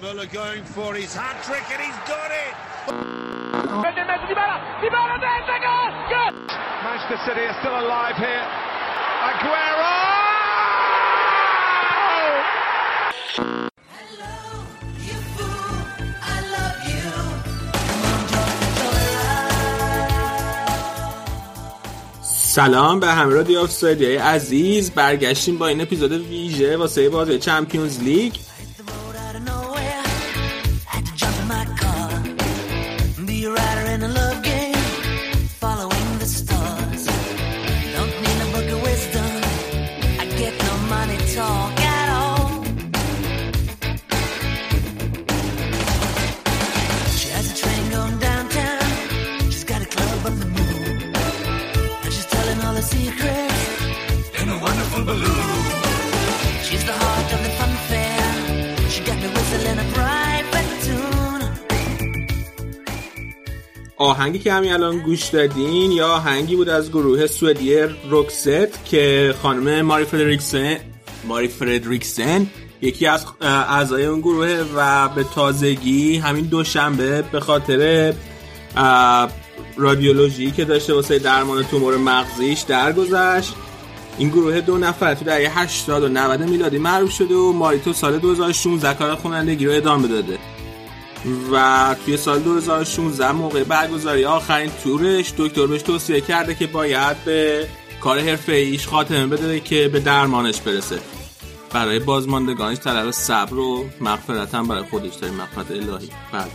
Müller 0.00 0.32
going 0.32 0.64
for 0.64 0.94
his 0.94 1.14
hat 1.14 1.42
trick 1.44 1.62
and 1.70 1.80
he's 1.82 1.94
got 2.08 2.30
it. 2.30 2.54
Good! 6.08 6.34
Manchester 6.82 7.18
City 7.26 7.46
are 7.46 7.56
still 7.60 7.78
alive 7.78 8.16
here. 8.16 8.46
Aguero! 9.28 10.10
سلام 22.50 23.00
به 23.00 23.06
همه 23.06 23.34
رادیو 23.34 23.58
آفسایدی 23.60 24.14
عزیز. 24.14 24.90
برگشتیم 24.90 25.58
با 25.58 25.66
این 25.66 25.80
اپیزود 25.80 26.12
ویژه 26.12 26.76
واسه 26.76 27.08
بازی 27.08 27.38
چمپیونز 27.38 28.00
لیگ. 28.02 28.32
که 64.40 64.52
همین 64.52 64.72
الان 64.72 64.98
گوش 64.98 65.28
دادین 65.28 65.92
یا 65.92 66.08
آهنگی 66.08 66.56
بود 66.56 66.68
از 66.68 66.90
گروه 66.90 67.26
سوئدی 67.26 67.76
روکست 68.10 68.84
که 68.84 69.34
خانم 69.42 69.82
ماری 69.82 70.04
فردریکسن 70.04 70.76
ماری 71.24 71.48
فردریکسن 71.48 72.46
یکی 72.82 73.06
از 73.06 73.26
اعضای 73.40 74.04
اون 74.04 74.20
گروه 74.20 74.64
و 74.76 75.08
به 75.08 75.24
تازگی 75.34 76.16
همین 76.16 76.44
دوشنبه 76.44 77.22
به 77.22 77.40
خاطر 77.40 78.14
رادیولوژی 79.76 80.50
که 80.50 80.64
داشته 80.64 80.94
واسه 80.94 81.18
درمان 81.18 81.62
تومور 81.62 81.96
مغزیش 81.96 82.60
درگذشت. 82.60 83.54
این 84.18 84.28
گروه 84.28 84.60
دو 84.60 84.78
نفر 84.78 85.14
تو 85.14 85.24
دهه 85.24 85.60
80 85.60 86.02
و 86.02 86.08
90 86.08 86.42
میلادی 86.42 86.78
معروف 86.78 87.12
شده 87.12 87.34
و 87.34 87.52
ماریتو 87.52 87.92
سال 87.92 88.18
2016 88.18 88.94
کار 88.94 89.14
خوانندگی 89.14 89.66
رو 89.66 89.72
ادامه 89.72 90.08
داده. 90.08 90.38
و 91.52 91.96
توی 92.04 92.16
سال 92.16 92.38
2016 92.38 93.32
موقع 93.32 93.64
برگزاری 93.64 94.24
آخرین 94.24 94.70
تورش 94.84 95.32
دکتر 95.38 95.66
بهش 95.66 95.82
توصیه 95.82 96.20
کرده 96.20 96.54
که 96.54 96.66
باید 96.66 97.24
به 97.24 97.66
کار 98.00 98.18
حرفه 98.18 98.52
ایش 98.52 98.86
خاتمه 98.86 99.26
بده 99.26 99.60
که 99.60 99.88
به 99.88 100.00
درمانش 100.00 100.60
برسه. 100.60 100.98
برای 101.72 101.98
بازماندگانش 101.98 102.78
طلب 102.78 103.10
صبر 103.10 103.54
و 103.54 103.84
مغفرت 104.00 104.54
هم 104.54 104.68
برای 104.68 104.82
خودش 104.82 105.14
داره 105.14 105.32
مغفرت 105.32 105.70
الهی. 105.70 106.10
بعد 106.32 106.50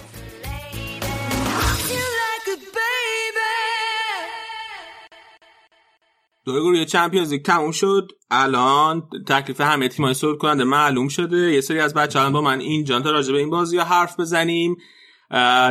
دور 6.45 6.61
گروه 6.61 6.85
چمپیونز 6.85 7.31
لیگ 7.31 7.45
تموم 7.45 7.71
شد. 7.71 8.11
الان 8.31 9.09
تکلیف 9.27 9.61
همه 9.61 9.88
تیم‌های 9.88 10.13
صعود 10.13 10.38
کننده 10.38 10.63
معلوم 10.63 11.07
شده. 11.07 11.38
یه 11.38 11.61
سری 11.61 11.79
از 11.79 11.93
بچه‌ها 11.93 12.29
با 12.29 12.41
من 12.41 12.59
اینجا 12.59 12.99
تا 12.99 13.11
راجع 13.11 13.31
به 13.31 13.39
این 13.39 13.49
بازی 13.49 13.77
حرف 13.77 14.19
بزنیم. 14.19 14.77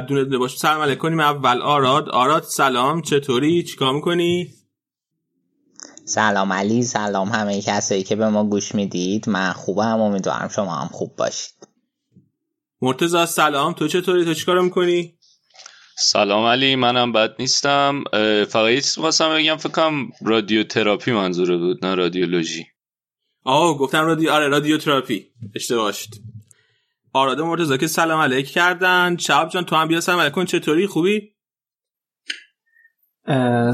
دونه 0.08 0.24
دونه 0.24 0.38
باش 0.38 0.58
سلام 0.58 0.80
علیکم 0.80 1.00
کنیم. 1.00 1.20
اول 1.20 1.62
آراد. 1.62 2.08
آراد 2.08 2.42
سلام. 2.42 3.02
چطوری؟ 3.02 3.62
چیکار 3.62 3.94
می‌کنی؟ 3.94 4.54
سلام 6.04 6.52
علی 6.52 6.82
سلام 6.82 7.28
همه 7.28 7.62
کسایی 7.62 8.02
که 8.02 8.16
به 8.16 8.28
ما 8.28 8.44
گوش 8.44 8.74
می‌دید. 8.74 9.28
من 9.28 9.52
خوبم. 9.52 10.00
امیدوارم 10.00 10.48
شما 10.48 10.74
هم 10.74 10.88
خوب 10.88 11.16
باشید. 11.16 11.68
مرتضی 12.82 13.26
سلام. 13.26 13.72
تو 13.72 13.88
چطوری؟ 13.88 14.24
تو 14.24 14.34
چیکار 14.34 14.60
می‌کنی؟ 14.60 15.18
سلام 15.96 16.44
علی 16.44 16.76
منم 16.76 17.12
بد 17.12 17.34
نیستم. 17.38 18.04
فقط 18.48 18.70
یه 18.70 18.80
چیز 18.80 18.94
خواستم 18.94 19.34
بگم 19.34 19.56
فکر 19.56 19.72
کنم 19.72 20.10
رادیو 20.22 20.64
تراپی 20.64 21.12
منظوره 21.12 21.56
بود 21.56 21.84
نه 21.84 21.94
رادیولوژی. 21.94 22.66
آه 23.44 23.78
گفتم 23.78 24.04
رادیو 24.04 24.30
آره 24.30 24.48
رادیو 24.48 24.78
تراپی 24.78 25.26
اشتباه 25.54 25.92
شد. 25.92 26.10
آراده 27.12 27.42
مرتضی 27.42 27.78
که 27.78 27.86
سلام 27.86 28.20
علیک 28.20 28.46
کردن. 28.46 29.16
شعب 29.16 29.48
جان 29.48 29.64
تو 29.64 29.76
هم 29.76 29.88
بیا 29.88 30.00
سلام 30.00 30.20
علیکم. 30.20 30.44
چطوری؟ 30.44 30.86
خوبی؟ 30.86 31.34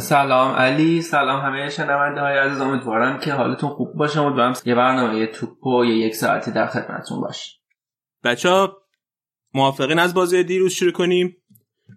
سلام 0.00 0.54
علی 0.54 1.02
سلام 1.02 1.40
همه 1.40 1.70
شنونده 1.70 2.20
های 2.20 2.38
عزیز. 2.38 2.60
امیدوارم 2.60 3.18
که 3.18 3.32
حالتون 3.32 3.70
خوب 3.70 3.96
باشه. 3.96 4.20
امیدوارم 4.20 4.54
یه 4.64 4.74
برنامه 4.74 5.18
یه 5.18 5.26
توپ 5.26 5.66
و 5.66 5.84
یه 5.84 6.06
یک 6.06 6.14
ساعتی 6.14 6.50
در 6.50 6.66
خدمتتون 6.66 7.20
باشیم 7.20 7.60
بچه 8.24 8.48
ها 8.48 8.76
موافقین 9.54 9.98
از 9.98 10.14
بازی 10.14 10.44
دیروز 10.44 10.72
شروع 10.72 10.92
کنیم. 10.92 11.36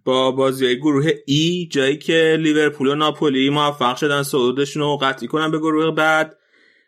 با 0.05 0.31
بازی 0.31 0.75
گروه 0.75 1.05
ای 1.25 1.67
جایی 1.71 1.97
که 1.97 2.37
لیورپول 2.39 2.87
و 2.87 2.95
ناپولی 2.95 3.49
موفق 3.49 3.95
شدن 3.95 4.23
صعودشون 4.23 4.83
رو 4.83 4.97
قطعی 4.97 5.27
کنن 5.27 5.51
به 5.51 5.57
گروه 5.57 5.95
بعد. 5.95 6.37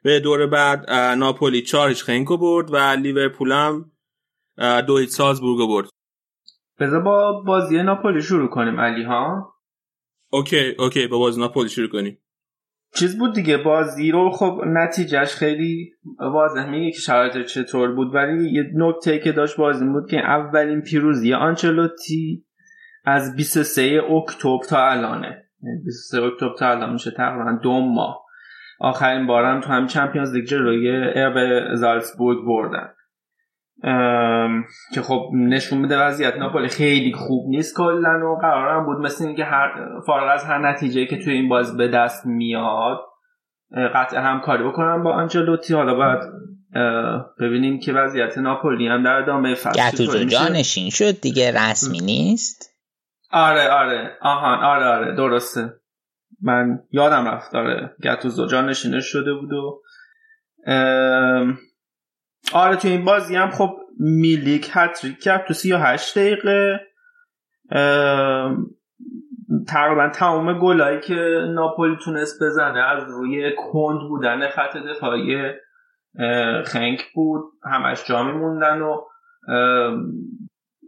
به 0.03 0.19
دور 0.19 0.47
بعد 0.47 0.91
ناپولی 0.91 1.63
هیچ 1.87 2.03
گنکو 2.03 2.37
برد 2.37 2.73
و 2.73 2.77
لیورپول 2.77 3.51
هم 3.51 3.91
دو 4.87 4.97
هیچ 4.97 5.09
سالزبورگ 5.09 5.67
برد. 5.67 5.89
بذار 6.79 7.01
با 7.01 7.41
بازی 7.41 7.83
ناپولی 7.83 8.21
شروع 8.21 8.49
کنیم 8.49 8.79
علی 8.79 9.03
ها 9.03 9.53
اوکی 10.29 10.75
اوکی 10.79 11.07
با 11.07 11.17
بازی 11.17 11.41
ناپولی 11.41 11.69
شروع 11.69 11.89
کنیم. 11.89 12.17
چیز 12.95 13.17
بود 13.17 13.35
دیگه 13.35 13.57
بازی 13.57 14.11
رو 14.11 14.31
خب 14.31 14.61
نتیجهش 14.65 15.35
خیلی 15.35 15.91
واضح 16.19 16.69
میگه 16.69 16.91
که 16.91 16.99
شرایط 16.99 17.47
چطور 17.47 17.91
بود 17.91 18.15
ولی 18.15 18.51
یه 18.51 18.63
نکته 18.75 19.19
که 19.19 19.31
داشت 19.31 19.57
بازی 19.57 19.85
بود 19.85 20.09
که 20.09 20.17
اولین 20.17 20.81
پیروزی 20.81 21.33
آنچلوتی 21.33 22.44
از 23.05 23.35
23 23.35 24.01
اکتبر 24.11 24.59
تا 24.69 24.89
الانه. 24.89 25.43
23 25.85 26.17
یعنی 26.17 26.31
اکتبر 26.31 26.53
تا 26.59 26.69
الان 26.69 26.93
میشه 26.93 27.11
تقریبا 27.11 27.59
دو 27.63 27.79
ماه. 27.79 28.25
آخرین 28.79 29.27
بارم 29.27 29.59
تو 29.59 29.69
هم 29.69 29.87
چمپیونز 29.87 30.35
لیگ 30.35 30.45
جلوی 30.45 30.89
ارب 31.15 31.75
زالسبورگ 31.75 32.37
بردن. 32.47 32.89
که 34.93 35.01
خب 35.01 35.29
نشون 35.33 35.79
میده 35.79 35.97
وضعیت 35.97 36.35
ناپولی 36.35 36.67
خیلی 36.67 37.13
خوب 37.13 37.49
نیست 37.49 37.77
کلا 37.77 38.31
و 38.31 38.37
قرارم 38.41 38.85
بود 38.85 38.97
مثل 38.97 39.25
اینکه 39.25 39.43
هر 39.43 39.99
فارغ 40.05 40.33
از 40.33 40.45
هر 40.45 40.69
نتیجه 40.69 41.05
که 41.05 41.17
توی 41.17 41.33
این 41.33 41.49
باز 41.49 41.77
به 41.77 41.87
دست 41.87 42.25
میاد 42.25 42.99
قطع 43.95 44.17
همکاری 44.17 44.63
بکنم 44.63 45.03
با 45.03 45.13
آنجلوتی 45.13 45.73
حالا 45.73 45.95
باید 45.95 46.19
ببینیم 47.39 47.79
که 47.79 47.93
وضعیت 47.93 48.37
ناپولی 48.37 48.87
هم 48.87 49.03
در 49.03 49.21
ادامه 49.21 49.55
فصل 49.55 50.25
جانشین 50.25 50.89
شد 50.89 51.21
دیگه 51.21 51.51
رسمی 51.51 51.99
نیست. 51.99 52.74
آره 53.35 53.69
آره. 53.69 54.17
آهان 54.21 54.59
آره 54.59 54.85
آره. 54.85 55.15
درسته. 55.15 55.73
من 56.41 56.79
یادم 56.91 57.27
رفت. 57.27 57.55
آره. 57.55 57.95
گتوزو 58.03 58.47
جان 58.47 58.69
نشینه 58.69 58.99
شده 58.99 59.33
بود 59.33 59.53
و 59.53 59.81
آره 62.53 62.75
تو 62.75 62.87
این 62.87 63.05
بازی 63.05 63.35
هم 63.35 63.49
خب 63.49 63.77
میلیک 63.99 64.69
هتریک 64.73 65.19
کرد 65.19 65.45
تو 65.47 65.53
38 65.53 66.17
دقیقه. 66.17 66.79
تقریبا 69.67 70.09
تمام 70.09 70.59
گلایی 70.59 70.99
که 70.99 71.45
ناپولی 71.49 71.97
تونست 72.05 72.43
بزنه 72.43 72.79
از 72.79 73.03
روی 73.09 73.51
کند 73.57 73.99
بودن 74.09 74.49
خط 74.49 74.77
دفاعی 74.77 75.51
خنک 76.65 77.05
بود. 77.15 77.43
همش 77.63 78.03
جا 78.05 78.23
موندن 78.23 78.81
و 78.81 79.01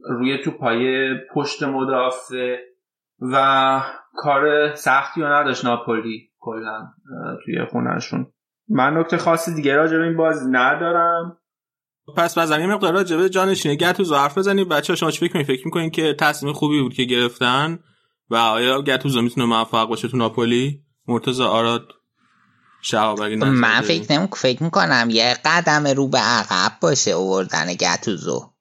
روی 0.10 0.38
توپای 0.44 1.10
پشت 1.34 1.64
مدافع 1.64 2.58
و 3.22 3.82
کار 4.14 4.76
سختی 4.76 5.22
رو 5.22 5.28
نداشت 5.28 5.66
ناپولی 5.66 6.30
کلا 6.40 6.88
توی 7.46 7.66
خونهشون. 7.72 8.34
من 8.70 8.98
نکته 8.98 9.18
خاصی 9.18 9.56
دیگه 9.56 9.76
راجع 9.76 9.98
به 9.98 10.04
این 10.04 10.18
بازی 10.18 10.46
ندارم. 10.52 11.38
پس 12.18 12.38
بزنیم 12.38 12.70
یه 12.70 12.76
مقدار 12.76 12.94
راجع 12.94 13.18
به 13.18 13.30
جانشینی 13.30 13.78
گتوزو 13.78 14.16
حرف 14.16 14.38
بزنیم 14.38 14.70
بچه 14.70 14.96
شما 14.96 15.12
چی 15.12 15.28
فکر 15.28 15.44
فکر 15.44 15.66
می‌کنین 15.66 15.90
که 15.90 16.14
تصمیم 16.14 16.54
خوبی 16.54 16.82
بود 16.82 16.94
که 16.94 17.04
گرفتن 17.04 17.80
و 18.30 18.36
آیا 18.36 18.82
گتوزو 18.82 19.22
می‌تونه 19.22 19.48
موفق 19.48 19.88
باشه 19.90 20.08
تو 20.08 20.18
ناپولی؟ 20.18 20.84
مرتضی 21.08 21.44
آراد 21.44 21.94
من 22.94 23.82
فکر 23.82 24.14
نمی 24.14 24.28
فکر 24.34 24.64
می‌کنم 24.64 25.08
یه 25.12 25.36
قدم 25.46 25.88
رو 25.88 26.08
به 26.08 26.18
عقب 26.18 26.72
باشه 26.82 27.12
اووردن 27.12 27.74
گتوزو. 27.74 28.54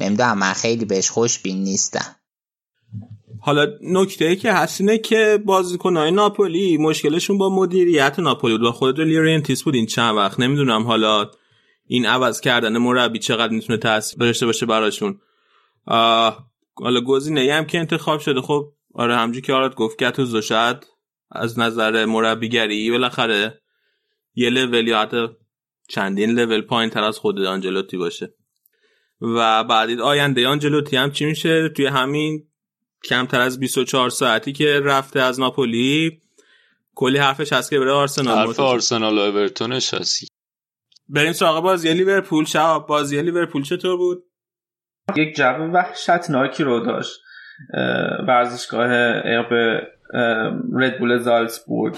نمی‌دونم 0.00 0.38
من 0.38 0.52
خیلی 0.52 0.84
بهش 0.84 1.10
خوشبین 1.10 1.62
نیستم. 1.62 2.16
حالا 3.40 3.66
نکته 3.82 4.24
ای 4.24 4.36
که 4.36 4.52
هست 4.52 4.80
اینه 4.80 4.98
که 4.98 5.42
بازیکنهای 5.44 6.10
ناپولی 6.10 6.78
مشکلشون 6.78 7.38
با 7.38 7.50
مدیریت 7.50 8.18
ناپولی 8.18 8.58
بود 8.58 8.66
و 8.66 8.72
خود 8.72 9.00
لیورنتیس 9.00 9.62
بود 9.62 9.74
این 9.74 9.86
چند 9.86 10.16
وقت. 10.16 10.40
نمی‌دونم 10.40 10.82
حالا 10.82 11.30
این 11.86 12.06
عوض 12.06 12.40
کردن 12.40 12.78
مربی 12.78 13.18
چقدر 13.18 13.52
می‌تونه 13.52 13.78
تاثیر 13.78 14.18
داشته 14.18 14.46
باشه 14.46 14.66
براشون. 14.66 15.20
حالا 16.74 17.00
گزینه 17.06 17.52
هم 17.52 17.64
که 17.64 17.78
انتخاب 17.78 18.20
شده. 18.20 18.40
خب 18.40 18.72
آره 18.94 19.16
همجوری 19.16 19.46
که 19.46 19.52
آراد 19.52 19.74
گفت 19.74 20.02
گتوزو 20.02 20.42
شاید 20.42 20.76
از 21.30 21.58
نظر 21.58 22.04
مربیگری 22.04 22.90
بالاخره 22.90 23.60
یه 24.34 24.50
لول 24.50 24.88
یا 24.88 25.00
حتی 25.00 25.26
چندین 25.88 26.30
لول 26.30 26.60
پایین 26.60 26.90
تر 26.90 27.04
از 27.04 27.18
خود 27.18 27.40
آنجلوتی 27.40 27.96
باشه. 27.96 28.34
و 29.20 29.64
بعدید 29.64 30.00
آینده 30.00 30.48
آنجلوتی 30.48 30.96
هم 30.96 31.10
چی 31.10 31.24
میشه؟ 31.24 31.68
توی 31.68 31.86
همین 31.86 32.46
کمتر 33.04 33.40
از 33.40 33.60
24 33.60 34.10
ساعتی 34.10 34.52
که 34.52 34.80
رفته 34.84 35.20
از 35.20 35.40
ناپولی. 35.40 36.22
کلی 36.94 37.18
حرفش 37.18 37.52
هست 37.52 37.70
که 37.70 37.78
بره 37.78 37.92
آرسنال 37.92 38.38
حرف 38.38 38.60
آرسنال 38.60 39.18
و 39.18 39.20
اورتونش 39.20 39.94
هستی 39.94 40.26
بریم 41.08 41.32
سراغ 41.32 41.62
بازی 41.62 41.92
لیورپول. 41.92 42.44
شب 42.44 42.84
بازی 42.88 43.22
لیورپول 43.22 43.62
چطور 43.62 43.96
بود؟ 43.96 44.24
یک 45.16 45.36
جو 45.36 45.44
وحشتناکی 45.44 46.64
رو 46.64 46.80
داشت. 46.80 47.20
ورزشگاه 48.28 48.90
ارب 49.24 49.80
ردبول 50.72 51.18
زالسبورگ 51.18 51.96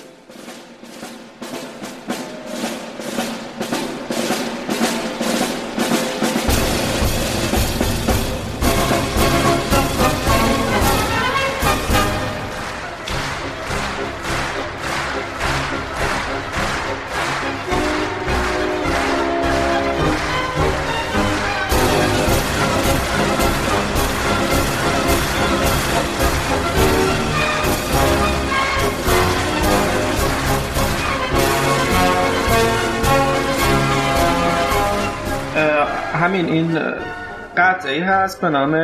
هست 38.22 38.42
به 38.42 38.48
نام 38.48 38.74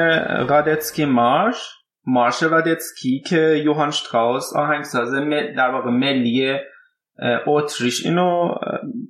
رادتسکی 0.49 1.05
مارش. 1.05 1.75
مارش 2.07 2.43
رادتسکی 2.43 3.21
که 3.21 3.37
یوهان 3.65 3.91
شتراوس 3.91 4.57
آهنگساز 4.57 5.15
در 5.57 5.71
واقع 5.71 5.91
ملی 5.91 6.57
اتریش 7.47 8.07
اینو 8.07 8.55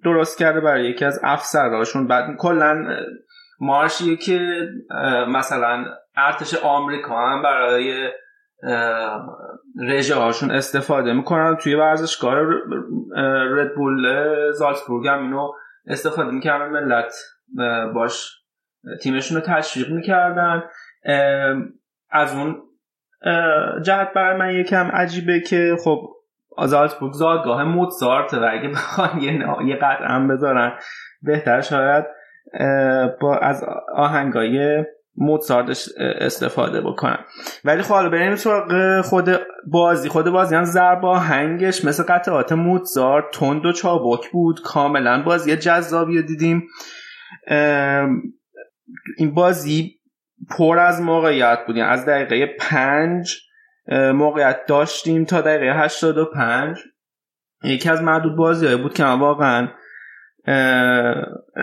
درست 0.04 0.38
کرده 0.38 0.60
برای 0.60 0.90
یکی 0.90 1.04
از 1.04 1.20
افسرهاشون. 1.22 2.06
بعد 2.06 2.36
کلا 2.36 2.84
مارشیه 3.60 4.16
که 4.16 4.68
مثلا 5.28 5.84
ارتش 6.16 6.54
آمریکا 6.64 7.18
هم 7.18 7.42
برای 7.42 8.10
رژه 9.88 10.14
هاشون 10.14 10.50
استفاده 10.50 11.12
می‌کنن. 11.12 11.56
توی 11.56 11.74
ورزشگاه 11.74 12.34
ردبول 13.50 14.06
زالسبورگ 14.52 15.06
هم 15.06 15.22
اینو 15.22 15.52
استفاده 15.86 16.30
می‌کنن 16.30 16.66
ملت 16.66 17.14
باش 17.94 18.38
تیمشون 19.02 19.36
رو 19.36 19.42
تشویق 19.46 19.90
می‌کردن. 19.90 20.62
از 22.10 22.34
اون 22.34 22.62
جهت 23.82 24.12
برای 24.14 24.38
من 24.38 24.54
یکم 24.54 24.86
عجیبه 24.86 25.40
که 25.40 25.76
خب 25.84 26.08
آزالسبورگ 26.56 27.12
زادگاه 27.12 27.64
موتزارت 27.64 28.34
و 28.34 28.48
اگه 28.50 28.68
بخوان 28.68 29.18
یه, 29.20 29.32
یه 29.66 29.76
قطعه 29.76 30.18
بذارن 30.30 30.72
بهتر 31.22 31.60
شاید 31.60 32.04
با 33.20 33.38
از 33.38 33.64
آهنگای 33.94 34.84
موتزارت 35.16 35.88
استفاده 36.20 36.80
بکنن. 36.80 37.18
ولی 37.64 37.82
خب 37.82 37.94
حالا 37.94 38.08
بریم 38.08 38.36
سراغ 38.36 39.00
خود 39.00 39.30
بازی. 39.66 40.08
خود 40.08 40.30
بازی 40.30 40.54
هم 40.54 40.64
ضرب 40.64 41.04
آهنگش 41.04 41.84
مثل 41.84 42.02
قطعات 42.02 42.52
موتزارت 42.52 43.24
تند 43.32 43.66
و 43.66 43.72
چابک 43.72 44.30
بود. 44.32 44.60
کاملا 44.64 45.22
بازی 45.22 45.56
جذابی 45.56 46.16
رو 46.16 46.22
دیدیم. 46.22 46.68
این 49.18 49.34
بازی 49.34 49.98
پر 50.50 50.78
از 50.78 51.00
موقعیت 51.00 51.58
بودیم 51.66 51.84
از 51.84 52.06
دقیقه 52.06 52.56
پنج 52.60 53.36
موقعیت 53.92 54.66
داشتیم 54.66 55.24
تا 55.24 55.40
دقیقه 55.40 55.78
85 55.78 56.78
یکی 57.64 57.90
از 57.90 58.02
معدود 58.02 58.36
بازی 58.36 58.76
بود 58.76 58.94
که 58.94 59.04
من 59.04 59.18
واقعا 59.18 59.68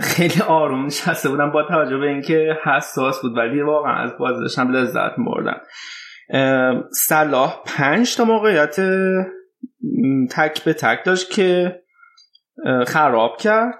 خیلی 0.01 0.42
آروم 0.48 0.86
نشسته 0.86 1.30
بودم 1.30 1.51
با 1.51 1.63
توجه 1.63 1.98
به 1.98 2.07
اینکه 2.07 2.57
حساس 2.63 3.22
بود 3.22 3.38
ولی 3.38 3.62
واقعا 3.62 4.04
از 4.04 4.18
بازی 4.19 4.42
داشتم 4.42 4.72
لذت 4.72 5.12
مردم 5.18 5.62
صلاح 6.92 7.63
پنج 7.66 8.18
تا 8.18 8.25
موقعیت 8.25 8.75
تک 10.31 10.63
به 10.63 10.74
تک 10.74 11.06
داشت 11.06 11.31
که 11.31 11.81
خراب 12.88 13.38
کرد. 13.38 13.80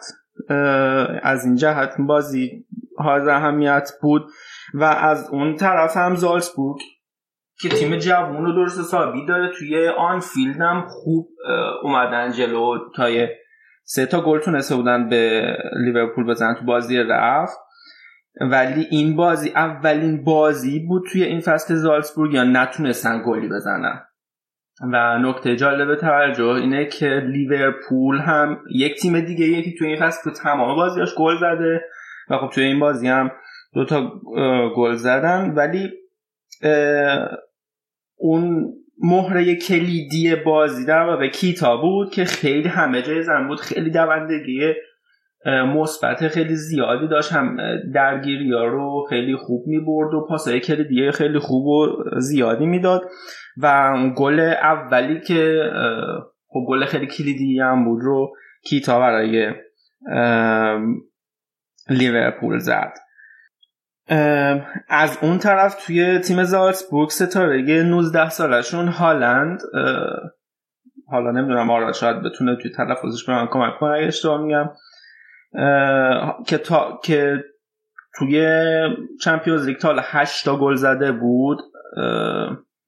از 1.24 1.46
این 1.46 1.56
جهت 1.56 1.96
بازی 2.00 2.66
حائز 2.98 3.30
اهمیت 3.30 3.92
بود 4.02 4.26
و 4.74 4.84
از 4.84 5.30
اون 5.32 5.56
طرف 5.56 5.98
هم 5.98 6.16
سالزبورگ 6.16 6.80
که 7.62 7.70
تیم 7.70 7.98
جوون 7.98 8.46
رو 8.46 8.54
درست 8.54 8.80
حسابی 8.80 9.26
داره 9.26 9.52
توی 9.60 9.88
آنفیلد 9.88 10.62
هم 10.62 10.86
خوب 10.88 11.28
اومدن 11.84 12.32
جلو 12.32 12.78
تای 12.96 13.28
سه 13.84 14.06
تا 14.06 14.22
گل 14.22 14.40
تونسته 14.40 14.76
بودن 14.76 15.10
به 15.10 15.54
لیورپول 15.86 16.26
بزنن 16.26 16.56
تو 16.56 16.66
بازی 16.66 16.98
رفت. 16.98 17.58
ولی 18.42 18.88
این 18.92 19.16
بازی 19.16 19.50
اولین 19.50 20.24
بازی 20.24 20.80
بود 20.80 21.04
توی 21.12 21.24
این 21.24 21.40
فصل 21.40 21.76
سالزبورگ 21.76 22.34
یا 22.34 22.44
نتونستن 22.44 23.24
گلی 23.26 23.50
بزنن. 23.50 24.02
و 24.94 25.18
نکته 25.20 25.56
جالب 25.56 25.96
توجه 25.96 26.46
اینه 26.46 26.86
که 26.86 27.06
لیورپول 27.06 28.18
هم 28.18 28.60
یک 28.72 29.02
تیم 29.02 29.20
دیگه 29.20 29.46
یکی 29.46 29.74
توی 29.74 29.88
این 29.88 30.00
فصل 30.00 30.24
تو 30.24 30.32
تمام 30.32 30.76
بازیاش 30.76 31.16
گل 31.18 31.38
زده. 31.38 31.82
و 32.30 32.38
خب 32.38 32.50
توی 32.50 32.64
این 32.64 32.80
بازی 32.80 33.08
هم 33.08 33.32
دو 33.74 33.86
تا 33.86 34.12
گل 34.76 34.94
زدن. 34.94 35.54
ولی 35.56 35.92
اون 38.18 38.74
مهره 39.02 39.56
کلیدی 39.56 40.36
بازی 40.36 40.86
در 40.86 41.02
واقع 41.02 41.28
کیتا 41.28 41.78
بود 41.78 42.10
که 42.12 42.26
خیلی 42.26 42.68
همه 42.68 43.02
جای 43.02 43.24
زن 43.24 43.48
بود. 43.48 43.60
خیلی 43.60 43.92
دوندگی 43.92 44.74
مثبت 45.46 46.28
خیلی 46.28 46.56
زیادی 46.56 47.08
داشت. 47.08 47.34
هم 47.34 47.58
درگیری 47.94 48.54
ها 48.54 48.66
رو 48.66 49.06
خیلی 49.10 49.36
خوب 49.36 49.68
می 49.68 49.80
برد 49.80 50.14
و 50.14 50.26
پاسای 50.30 50.60
کلیدی 50.60 51.12
خیلی 51.12 51.40
خوب 51.40 51.66
و 51.66 52.04
زیادی 52.18 52.66
می‌داد. 52.66 53.02
و 53.58 53.94
گل 54.16 54.40
اولی 54.40 55.22
که 55.22 55.62
خب 56.48 56.66
گل 56.68 56.86
خیلی 56.86 57.08
کلیدی 57.08 57.60
هم 57.60 57.86
بود 57.86 58.02
رو 58.04 58.34
کیتا 58.66 59.00
برای 59.00 59.52
لیورپول 61.90 62.60
زد. 62.60 62.94
از 64.90 65.18
اون 65.22 65.38
طرف 65.38 65.86
توی 65.86 66.20
تیم 66.20 66.44
زالسبورگ 66.44 67.10
ستاره 67.10 67.84
19 67.84 68.30
سالشون 68.30 68.88
هالند. 68.88 69.62
حالا 71.08 71.32
نمی‌دونم 71.32 71.70
آراد 71.72 71.94
شاید 71.94 72.24
بتونه 72.24 72.56
توی 72.56 72.72
تلفظش 72.72 73.26
به 73.26 73.34
من 73.34 73.48
کمک 73.48 73.80
کنه 73.80 73.92
اگه 73.92 74.08
اشتباه 74.08 74.42
میگم. 74.42 74.70
که 76.48 76.58
تا 76.58 77.00
که 77.04 77.44
توی 78.18 78.62
چمپیونز 79.22 79.66
لیگ 79.66 79.78
تا 79.78 79.88
حالا 79.88 80.02
8 80.06 80.46
تا 80.46 80.60
گل 80.60 80.76
زده 80.76 81.12
بود. 81.12 81.60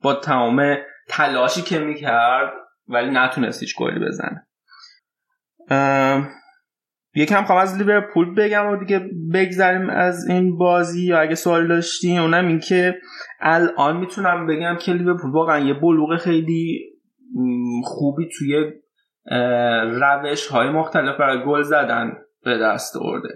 با 0.02 0.14
تمام 0.14 0.78
تلاشی 1.08 1.62
که 1.62 1.80
می‌کرد 1.80 2.54
ولی 2.88 3.10
نتونست 3.12 3.62
هیچ 3.62 3.76
گلی 3.78 4.00
بزنه. 4.06 4.48
یکم 7.18 7.44
خواهم 7.44 7.62
از 7.62 7.78
لیورپول 7.78 8.36
بگم 8.36 8.68
و 8.68 8.76
دیگه 8.76 9.10
بگذریم 9.34 9.90
از 9.90 10.30
این 10.30 10.58
بازی. 10.58 11.06
یا 11.06 11.20
اگه 11.20 11.36
سوال 11.36 11.68
داشتیم 11.68 12.22
اونم 12.22 12.48
این 12.48 12.60
که 12.60 12.96
الان 13.40 13.98
می‌تونم 13.98 14.48
بگم 14.48 14.76
که 14.80 14.94
لیورپول 14.94 15.32
واقعا 15.32 15.60
یه 15.60 15.74
بلوغ 15.74 16.18
خیلی 16.18 16.80
خوبی 17.84 18.30
توی 18.38 18.72
روش 20.00 20.48
های 20.48 20.70
مختلف 20.70 21.18
برای 21.18 21.46
گل 21.46 21.62
زدن 21.62 22.18
به 22.44 22.58
دست 22.58 22.98
آورده. 22.98 23.30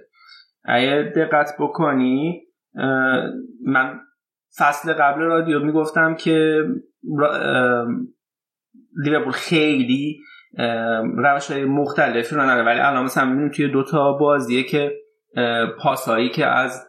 اگه 0.65 1.13
دقت 1.15 1.49
بکنی 1.59 2.41
من 3.65 3.99
فصل 4.57 4.93
قبل 4.93 5.21
رادیو 5.21 5.59
می‌گفتم 5.59 6.15
که 6.15 6.63
لیورپول 9.03 9.31
خیلی 9.31 10.19
روش 11.17 11.51
های 11.51 11.65
مختلفی 11.65 12.35
رو 12.35 12.41
نداره. 12.41 12.63
ولی 12.63 12.79
الان 12.79 13.03
مثلا 13.03 13.25
می‌بینیم 13.25 13.51
توی 13.51 13.67
دوتا 13.67 14.13
بازیه 14.13 14.63
که 14.63 14.91
پاسهایی 15.79 16.29
که 16.29 16.45
از 16.45 16.87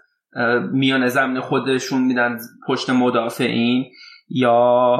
میان 0.72 1.08
زمین 1.08 1.40
خودشون 1.40 2.02
میدن 2.02 2.38
پشت 2.68 2.90
مدافعین 2.90 3.84
یا 4.28 4.96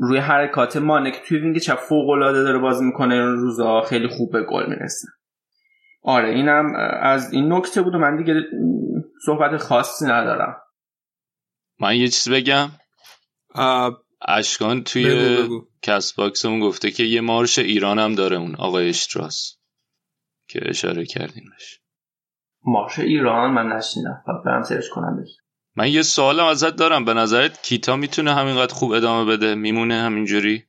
روی 0.00 0.18
حرکات 0.18 0.76
مانک 0.76 1.22
توی 1.26 1.38
وینگ 1.38 1.58
چپ 1.58 1.76
فوق 1.76 2.08
العاده 2.08 2.42
داره 2.42 2.58
بازی 2.58 2.84
می‌کنه 2.84 3.24
روزا 3.24 3.80
خیلی 3.80 4.08
خوب 4.08 4.32
به 4.32 4.42
گل 4.42 4.66
می‌رسه. 4.66 5.08
آره 6.02 6.28
اینم 6.28 6.72
از 7.02 7.32
این 7.32 7.52
نکته 7.52 7.82
بود 7.82 7.94
و 7.94 7.98
من 7.98 8.16
دیگه 8.16 8.34
صحبت 9.26 9.56
خاصی 9.56 10.04
ندارم. 10.04 10.56
من 11.80 11.96
یه 11.96 12.08
چیز 12.08 12.32
بگم. 12.32 12.68
اشکان 14.28 14.84
توی 14.84 15.14
بگو 15.14 15.44
بگو. 15.44 15.66
کس 15.82 16.12
باکسمون 16.12 16.60
گفته 16.60 16.90
که 16.90 17.02
یه 17.02 17.20
مارش 17.20 17.58
ایران 17.58 17.98
هم 17.98 18.14
داره 18.14 18.36
اون 18.36 18.54
آقای 18.54 18.88
اشتراس 18.88 19.58
که 20.48 20.60
اشاره 20.62 21.06
کردیمش. 21.06 21.80
مارش 22.64 22.98
ایران؟ 22.98 23.50
من 23.50 23.76
نشیدم 23.76 24.24
برم 24.44 24.62
سرش 24.62 24.90
کنم 24.90 25.24
من 25.76 25.88
یه 25.88 26.02
سوالم 26.02 26.44
ازت 26.44 26.76
دارم. 26.76 27.04
به 27.04 27.14
نظرت 27.14 27.62
کیتا 27.62 27.96
می‌تونه 27.96 28.34
همینقدر 28.34 28.74
خوب 28.74 28.92
ادامه 28.92 29.32
بده؟ 29.32 29.54
میمونه 29.54 29.94
همینجوری؟ 29.94 30.64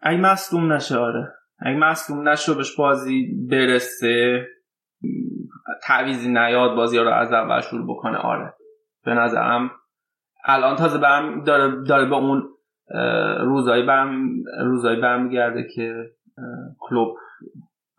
اگه 0.00 0.18
مصدوم 0.18 0.72
نشه 0.72 0.96
آره. 0.96 1.32
اگه 1.58 1.76
مصدوم 1.76 2.28
نشه 2.28 2.54
بهش 2.54 2.76
بازی 2.76 3.26
برسه 3.50 4.46
تعویزی 5.82 6.28
نیاد 6.28 6.76
بازی 6.76 6.98
رو 6.98 7.08
از 7.08 7.32
اول 7.32 7.60
شروع 7.60 7.96
بکنه 7.96 8.16
آره. 8.16 8.54
به 9.04 9.14
نظرم 9.14 9.70
الان 10.44 10.76
تازه 10.76 10.98
برم 10.98 11.44
داره, 11.44 11.84
داره 11.84 12.08
به 12.08 12.16
اون 12.16 12.42
روزایی 13.40 13.82
برم 13.82 14.28
روزایی 14.64 15.00
برمیگرده 15.00 15.66
که 15.74 15.92
کلوب 16.78 17.16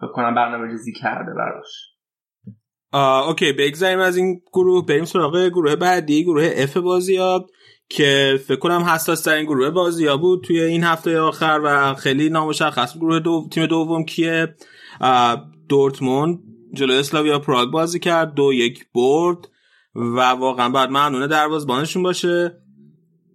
بکنم 0.02 0.36
برنامه 0.36 0.68
ریزی 0.68 0.94
کرده 0.94 1.32
براش. 1.34 1.92
اوکی 3.28 3.54
بگذاریم 3.54 4.00
از 4.00 4.18
این 4.18 4.42
گروه 4.54 4.86
بریم 4.86 5.06
سراغ 5.06 5.48
گروه 5.48 5.76
بعدی 5.76 6.24
گروه 6.24 6.50
اف 6.56 6.78
بازیاب 6.78 7.48
که 7.90 8.40
فکر 8.48 8.60
کنم 8.60 8.82
حساس 8.82 9.22
ترین 9.22 9.46
گروه 9.46 9.70
بازی 9.70 10.18
بود 10.18 10.44
توی 10.44 10.62
این 10.62 10.84
هفته 10.84 11.20
آخر 11.20 11.62
و 11.64 11.94
خیلی 11.94 12.30
نامشخص. 12.30 12.98
گروه 12.98 13.20
دو... 13.20 13.48
تیم 13.52 13.66
دوم 13.66 14.06
کیه؟ 14.06 14.56
دورتموند 15.70 16.40
جلوی 16.74 16.98
اسلاویا 17.00 17.40
پراگ 17.40 17.70
بازی 17.70 18.00
کرد 18.00 18.34
دو 18.34 18.54
یک 18.54 18.86
برد 18.96 19.38
و 19.96 20.20
واقعا 20.20 20.70
بعد 20.70 20.90
ممنونه 20.90 21.28
دروازبانشون 21.28 22.04
باشه. 22.04 22.61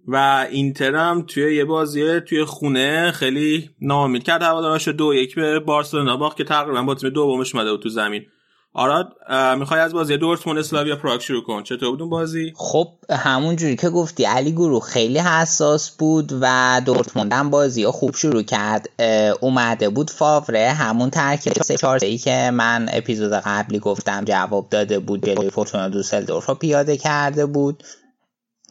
و 0.07 0.47
اینتر 0.51 0.95
هم 0.95 1.23
توی 1.27 1.55
یه 1.55 1.65
بازی 1.65 2.19
توی 2.19 2.45
خونه 2.45 3.11
خیلی 3.11 3.69
نامید 3.81 4.23
کرد. 4.23 4.43
هوادارش 4.43 4.87
دو 4.87 5.13
یک 5.13 5.35
به 5.35 5.59
بارسلونا 5.59 6.17
باخت 6.17 6.37
که 6.37 6.43
تقریبا 6.43 6.83
با 6.83 6.95
تیم 6.95 7.09
دومش 7.09 7.55
اومده 7.55 7.71
بود 7.71 7.81
تو 7.81 7.89
زمین. 7.89 8.25
آراد 8.73 9.13
می‌خوای 9.57 9.79
از 9.79 9.93
بازی 9.93 10.17
دورتموند 10.17 10.59
اسلاویا 10.59 10.95
پراگ 10.95 11.21
شروع 11.21 11.43
کن. 11.43 11.63
چطور 11.63 11.89
بود 11.89 12.01
اون 12.01 12.09
بازی؟ 12.09 12.53
خب 12.55 12.87
همون 13.09 13.55
جوری 13.55 13.75
که 13.75 13.89
گفتی 13.89 14.25
علی 14.25 14.51
گروه 14.51 14.83
خیلی 14.83 15.19
حساس 15.19 15.91
بود 15.97 16.33
و 16.41 16.81
دورتموند 16.85 17.33
هم 17.33 17.49
بازی 17.49 17.83
ها 17.83 17.91
خوب 17.91 18.15
شروع 18.15 18.41
کرد. 18.41 18.89
اومده 19.39 19.89
بود 19.89 20.09
فاوره. 20.09 20.69
همون 20.69 21.09
ترکیب 21.09 21.53
سه 21.53 21.77
چهار 21.77 21.99
ای 22.01 22.17
که 22.17 22.51
من 22.53 22.89
اپیزود 22.93 23.33
قبلی 23.33 23.79
گفتم 23.79 24.25
جواب 24.25 24.69
داده 24.69 24.99
بود 24.99 25.25
جلوی 25.25 25.49
فورتونا 25.49 25.89
دوسلدورف 25.89 26.49
پیاده 26.49 26.97
کرده 26.97 27.45
بود. 27.45 27.83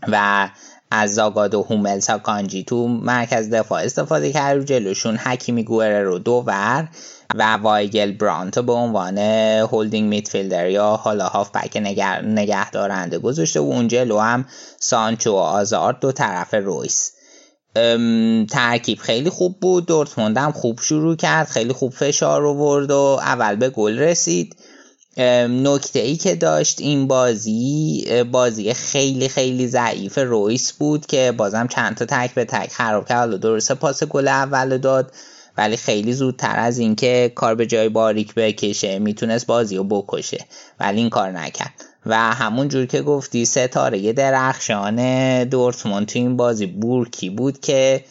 و 0.09 0.49
از 0.91 1.15
زاگاد 1.15 1.55
و 1.55 1.63
هوملسا 1.63 2.19
کانجی 2.19 2.65
تو 2.65 2.89
مرکز 2.89 3.51
دفاع 3.51 3.83
استفاده 3.83 4.33
کرد. 4.33 4.59
و 4.59 4.65
جلوشون 4.65 5.17
حکیمی 5.17 5.65
گوره 5.65 6.03
رو 6.03 6.19
دو 6.19 6.45
ور 6.47 6.89
و 7.35 7.57
وایگل 7.57 8.13
برانتو 8.13 8.63
به 8.63 8.73
عنوان 8.73 9.19
holding 9.19 10.09
midfielder 10.09 10.71
یا 10.71 10.87
حالا 10.87 11.27
هاف 11.27 11.51
بک 11.51 11.77
نگه 11.77 12.71
دارنده 12.71 13.19
گذاشته 13.19 13.61
و 13.61 13.63
اون 13.63 13.89
جلو 13.89 14.19
هم 14.19 14.45
سانچو 14.81 15.33
و 15.33 15.37
هازارد 15.37 16.01
دو 16.01 16.13
طرف 16.13 16.55
رویس. 16.55 17.13
ترکیب 18.51 18.99
خیلی 18.99 19.31
خوب 19.31 19.61
بود. 19.61 19.87
دورتموند 19.87 20.39
هم 20.39 20.53
خوب 20.53 20.81
شروع 20.81 21.17
کرد. 21.17 21.49
خیلی 21.49 21.73
خوب 21.73 21.93
فشار 21.93 22.47
آورد 22.47 22.91
و 22.91 23.19
اول 23.21 23.57
به 23.57 23.71
گل 23.71 23.99
رسید. 23.99 24.57
نکته 25.19 25.99
ای 25.99 26.17
که 26.17 26.35
داشت 26.35 26.81
این 26.81 27.07
بازی 27.07 28.05
بازی 28.33 28.75
خیلی 28.75 29.29
خیلی 29.29 29.69
ضعیف 29.69 30.19
رویس 30.19 30.73
بود 30.73 31.07
که 31.07 31.33
بازم 31.37 31.67
چند 31.67 31.97
تا 31.97 32.05
تک 32.05 32.35
به 32.35 32.45
تک 32.45 32.73
خراب 32.73 33.09
کرد. 33.09 33.33
و 33.33 33.39
درسته 33.39 33.75
پاس 33.75 34.05
گل 34.05 34.29
اول 34.29 34.79
داد 34.79 35.13
ولی 35.59 35.77
خیلی 35.77 36.13
زودتر 36.13 36.59
از 36.59 36.79
اینکه 36.79 37.33
کار 37.35 37.55
به 37.55 37.67
جای 37.67 37.89
باریک 37.89 38.35
بکشه 38.35 38.99
می‌تونست 38.99 39.47
بازی 39.47 39.77
رو 39.77 39.85
بکشه 39.85 40.45
ولی 40.81 41.01
این 41.01 41.11
کار 41.11 41.31
نکرد. 41.31 41.75
و 42.07 42.17
همون 42.17 42.69
جور 42.69 42.87
که 42.87 43.03
گفتی 43.03 43.45
ستاره 43.45 44.13
درخشان 44.13 45.45
دورتموند 45.45 46.07
تو 46.07 46.19
این 46.19 46.37
بازی 46.37 46.67
بورکی 46.67 47.31
بود 47.31 47.61
که 47.61 48.05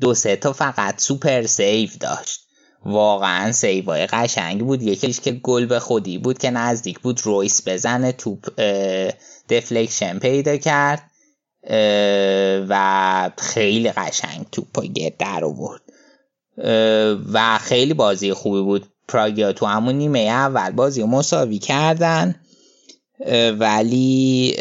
دو 0.00 0.14
سه 0.14 0.36
تا 0.36 0.52
فقط 0.52 1.00
super 1.00 1.42
save 1.46 1.98
داشت. 1.98 2.45
واقعا 2.86 3.52
save 3.52 3.95
ای 3.95 4.06
قشنگ 4.06 4.60
بود. 4.60 4.82
یکیش 4.82 5.20
که 5.20 5.32
گل 5.32 5.66
به 5.66 5.78
خودی 5.78 6.18
بود 6.18 6.38
که 6.38 6.50
نزدیک 6.50 6.98
بود 6.98 7.20
رویس 7.24 7.68
بزنه 7.68 8.12
توپ 8.12 8.60
deflection 9.48 10.18
پیدا 10.18 10.56
کرد 10.56 11.10
و 12.68 13.30
خیلی 13.38 13.90
قشنگ 13.90 14.46
توپ 14.52 14.86
در 15.18 15.44
آورد. 15.44 15.82
و 17.32 17.58
خیلی 17.58 17.94
بازی 17.94 18.32
خوبی 18.32 18.60
بود. 18.60 18.86
پراگیا 19.08 19.52
تو 19.52 19.66
همون 19.66 19.94
نیمه 19.94 20.18
اول 20.18 20.70
بازی 20.70 21.04
مساوی 21.04 21.58
کردن 21.58 22.34
ولی 23.58 24.56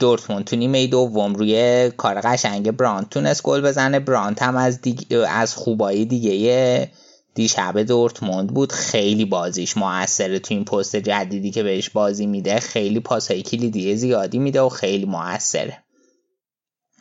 دورتموند 0.00 0.44
تو 0.44 0.56
نیمه 0.56 0.86
دوم 0.86 1.34
روی 1.34 1.90
کار 1.96 2.20
قشنگ 2.20 2.70
برانت 2.70 3.10
تونست 3.10 3.42
گل 3.42 3.60
بزنه. 3.60 4.00
برانت 4.00 4.42
هم 4.42 4.56
از, 4.56 4.80
از 5.28 5.54
خوبایی 5.54 6.04
دیگه 6.04 6.90
دیشب 7.34 7.82
دورتموند 7.82 8.48
بود. 8.54 8.72
خیلی 8.72 9.24
بازیش 9.24 9.76
موثره 9.76 10.38
تو 10.38 10.54
این 10.54 10.64
پست 10.64 10.96
جدیدی 10.96 11.50
که 11.50 11.62
بهش 11.62 11.90
بازی 11.90 12.26
میده. 12.26 12.60
خیلی 12.60 13.00
پاسهای 13.00 13.42
کلیدی 13.42 13.96
زیادی 13.96 14.38
میده 14.38 14.60
و 14.60 14.68
خیلی 14.68 15.04
موثره. 15.04 15.78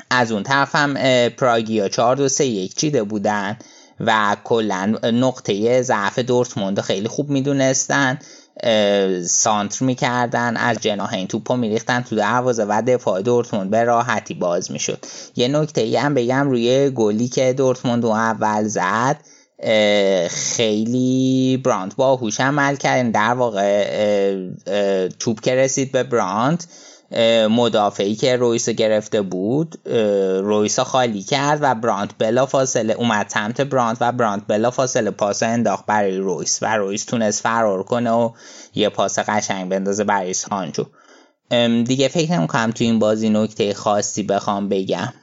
از 0.09 0.31
اون 0.31 0.43
طرف 0.43 0.75
هم 0.75 0.93
پراگیا 1.29 1.89
4 1.89 2.15
2 2.15 2.27
3 2.27 2.45
1 2.45 2.75
چیده 2.75 3.03
بودن 3.03 3.57
و 3.99 4.37
کلا 4.43 4.95
نقطه 5.03 5.81
ضعف 5.81 6.19
دورتموند 6.19 6.81
خیلی 6.81 7.07
خوب 7.07 7.29
می‌دونستن. 7.29 8.19
سانتر 9.25 9.85
می‌کردن 9.85 10.57
از 10.57 10.77
جناح 10.77 11.13
این 11.13 11.27
می 11.49 11.57
میریختن 11.57 12.01
تو 12.01 12.15
دروازه 12.15 12.63
و 12.63 12.83
دفاع 12.87 13.21
دورتموند 13.21 13.69
به 13.69 13.83
راحتی 13.83 14.33
باز 14.33 14.71
می‌شد. 14.71 15.05
یه 15.35 15.47
نکته 15.47 15.81
ای 15.81 15.95
هم 15.95 16.13
بگم 16.13 16.49
روی 16.49 16.89
گلی 16.89 17.27
که 17.27 17.53
دورتموند 17.53 18.05
اول 18.05 18.63
زد 18.63 19.17
خیلی 20.29 21.61
براند 21.65 21.95
باهوش 21.95 22.39
عمل 22.39 22.75
کرد. 22.75 23.11
در 23.11 23.33
واقع 23.33 23.87
توپ 25.19 25.41
که 25.41 25.55
رسید 25.55 25.91
به 25.91 26.03
براند 26.03 26.63
مدافعی 27.49 28.15
که 28.15 28.35
رویس 28.35 28.69
گرفته 28.69 29.21
بود 29.21 29.87
رویس 30.41 30.79
خالی 30.79 31.21
کرد 31.21 31.59
و 31.61 31.75
برانت 31.75 32.11
بلا 32.17 32.45
فاصله 32.45 32.93
اومد 32.93 33.29
سمت 33.29 33.61
برانت 33.61 33.97
و 34.01 34.11
برانت 34.11 34.43
بلا 34.47 34.71
فاصله 34.71 35.11
پاس 35.11 35.43
انداخت 35.43 35.85
برای 35.85 36.17
رویس 36.17 36.59
و 36.63 36.77
رویس 36.77 37.05
تونست 37.05 37.43
فرار 37.43 37.83
کنه 37.83 38.11
و 38.11 38.31
یه 38.75 38.89
پاس 38.89 39.19
قشنگ 39.19 39.69
بندازه 39.69 40.03
برای 40.03 40.33
سانچو. 40.33 40.85
دیگه 41.87 42.07
فکر 42.07 42.31
نمی‌کنم 42.31 42.71
تو 42.71 42.83
این 42.83 42.99
بازی 42.99 43.29
نکته 43.29 43.73
خاصی 43.73 44.23
بخوام 44.23 44.69
بگم. 44.69 45.13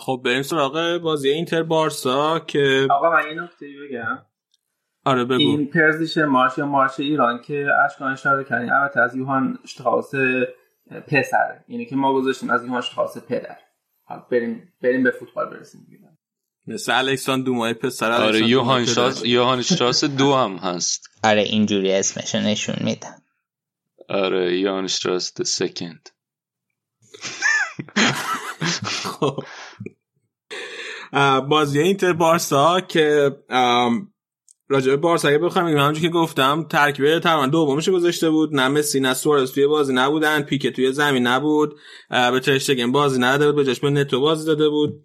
خب 0.00 0.20
بریم 0.24 0.42
سراغ 0.42 0.98
بازی 1.02 1.28
اینتر 1.28 1.62
بارسا 1.62 2.38
که 2.38 2.88
آقا 2.90 3.10
من 3.10 3.22
یه 3.28 3.42
نکته 3.42 3.66
بگم. 3.66 4.18
آره 5.06 5.24
بگو. 5.24 5.40
این 5.40 5.66
پرزیش 5.66 6.18
مارش 6.18 6.58
یا 6.58 6.66
مارش 6.66 7.00
ایران 7.00 7.42
که 7.42 7.66
اشکان 7.84 8.12
اشاره 8.12 8.44
کردیم 8.44 8.72
البته 8.72 9.00
از 9.00 9.16
یوهان 9.16 9.58
شتراوس 9.66 10.10
پسره 11.08 11.64
اینه 11.68 11.84
که 11.84 11.96
ما 11.96 12.12
گذاشتیم 12.12 12.50
از 12.50 12.64
یوهان 12.64 12.80
شتراوس 12.80 13.18
پدر. 13.18 13.56
بریم 14.30 14.72
بریم 14.82 15.02
به 15.02 15.10
فوتبال 15.10 15.50
برسیم. 15.50 15.86
مثل 16.66 16.92
الکسان 16.92 17.42
دومای 17.42 17.74
پسر 17.74 18.12
آره 18.12 18.48
یوهان 18.48 18.84
شتراوس 18.84 19.24
یوهان 19.24 19.62
شتراوس 19.62 20.04
دو 20.04 20.34
هم 20.34 20.56
هست. 20.56 21.10
آره 21.24 21.42
اینجوری 21.42 21.92
اسمش 21.92 22.34
نشون 22.34 22.76
میدن 22.80 23.16
آره 24.08 24.58
یوهان 24.58 24.86
شتراوس 24.86 25.34
د 25.34 25.42
سکند 25.42 26.10
خب. 28.84 29.44
بازی 31.48 31.80
اینتر 31.80 32.12
بارسا 32.12 32.80
که 32.80 33.36
راجع 34.68 34.96
بارسا 34.96 35.28
اگه 35.28 35.38
بخوام 35.38 35.66
همونجوری 35.66 36.00
که 36.00 36.08
گفتم 36.08 36.66
ترکیب 36.70 37.18
تقریبا 37.18 37.46
دومش 37.46 37.88
گذاشته 37.88 38.30
بود. 38.30 38.54
نه 38.54 38.68
مسی 38.68 39.00
نه 39.00 39.14
سوارز 39.14 39.52
توی 39.52 39.66
بازی 39.66 39.92
نبودن. 39.92 40.42
پیکه 40.42 40.70
توی 40.70 40.92
زمین 40.92 41.26
نبود. 41.26 41.78
به 42.10 42.40
ترشتگن 42.40 42.92
بازی 42.92 43.20
نداده 43.20 43.46
بود. 43.46 43.56
به 43.56 43.64
جاش 43.64 43.84
نتو 43.84 44.20
بازی 44.20 44.46
داده 44.46 44.68
بود. 44.68 45.04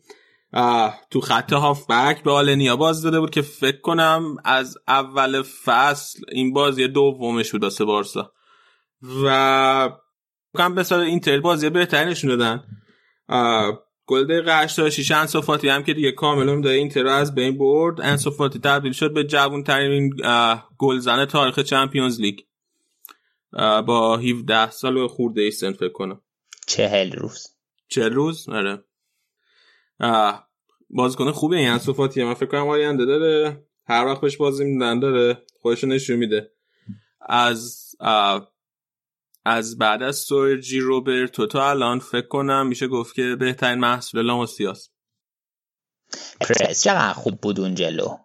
تو 1.09 1.21
خط 1.21 1.53
بک 1.89 2.23
به 2.23 2.31
آلنیا 2.31 2.75
بازی 2.75 3.03
داده 3.03 3.19
بود 3.19 3.29
که 3.29 3.41
فکر 3.41 3.81
کنم 3.81 4.35
از 4.45 4.77
اول 4.87 5.41
فصل 5.41 6.19
این 6.31 6.53
بازی 6.53 6.87
دومش 6.87 7.51
بود 7.51 7.63
واسه 7.63 7.85
بارسا. 7.85 8.31
و 9.25 9.89
کم 10.57 10.75
به 10.75 10.91
اینتر 10.91 11.39
بازی 11.39 11.69
بهتری 11.69 12.09
نشون 12.09 12.29
دادن 12.37 12.63
گل 14.11 14.23
دقیقه 14.23 14.59
86 14.59 15.11
انسو 15.11 15.41
فاتی 15.41 15.69
هم 15.69 15.83
که 15.83 15.93
دیگه 15.93 16.11
کامل 16.11 16.61
داره 16.61 16.75
اینتر 16.75 17.07
از 17.07 17.35
بین 17.35 17.57
برد. 17.57 18.01
انسو 18.01 18.31
فاتی 18.31 18.59
تبدیل 18.59 18.91
شد 18.91 19.13
به 19.13 19.23
جوان 19.23 19.63
ترین 19.63 20.13
گلزن 20.77 21.25
تاریخ 21.25 21.59
چمپیونز 21.59 22.21
لیگ. 22.21 22.39
با 23.85 24.17
17 24.17 24.71
سال 24.71 24.97
و 24.97 25.07
خورده 25.07 25.41
ایستن 25.41 25.73
فکر 25.73 25.89
کنم. 25.89 26.21
چهل 26.67 27.11
روز. 27.11 27.47
چهل 27.87 28.13
روز؟ 28.13 28.49
آره. 28.49 28.83
بازیکن 30.89 31.31
خوبه 31.31 31.57
این 31.57 31.69
انسو 31.69 31.93
فاتی 31.93 32.23
من 32.23 32.33
فکر 32.33 32.49
کنم 32.49 32.67
آینده 32.67 33.05
داره. 33.05 33.63
هر 33.85 34.05
وقت 34.05 34.21
بهش 34.21 34.37
بازی 34.37 34.63
میدن 34.63 34.99
داره. 34.99 35.41
خودش 35.61 35.83
نشون 35.83 36.15
میده. 36.15 36.51
از 37.29 37.95
از 39.45 39.77
بعد 39.77 40.03
از 40.03 40.15
سورجی 40.15 40.79
روبرتو 40.79 41.47
تا 41.47 41.69
الان 41.69 41.99
فکر 41.99 42.27
کنم 42.27 42.67
میشه 42.67 42.87
گفت 42.87 43.15
که 43.15 43.35
بهترین 43.39 43.79
محصول 43.79 44.25
لاماسیاست. 44.25 44.91
پرس 46.41 46.83
چقدر 46.83 47.13
خوب 47.13 47.41
بود 47.41 47.59
اون 47.59 47.75
جلو؟ 47.75 48.17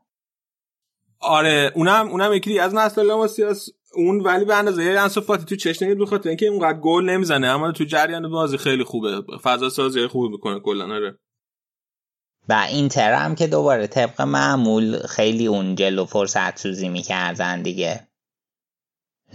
آره 1.21 1.73
اونم 1.75 2.09
اونم 2.09 2.33
یکی 2.33 2.59
از 2.59 2.75
محصول 2.75 3.07
لاماسیاس 3.07 3.69
اون 3.95 4.21
ولی 4.21 4.45
به 4.45 4.55
اندازه 4.55 4.83
انسو 4.83 5.21
فاتی 5.21 5.45
تو 5.45 5.57
چش 5.57 5.83
نمید 5.83 5.99
بخاطر 5.99 6.29
اینکه 6.29 6.47
اونقدر 6.47 6.79
گل 6.81 7.05
نمی‌زنه 7.05 7.47
اما 7.47 7.73
تو 7.73 7.85
جریان 7.85 8.31
بازی 8.31 8.59
خیلی 8.59 8.85
خوبه. 8.85 9.23
فضا 9.43 9.69
سازی 9.69 10.07
خوبی 10.07 10.29
می‌کنه 10.29 10.61
کلا 10.61 10.95
آره. 10.95 11.19
و 12.49 12.67
اینتر 12.69 13.13
هم 13.13 13.35
که 13.35 13.47
دوباره 13.47 13.87
طبق 13.87 14.21
معمول 14.21 14.99
خیلی 14.99 15.47
اون 15.47 15.75
جلو 15.75 16.05
فرصت 16.05 16.59
سوزی 16.59 16.89
می‌کردن 16.89 17.63
دیگه. 17.63 18.06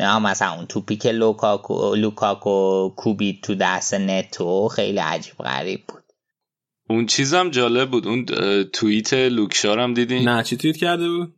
نه 0.01 0.19
مثلا 0.19 0.51
اون 0.51 0.65
توپی 0.65 0.95
که 0.95 1.11
لوکاکو, 1.11 1.95
لوکاکو 1.95 2.89
کوبید 2.89 3.41
تو 3.43 3.55
دست 3.55 3.93
نتو 3.93 4.67
خیلی 4.67 4.97
عجیب 4.97 5.37
غریب 5.37 5.83
بود. 5.87 6.03
اون 6.89 7.05
چیزم 7.05 7.49
جالب 7.49 7.91
بود. 7.91 8.07
اون 8.07 8.25
توییت 8.63 9.13
لوک 9.13 9.46
شا 9.46 9.63
رو 9.63 9.79
هم 9.79 9.93
دیدین؟ 9.93 10.29
نه 10.29 10.43
چی 10.43 10.57
توییت 10.57 10.77
کرده 10.77 11.09
بود؟ 11.09 11.33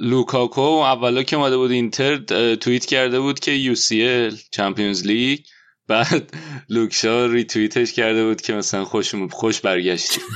لوکاکو 0.00 0.60
اولا 0.60 1.22
که 1.22 1.36
اومده 1.36 1.56
بود 1.56 1.70
اینتر 1.70 2.16
توییت 2.54 2.86
کرده 2.86 3.20
بود 3.20 3.40
که 3.40 3.50
UCL 3.50 4.36
Champions 4.50 5.06
League. 5.06 5.40
بعد 5.88 6.34
لوک 6.68 7.07
شا 7.07 7.26
ریتویتش 7.26 7.92
کرده 7.92 8.26
بود 8.26 8.40
که 8.40 8.52
مثلا 8.52 8.84
خوش 8.84 9.14
خوش 9.14 9.60
برگشتی 9.60 10.20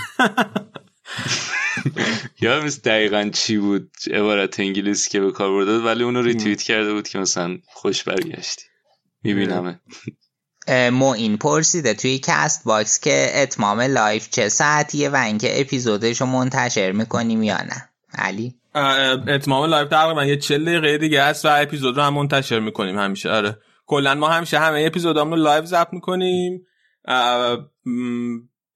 یا 2.41 2.61
مثل 2.61 2.81
دقیقا 2.81 3.31
چی 3.33 3.59
بود 3.59 3.91
عبارت 4.13 4.61
انگلیسی 4.61 5.11
که 5.11 5.21
به 5.21 5.33
کار 5.33 5.51
برده 5.51 5.79
ولی 5.79 6.05
اونو 6.05 6.23
ریتویت 6.23 6.63
کرده 6.63 6.93
بود 6.93 7.09
که 7.09 7.19
مثلا 7.19 7.59
خوش 7.67 8.03
برگشتی. 8.03 8.65
میبینمه 9.23 9.81
این 11.17 11.37
پرسیده 11.37 11.95
توی 11.95 12.21
Castbox 12.25 13.01
که 13.01 13.31
اتمام 13.35 13.81
live 13.81 14.31
چه 14.31 14.49
ساعتیه 14.49 15.09
و 15.09 15.17
اینکه 15.17 15.61
اپیزودش 15.61 16.21
رو 16.21 16.27
منتشر 16.27 16.93
می‌کنیم 16.93 17.43
یا 17.43 17.57
نه. 17.57 17.89
علی؟ 18.15 18.55
اتمام 19.29 19.65
live 19.65 19.89
تقریبا 19.89 20.25
یه 20.25 20.37
چل 20.37 20.65
دقیقه 20.65 20.99
دیگه 20.99 21.23
است 21.23 21.45
و 21.45 21.49
اپیزود 21.63 21.97
رو 21.97 22.03
هم 22.03 22.15
منتشر 22.15 22.61
می‌کنیم 22.61 22.99
همیشه. 22.99 23.31
آره. 23.31 23.59
کلا 23.87 24.15
ما 24.15 24.29
همیشه 24.29 24.59
همه 24.59 24.85
اپیزودامون 24.87 25.39
رو 25.39 25.45
live 25.45 25.65
ضبط 25.65 25.93
می‌کنیم. 25.93 26.67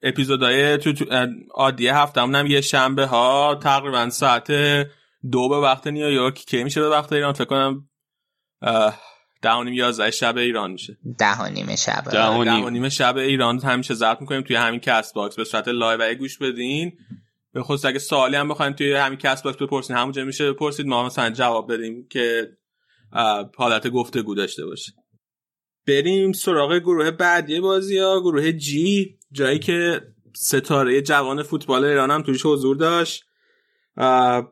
اپیزودهای 0.03 0.79
تو, 0.79 0.93
تو 0.93 1.05
عادی 1.55 1.89
هفتمون 1.89 2.35
هم 2.35 2.47
یه 2.47 2.61
شنبه 2.61 3.07
ها 3.07 3.59
تقریبا 3.63 4.11
ساعت 4.11 4.53
دو 5.31 5.49
به 5.49 5.57
وقت 5.57 5.87
نیویورک. 5.87 6.35
که 6.35 6.65
میشه 6.65 6.81
به 6.81 6.89
وقت 6.89 7.13
ایران؟ 7.13 7.33
فکر 7.33 7.45
کنم 7.45 7.89
ده 9.43 9.53
و 9.53 9.65
نیم 9.65 9.75
یازده 9.75 10.11
شب 10.11 10.37
ایران 10.37 10.71
میشه. 10.71 10.99
ده 11.19 11.43
و 11.43 11.49
نیم 11.49 11.77
شب. 11.77 12.05
ده 12.13 12.27
و 12.27 12.71
نیم. 12.71 12.89
شب 12.89 13.17
ایران. 13.17 13.61
همیشه 13.61 13.95
ضبط 13.95 14.21
می‌کنیم 14.21 14.43
توی 14.43 14.57
همین 14.57 14.81
Castbox. 14.81 15.37
به 15.37 15.45
صورت 15.45 15.69
live 15.69 16.03
و 16.03 16.15
گوش 16.15 16.39
بدین. 16.39 16.93
به 17.53 17.63
خصوص 17.63 17.85
اگه 17.85 17.99
سوالی 17.99 18.37
هم 18.37 18.49
بخواین 18.49 18.73
توی 18.73 18.95
همین 18.95 19.19
Castbox 19.19 19.57
بپرسین 19.63 19.97
همونجا 19.97 20.25
میشه 20.25 20.53
بپرسید. 20.53 20.87
ما 20.87 21.07
مثلا 21.07 21.31
جواب 21.31 21.73
بدیم 21.73 22.09
که 22.11 22.49
حالت 23.57 23.89
گفتگو 23.89 24.35
داشته 24.35 24.67
باشه 24.67 24.93
بریم 25.87 26.33
سراغ 26.33 26.79
گروه 26.79 27.11
بعدی 27.11 27.61
بازی 27.61 27.99
ها 27.99 28.21
گروه 28.21 28.53
جی 28.53 29.19
جایی 29.33 29.59
که 29.59 30.01
ستاره 30.35 31.03
جوان 31.03 31.43
فوتبال 31.43 31.85
ایران 31.85 32.11
هم 32.11 32.23
توش 32.23 32.47
حضور 32.47 32.77
داشت. 32.77 33.25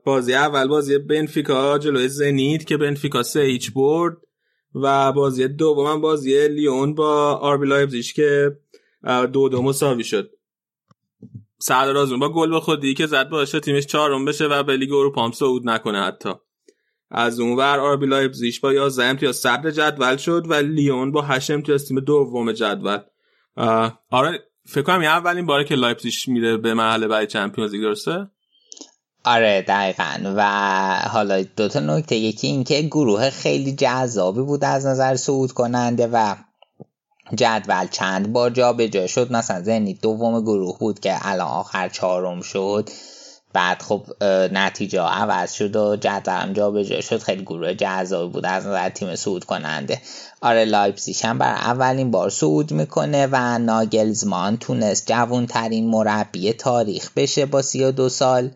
بازی 0.05 0.35
اول 0.35 0.69
بازی 0.69 0.99
بنفیکا 0.99 1.79
جلوی 1.79 2.09
زنید 2.09 2.65
که 2.65 2.77
بنفیکا 2.77 3.23
سه 3.23 3.41
هیچ 3.41 3.73
برد. 3.73 4.17
و 4.75 5.13
بازی 5.13 5.49
دوم 5.49 6.01
بازی 6.01 6.49
لیون 6.49 6.95
با 6.95 7.35
آربی 7.35 7.67
لایبزیش 7.67 8.15
که 8.15 8.59
دو 9.33 9.49
دو 9.49 9.63
مساوی 9.63 10.05
شد. 10.05 10.31
سعد 11.59 11.89
رازون 11.89 12.19
با 12.19 12.29
گل 12.29 12.51
به 12.51 12.61
خودی 12.61 12.95
که 12.95 13.07
زد 13.07 13.29
باشه 13.29 13.61
تیمش 13.61 13.87
چهارم 13.87 14.25
بشه 14.25 14.45
و 14.45 14.63
به 14.63 14.77
لیگ 14.77 14.93
اروپا 14.93 15.25
هم 15.25 15.33
صعود 15.33 15.69
نکنه 15.69 16.03
حتی. 16.03 16.31
از 17.11 17.41
اون 17.41 17.57
ور 17.57 17.79
RB 17.79 18.07
لایپزیگ 18.07 18.55
با 18.63 18.73
11 18.73 19.05
امتیاز 19.05 19.37
صدر 19.37 19.71
جدول 19.71 20.17
شد 20.17 20.45
و 20.49 20.55
لیون 20.55 21.13
با 21.13 21.23
8 21.23 21.51
امتیاز 21.51 21.89
تیم 21.89 22.01
دوم 22.01 22.53
جدول. 22.53 22.99
آره 24.11 24.39
فکر 24.67 24.83
کنم 24.83 25.03
یه 25.03 25.09
اولین 25.09 25.47
باره 25.47 25.65
که 25.65 25.75
لایپزیگ 25.75 26.13
میره 26.27 26.57
به 26.57 26.75
مرحله 26.75 27.09
بعدی 27.09 27.27
Champions 27.27 27.73
League 27.73 27.83
درسته؟ 27.83 28.31
آره 29.25 29.65
دقیقا. 29.69 30.33
و 30.37 30.43
حالا 31.13 31.43
دوتا 31.43 31.81
نکته. 31.81 32.17
یکی 32.17 32.47
اینکه 32.47 32.83
گروه 32.83 33.31
خیلی 33.31 33.73
جذابی 33.73 34.41
بود 34.41 34.65
از 34.65 34.87
نظر 34.87 35.17
صعود 35.17 35.53
کننده 35.53 36.09
و 36.13 36.35
جدول 37.35 37.87
چند 37.87 38.33
بار 38.33 38.60
جا 38.60 38.73
به 38.73 38.89
جا 38.89 39.07
شد. 39.07 39.33
مثلا 39.33 39.63
زنیت 39.63 39.95
دوم 39.95 40.41
گروه 40.41 40.79
بود 40.79 41.01
که 41.01 41.17
الان 41.23 41.49
آخر 41.49 41.89
چهارم 41.89 42.41
شد. 42.41 42.89
بعد 43.53 43.83
خب 43.83 44.03
نتیجه 44.53 45.01
عوض 45.01 45.53
شد 45.53 45.77
و 45.77 45.97
جدولم 45.97 46.53
جا 46.53 46.71
به 46.71 46.85
جا 46.85 47.01
شد. 47.01 47.23
خیلی 47.23 47.43
گروه 47.43 47.75
جذابی 47.75 48.33
بود. 48.33 48.47
از 48.47 48.67
نظر 48.67 48.89
تیم 48.89 49.17
صعود 49.17 49.45
کننده. 49.45 50.01
آره 50.41 50.65
لایپزیگ 50.65 51.17
هم 51.23 51.39
برای 51.39 51.53
اولین 51.53 52.11
بار 52.11 52.31
صعود 52.31 52.73
می‌کنه 52.73 53.29
و 53.33 53.59
ناگلزمان 53.59 54.57
تونست 54.57 55.07
جوان 55.07 55.47
ترین 55.47 55.91
مربی 55.91 56.53
تاریخ 56.53 57.11
بشه 57.17 57.47
با 57.47 57.63
32 57.63 58.09
سال. 58.09 58.51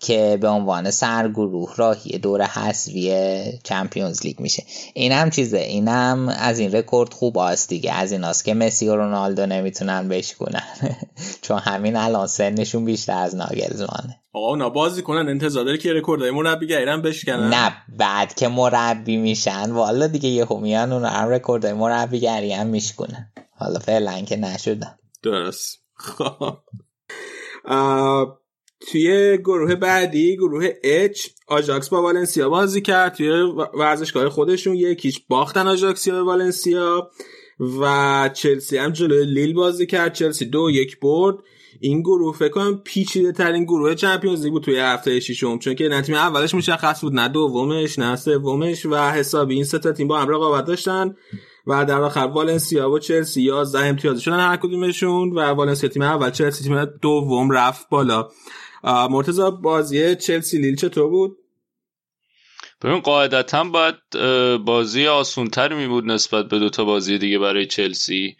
که 0.00 0.38
به 0.40 0.48
عنوان 0.48 0.90
سرگروه 0.90 1.74
راهی 1.76 2.18
دور 2.18 2.42
حذفی 2.42 3.14
Champions 3.64 4.26
League 4.26 4.40
میشه. 4.40 4.64
این 4.94 5.12
هم 5.12 5.30
چیزه. 5.30 5.58
اینم 5.58 6.34
از 6.38 6.58
این 6.58 6.72
رکورد 6.72 7.12
خوب 7.12 7.38
است 7.38 7.68
دیگه. 7.68 7.92
از 7.92 8.12
ایناست 8.12 8.44
که 8.44 8.54
مسی 8.54 8.88
و 8.88 8.96
رونالدو 8.96 9.46
نمی‌تونن 9.46 10.08
بشکنن 10.08 10.62
چون 11.42 11.58
همین 11.58 11.96
الان 11.96 12.26
سنشون 12.26 12.84
بیشتر 12.84 13.22
از 13.22 13.36
ناگلزمانه. 13.36 14.20
آقا 14.32 14.48
اونا 14.48 14.70
بازی 14.70 15.02
کنن 15.02 15.28
انتظار 15.28 15.64
داره 15.64 15.78
که 15.78 15.92
رکوردای 15.92 16.30
مربیگری 16.30 16.90
هم 16.90 17.02
بشکنن. 17.02 17.48
نه 17.54 17.72
بعد 17.98 18.34
که 18.34 18.48
مربی 18.48 19.16
میشن. 19.16 19.70
والا 19.70 20.06
دیگه 20.06 20.28
یهو 20.28 20.60
میان 20.60 20.92
اون 20.92 21.04
هم 21.04 21.28
رکوردای 21.28 21.72
مربیگری 21.72 22.52
هم 22.52 22.66
میشکنن 22.66 23.32
حالا 23.58 23.78
فعلا 23.78 24.20
که 24.20 24.36
نشدن. 24.36 24.98
درست. 25.22 25.78
خب. 25.94 26.56
توی 28.80 29.38
گروه 29.38 29.74
بعدی 29.74 30.36
گروه 30.36 30.68
H 31.12 31.30
آژاکس 31.46 31.88
با 31.88 32.02
والنسیا 32.02 32.48
بازی 32.48 32.80
کرد. 32.80 33.14
توی 33.14 33.30
ورزشگاه 33.74 34.28
خودشون 34.28 34.74
یک 34.74 34.94
هیچ 34.94 35.20
باختن 35.28 35.66
آژاکسیا 35.66 36.14
به 36.14 36.22
والنسیا 36.22 37.10
و 37.80 38.30
چلسی 38.34 38.76
هم 38.76 38.92
جلوی 38.92 39.24
لیل 39.24 39.54
بازی 39.54 39.86
کرد. 39.86 40.12
چلسی 40.12 40.44
دو 40.44 40.70
یک 40.70 41.00
برد. 41.00 41.38
این 41.80 42.00
گروه 42.00 42.36
فکر 42.36 42.48
کنم 42.48 42.80
پیچیده 42.84 43.32
ترین 43.32 43.64
گروه 43.64 43.94
چمپیونز 43.94 44.44
لیگ 44.44 44.52
بود 44.52 44.62
توی 44.62 44.78
هفته 44.78 45.20
ششم 45.20 45.58
چون 45.58 45.74
که 45.74 45.88
نه 45.88 46.02
تیم 46.02 46.14
اولش 46.14 46.54
مشخص 46.54 47.00
بود 47.00 47.14
نه 47.14 47.28
دومش 47.28 47.98
نه 47.98 48.16
سومش 48.16 48.86
و 48.86 49.10
حسابی 49.10 49.54
این 49.54 49.64
سه 49.64 49.78
تیم 49.78 50.08
با 50.08 50.18
هم 50.18 50.28
رقابت 50.28 50.64
داشتن 50.64 51.16
و 51.66 51.84
در 51.84 52.00
آخر 52.00 52.20
والنسیا 52.20 52.90
و 52.90 52.98
چلسی 52.98 53.42
11 53.42 53.78
امتیاز 53.78 54.20
شدن 54.20 54.40
هر 54.40 54.56
کدومشون 54.56 55.32
و 55.32 55.40
والنسیا 55.40 55.88
تیم 55.88 56.02
اول 56.02 56.30
چلسی 56.30 56.64
تیم 56.64 56.84
دوم 56.84 57.50
رفت 57.50 57.88
بالا. 57.88 58.28
مرتضی 58.84 59.42
بازی 59.62 60.16
چلسی 60.16 60.58
لیل 60.58 60.76
چطور 60.76 61.08
بود؟ 61.08 61.36
ببین 62.82 63.00
قاعدتا 63.00 63.64
باید 63.64 63.96
بازی 64.64 65.06
آسونتر 65.06 65.74
می 65.74 65.86
بود 65.86 66.04
نسبت 66.04 66.48
به 66.48 66.58
دوتا 66.58 66.84
بازی 66.84 67.18
دیگه 67.18 67.38
برای 67.38 67.66
چلسی. 67.66 68.36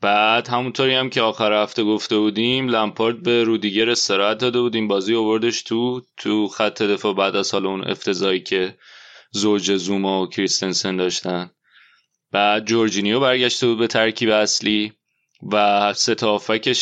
بعد 0.00 0.48
همونطوری 0.48 0.94
هم 0.94 1.10
که 1.10 1.22
آخر 1.22 1.62
هفته 1.62 1.84
گفته 1.84 2.18
بودیم 2.18 2.68
لمپارد 2.68 3.22
به 3.22 3.44
رودیگر 3.44 3.90
استراحت 3.90 4.38
داده 4.38 4.60
بود 4.60 4.77
این 4.77 4.88
بازی 4.88 5.14
آوردش 5.14 5.62
تو 5.62 6.02
تو 6.16 6.48
خط 6.48 6.82
دفاع 6.82 7.14
بعد 7.14 7.36
از 7.36 7.52
حالا 7.52 7.66
اون 7.66 7.90
افتضایی 7.90 8.40
که 8.40 8.78
زوج 9.30 9.76
زوما 9.76 10.22
و 10.22 10.28
کریستنسن 10.28 10.96
داشتن. 10.96 11.50
بعد 12.32 12.64
جورجینیو 12.64 13.20
برگشته 13.20 13.66
بود 13.66 13.78
به 13.78 13.86
ترکیب 13.86 14.30
اصلی. 14.30 14.92
و 15.52 15.92
سه 15.94 16.16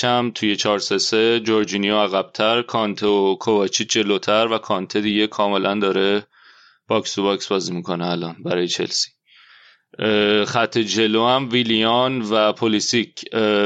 هم 0.03 0.31
توی 0.35 0.57
4 0.57 0.79
3 0.79 1.41
جورجینیو 1.41 1.99
عقبتر 1.99 2.63
کانته 2.63 3.07
و 3.07 3.35
کوواچیچ 3.35 3.85
جلوتر 3.85 4.49
و 4.51 4.59
کانته 4.59 5.01
دیگه 5.01 5.27
کاملا 5.27 5.79
داره 5.79 6.27
box 6.89 7.15
to 7.15 7.23
box 7.23 7.47
بازی 7.47 7.73
می‌کنه 7.73 8.07
الان 8.07 8.37
برای 8.45 8.69
چلسی. 8.69 9.11
خط 10.47 10.79
جلو 10.79 11.27
هم 11.27 11.49
ویلیان 11.51 12.23
و 12.23 12.53
پولیسیک 12.53 13.25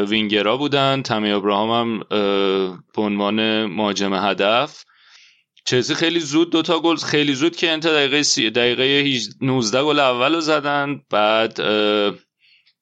وینگرا 0.09 0.57
بودن. 0.57 1.03
تمی 1.03 1.31
ابراهام 1.31 1.71
هم 1.71 2.05
به 2.95 3.03
عنوان 3.03 3.67
مهاجم 3.67 4.15
هدف. 4.15 4.85
چلسی 5.65 5.95
خیلی 5.95 6.21
زود 6.21 6.51
دوتا 6.51 6.81
گل 6.81 6.97
خیلی 6.97 7.35
زود 7.35 7.57
که 7.57 7.71
انت 7.71 7.87
دقیقه 7.87 8.23
سی 8.23 8.51
دقیقه 8.51 9.19
19 9.41 9.83
گل 9.83 9.99
اول 9.99 10.35
رو 10.35 10.41
زدن. 10.41 11.01
بعد 11.11 11.61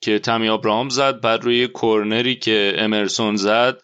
که 0.00 0.18
تمی 0.18 0.48
ابراهام 0.48 0.88
زد 0.88 1.20
بعد 1.20 1.44
روی 1.44 1.68
کورنری 1.68 2.36
که 2.36 2.74
امرسون 2.78 3.36
زد 3.36 3.82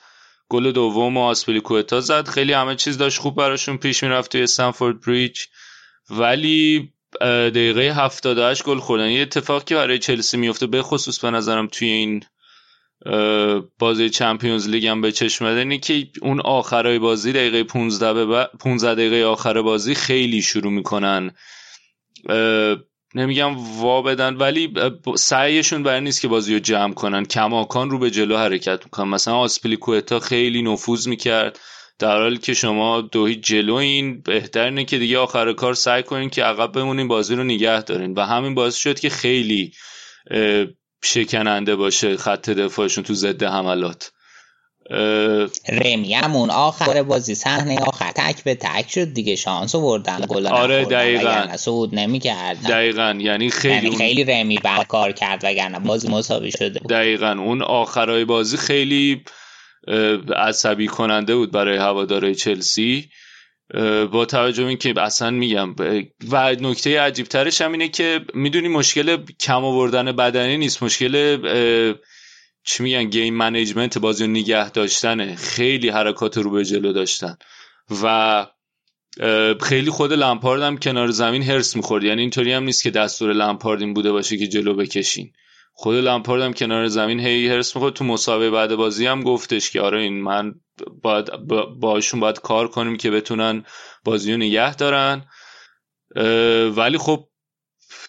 گل 0.48 0.72
دوم 0.72 1.16
و 1.16 1.20
آسپلیکوتا 1.20 2.00
زد. 2.00 2.28
خیلی 2.28 2.52
همه 2.52 2.74
چیز 2.74 2.98
داشت 2.98 3.18
خوب 3.18 3.36
براشون 3.36 3.76
پیش 3.76 4.02
می‌رفت 4.02 4.32
توی 4.32 4.42
استنفورد 4.42 5.00
بریج. 5.00 5.40
ولی 6.10 6.92
دقیقه 7.20 7.80
78 7.80 8.64
گل 8.64 8.78
خوردن. 8.78 9.10
یه 9.10 9.22
اتفاقی 9.22 9.64
که 9.64 9.74
برای 9.74 9.98
چلسی 9.98 10.36
میفته 10.36 10.66
به 10.66 10.82
خصوص 10.82 11.18
به 11.18 11.30
نظرم 11.30 11.66
توی 11.66 11.88
این 11.88 12.24
بازی 13.78 14.10
چمپیونز 14.10 14.68
لیگ 14.68 14.86
هم 14.86 15.00
به 15.00 15.12
چشم 15.12 15.44
اینه 15.44 15.78
که 15.78 16.06
اون 16.22 16.40
آخرای 16.40 16.98
بازی 16.98 17.32
دقیقه 17.32 17.64
15 17.64 18.24
به 18.24 18.48
15 18.58 18.94
دقیقه 18.94 19.24
آخر 19.24 19.62
بازی 19.62 19.94
خیلی 19.94 20.42
شروع 20.42 20.72
می‌کنن. 20.72 21.30
نمیگم 23.14 23.56
وا 23.56 24.02
بدن 24.02 24.36
ولی 24.36 24.72
سعیشون 25.16 25.82
برای 25.82 26.00
نیست 26.00 26.20
که 26.20 26.28
بازی 26.28 26.54
رو 26.54 26.60
جمع 26.60 26.94
کنن. 26.94 27.24
کماکان 27.24 27.90
رو 27.90 27.98
به 27.98 28.10
جلو 28.10 28.36
حرکت 28.36 28.84
می‌کنن. 28.84 29.08
مثلا 29.08 29.34
آسپلیکوتا 29.34 30.20
خیلی 30.20 30.62
نفوذ 30.62 31.08
می‌کرد. 31.08 31.60
در 31.98 32.20
حالی 32.20 32.38
که 32.38 32.54
شما 32.54 33.00
دو 33.00 33.32
جلو 33.32 33.74
این 33.74 34.20
بهتر 34.20 34.64
اینه 34.64 34.84
که 34.84 34.98
دیگه 34.98 35.18
آخر 35.18 35.52
کار 35.52 35.74
سعی 35.74 36.02
کنین 36.02 36.30
که 36.30 36.44
عقب 36.44 36.72
بمونین 36.72 37.08
بازی 37.08 37.34
رو 37.34 37.44
نگه 37.44 37.82
دارین. 37.82 38.14
و 38.14 38.20
همین 38.20 38.54
باعث 38.54 38.76
شد 38.76 38.98
که 38.98 39.08
خیلی 39.08 39.72
شکننده 41.04 41.76
باشه 41.76 42.16
خط 42.16 42.50
دفاعشون 42.50 43.04
تو 43.04 43.14
ضد 43.14 43.42
حملات. 43.42 44.12
رمی 45.68 46.14
همون 46.14 46.50
آخر 46.50 47.02
بازی 47.02 47.34
صحنه 47.34 47.78
آخر. 47.78 48.10
تک 48.10 48.44
به 48.44 48.54
تک 48.54 48.90
شد 48.90 49.12
دیگه 49.12 49.36
شانس 49.36 49.74
آوردن 49.74 50.26
گل 50.28 50.46
آره 50.46 50.84
دقیقاً. 50.84 51.56
سعود 51.56 51.94
نمی‌کردن. 51.94 52.68
دقیقاً 52.68 53.16
یعنی 53.20 53.50
خیلی 53.50 53.74
یعنی 53.74 53.96
خیلی 53.96 54.24
رمی 54.24 54.58
کار 54.88 55.12
کرد 55.12 55.40
وگرنه 55.44 55.78
بازی 55.78 56.08
مساوی 56.08 56.50
شده 56.50 56.80
بود. 56.80 56.90
دقیقاً 56.90 57.30
اون 57.38 57.62
آخرای 57.62 58.24
بازی 58.24 58.56
خیلی 58.56 59.24
عصبی 60.36 60.86
کننده 60.86 61.36
بود 61.36 61.52
برای 61.52 61.76
هوادارای 61.76 62.34
چلسی. 62.34 63.08
با 64.12 64.24
توجه 64.24 64.66
این 64.66 64.78
که 64.78 64.94
اصلا 65.00 65.30
میگم 65.30 65.74
و 66.30 66.52
نکته 66.60 67.00
عجیب 67.00 67.26
ترش 67.26 67.60
هم 67.60 67.72
اینه 67.72 67.88
که 67.88 68.20
می‌دونی 68.34 68.68
مشکل 68.68 69.16
کم 69.40 69.64
آوردن 69.64 70.12
بدنی 70.12 70.56
نیست. 70.56 70.82
مشکل 70.82 71.36
چی 72.64 72.82
میگن 72.82 73.04
game 73.04 73.34
management 73.34 73.98
بازی 73.98 74.26
نگه 74.26 74.70
داشتنه. 74.70 75.36
خیلی 75.36 75.88
حرکات 75.88 76.38
رو 76.38 76.50
به 76.50 76.64
جلو 76.64 76.92
داشتن. 76.92 77.36
و 78.02 78.46
خیلی 79.60 79.90
خود 79.90 80.12
لمپارد 80.12 80.62
هم 80.62 80.78
کنار 80.78 81.10
زمین 81.10 81.42
حرص 81.42 81.76
می‌خورد. 81.76 82.04
یعنی 82.04 82.20
اینطوری 82.20 82.52
هم 82.52 82.64
نیست 82.64 82.82
که 82.82 82.90
دستور 82.90 83.32
لمپارد 83.32 83.80
این 83.80 83.94
بوده 83.94 84.12
باشه 84.12 84.36
که 84.36 84.46
جلو 84.46 84.74
بکشین. 84.74 85.32
خود 85.72 85.94
لمپارد 85.96 86.42
هم 86.42 86.52
کنار 86.52 86.86
زمین 86.86 87.20
هی 87.20 87.48
هرس 87.48 87.76
می‌خورد. 87.76 87.94
تو 87.94 88.04
مسابقه 88.04 88.50
بعد 88.50 88.74
بازی 88.74 89.06
هم 89.06 89.22
گفتش 89.22 89.70
که 89.70 89.80
آره 89.80 90.02
این 90.02 90.22
من 90.22 90.54
باید 91.02 91.30
باشون 91.80 92.20
باید 92.20 92.40
کار 92.40 92.68
کنیم 92.68 92.96
که 92.96 93.10
بتونن 93.10 93.64
بازی 94.04 94.32
رو 94.32 94.38
نگه 94.38 94.74
دارن. 94.74 95.24
ولی 96.76 96.98
خب 96.98 97.28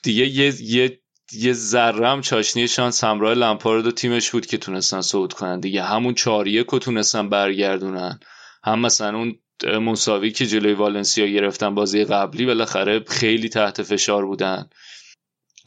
دیگه 0.04 0.26
یه 0.26 0.54
یه 0.62 1.00
یه 1.34 1.54
ذرم 1.54 2.22
چاشنی 2.22 2.68
شانس 2.68 3.04
همراه 3.04 3.34
لمپارد 3.34 3.88
و 3.88 3.92
تیمش 3.92 4.32
بود 4.32 4.46
که 4.46 4.58
تونستن 4.58 5.02
صعود 5.02 5.34
کنن 5.34 5.60
دیگه. 5.60 5.84
همون 5.84 6.14
چاریه 6.14 6.64
که 6.64 6.80
تونستن 6.80 7.30
برگردونن. 7.30 8.20
هم 8.64 8.80
مثلا 8.80 9.18
اون 9.18 9.36
مساوی 9.80 10.32
که 10.32 10.46
جلوی 10.46 10.74
والنسیا 10.74 11.28
گرفتن 11.28 11.76
بازی 11.76 12.06
قبلی 12.06 12.46
بالاخره 12.46 13.04
خیلی 13.08 13.50
تحت 13.50 13.84
فشار 13.84 14.26
بودن. 14.26 14.70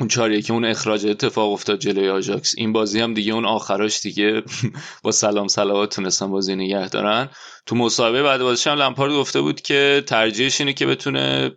اون 0.01 0.09
چاریه 0.09 0.43
که 0.43 0.53
اون 0.53 0.65
اخراج 0.65 1.07
اتفاق 1.07 1.53
افتاد 1.53 1.79
جلوی 1.79 2.09
آجاکس 2.09 2.55
این 2.57 2.73
بازی 2.73 3.01
هم 3.01 3.15
دیگه 3.15 3.33
اون 3.33 3.47
آخراش 3.47 4.01
دیگه 4.01 4.43
با 5.05 5.13
سلام 5.13 5.49
سلامات 5.49 5.95
تونستن 5.95 6.31
بازی 6.31 6.57
نگه 6.57 6.89
دارن. 6.89 7.29
تو 7.67 7.77
مسابقه 7.77 8.23
بعد 8.23 8.41
بازیش 8.41 8.67
هم 8.67 8.79
لمپارد 8.79 9.13
گفته 9.13 9.41
بود 9.41 9.61
که 9.61 10.05
ترجیحش 10.07 10.61
اینه 10.61 10.73
که 10.73 10.87
بتونه 10.87 11.53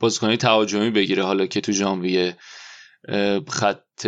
بازیکنی 0.00 0.36
تهاجمی 0.36 0.90
بگیره 0.90 1.22
حالا 1.22 1.46
که 1.46 1.60
تو 1.60 1.72
ژانویه. 1.72 2.36
خط 3.48 4.06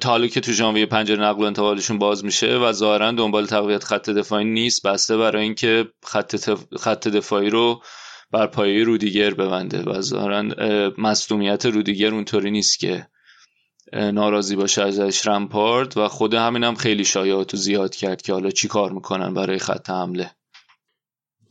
تا 0.00 0.26
که 0.26 0.40
تو 0.40 0.52
ژانویه 0.52 0.86
پنجره 0.86 1.22
نقل 1.22 1.42
و 1.42 1.46
انتقالشون 1.46 1.98
باز 1.98 2.24
میشه 2.24 2.56
و 2.58 2.72
ظاهرا 2.72 3.12
دنبال 3.12 3.46
تقویت 3.46 3.84
خط 3.84 4.10
دفاعی 4.10 4.44
نیست 4.44 4.86
بسته 4.86 5.16
برای 5.16 5.42
اینکه 5.42 5.88
خط, 6.06 6.36
خط 6.78 7.08
دفاعی 7.08 7.50
رو 7.50 7.82
بر 8.30 8.46
پایه 8.46 8.84
رودیگر 8.84 9.34
ببنده 9.34 9.82
و 9.82 10.00
ظاهرا 10.00 10.42
مصدومیت 10.98 11.66
رودیگر 11.66 12.14
اونطوری 12.14 12.50
نیست 12.50 12.78
که 12.78 13.06
ناراضی 13.92 14.56
باشه 14.56 14.82
ازش 14.82 15.26
رمپارد 15.26 15.96
و 15.96 16.08
خود 16.08 16.34
همینم 16.34 16.68
هم 16.68 16.74
خیلی 16.74 17.04
شایعاتو 17.04 17.56
زیاد 17.56 17.94
کرد 17.94 18.22
که 18.22 18.32
حالا 18.32 18.50
چی 18.50 18.68
کار 18.68 18.92
می‌کنن 18.92 19.34
برای 19.34 19.58
خط 19.58 19.90
حمله. 19.90 20.30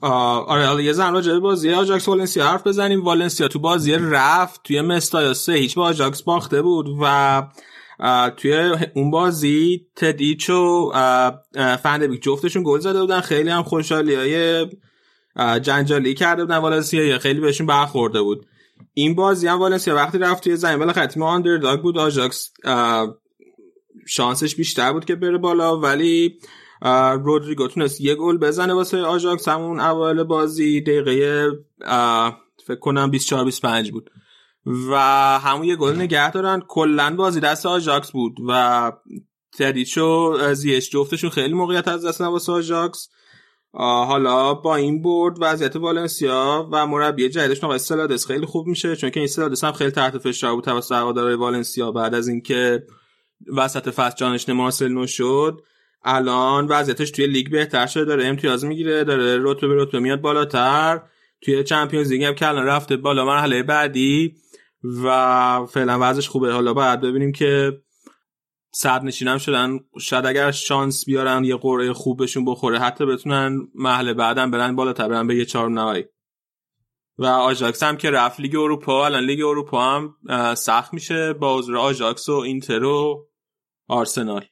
آره 0.06 0.84
یه 0.84 0.94
زن 0.94 1.14
راجع 1.14 1.40
بازی 1.40 1.74
آجاکس 1.74 2.08
والنسیا 2.08 2.48
حرف 2.48 2.68
بزنیم. 2.68 3.04
والنسیا 3.04 3.48
تو 3.48 3.60
بازی 3.60 3.94
رفت 3.94 4.64
توی 4.64 4.82
مستایا 4.82 5.34
سه 5.34 5.54
هیچ 5.54 5.76
با 5.76 5.84
آجاکس 5.86 6.22
باخته 6.22 6.62
بود 6.62 6.86
و 7.02 7.44
توی 8.38 8.76
اون 8.94 9.12
بازی 9.12 9.86
تدیچ 9.96 10.50
و 10.50 10.92
فن‌دبیک 11.84 12.24
جفتشون 12.24 12.64
گل 12.66 12.80
زده 12.80 13.02
بودن. 13.02 13.22
خیلی 13.22 13.50
هم 13.50 13.64
خوشحالی 13.64 14.16
های 14.16 14.68
جنجالی 15.60 16.14
کرده 16.14 16.46
بودن 16.46 16.58
والنسیا 16.58 17.20
خیلی 17.20 17.40
بهشون 17.40 17.68
برخورده 17.68 18.22
بود. 18.22 18.46
این 18.94 19.16
بازی 19.16 19.48
هم 19.48 19.60
والنسیا 19.60 19.96
وقتی 19.96 20.18
رفت 20.18 20.44
توی 20.44 20.56
زمین 20.56 20.80
بالا 20.80 21.08
تیم 21.08 21.24
underdog 21.24 21.82
بود. 21.82 21.98
آجاکس 21.98 22.52
شانسش 24.08 24.56
بیشتر 24.56 24.94
بود 24.94 25.06
که 25.06 25.16
بره 25.16 25.38
بالا 25.38 25.80
ولی 25.80 26.38
رودریگو 27.24 27.68
تونست 27.68 28.02
یه 28.02 28.16
گل 28.16 28.38
بزنه 28.38 28.74
واسه 28.74 29.02
آژاکس. 29.02 29.48
همون 29.48 29.80
اول 29.80 30.24
بازی 30.24 30.82
دقیقه 30.82 31.50
فکر 32.68 32.80
کنم 32.80 33.12
24 33.12 33.46
25 33.46 33.92
بود. 33.92 34.10
و 34.66 34.96
همون 35.40 35.64
یه 35.64 35.76
گل 35.76 35.96
نگه 35.96 36.32
دارن. 36.32 36.62
کلا 36.68 37.16
بازی 37.16 37.40
دست 37.40 37.66
آژاکس 37.66 38.12
بود 38.12 38.38
و 38.48 38.92
تادیچ 39.58 40.25
و 40.25 40.38
زیش 40.54 40.90
جفتشون 40.90 41.30
خیلی 41.30 41.54
موقعیت 41.54 41.88
از 41.88 42.06
دست 42.06 42.22
واسه 42.22 42.52
آژاکس. 42.52 43.10
حالا 43.74 44.54
با 44.54 44.76
این 44.76 45.02
برد 45.02 45.38
وضعیت 45.40 45.76
والنسیا 45.76 46.70
و 46.72 46.88
مربی 46.88 47.30
جدیدش 47.30 47.64
آقای 47.64 47.80
سلادس 47.80 48.28
خیلی 48.28 48.46
خوب 48.46 48.68
میشه 48.68 48.96
چون 48.96 49.10
که 49.10 49.20
این 49.20 49.28
سلادس 49.28 49.64
هم 49.64 49.72
خیلی 49.72 49.92
تحت 49.92 50.18
فشار 50.18 50.56
بود 50.56 50.64
توسط 50.64 50.92
هوادارهای 50.92 51.36
والنسیا. 51.36 51.92
بعد 51.92 52.16
از 52.16 52.28
اینکه 52.28 52.84
وسط 53.58 53.90
فصل 53.90 54.16
جانشین 54.16 54.50
مارسلینو 54.50 55.08
شد 55.08 55.62
الان 56.04 56.68
وضعیتش 56.68 57.12
توی 57.12 57.28
لیگ 57.28 57.52
بهتر 57.52 57.88
شده 57.88 58.06
داره 58.06 58.26
امتیاز 58.26 58.66
می‌گیره 58.66 59.04
داره 59.04 59.38
رتبه 59.42 59.68
به 59.68 59.76
رتبه 59.84 60.00
میاد 60.00 60.22
بالاتر. 60.22 61.02
توی 61.42 61.64
Champions 61.64 62.12
League 62.12 62.24
هم 62.24 62.36
که 62.36 62.48
الان 62.48 62.66
رفته 62.66 62.98
بالا 62.98 63.26
مرحله 63.26 63.64
بعدی 63.64 64.36
و 65.04 65.66
فعلا 65.66 65.98
وضعش 66.02 66.30
خوبه. 66.30 66.52
حالا 66.52 66.74
باید 66.74 67.02
ببینیم 67.02 67.32
که 67.32 67.82
صدرنشینم 68.72 69.38
شدن. 69.38 69.80
شاید 70.00 70.26
اگر 70.26 70.52
شانس 70.52 71.06
بیارن 71.06 71.44
یه 71.44 71.56
قرعه 71.56 71.94
خوبشون 71.94 72.46
بخوره 72.46 72.80
حتی 72.80 73.06
بتونن 73.06 73.68
مرحله 73.76 74.14
بعدم 74.14 74.52
برن 74.52 74.76
بالاتر 74.76 75.08
برن 75.08 75.28
به 75.28 75.36
یه 75.36 75.46
چهارم 75.46 75.74
نهایی 75.80 76.06
و 77.18 77.26
آژاکس 77.26 77.84
هم 77.84 77.98
که 77.98 78.12
رفت 78.12 78.40
لیگ 78.40 78.56
اروپا 78.56 79.06
الان 79.06 79.24
لیگ 79.24 79.44
اروپا 79.44 79.82
هم 79.82 80.16
سخت 80.56 80.94
میشه. 80.94 81.34
با 81.34 81.58
حضور 81.58 81.78
آژاکس 81.78 82.30
و 82.30 82.34
اینتر 82.34 82.84
و 82.84 83.28
آرسنال. 83.88 84.46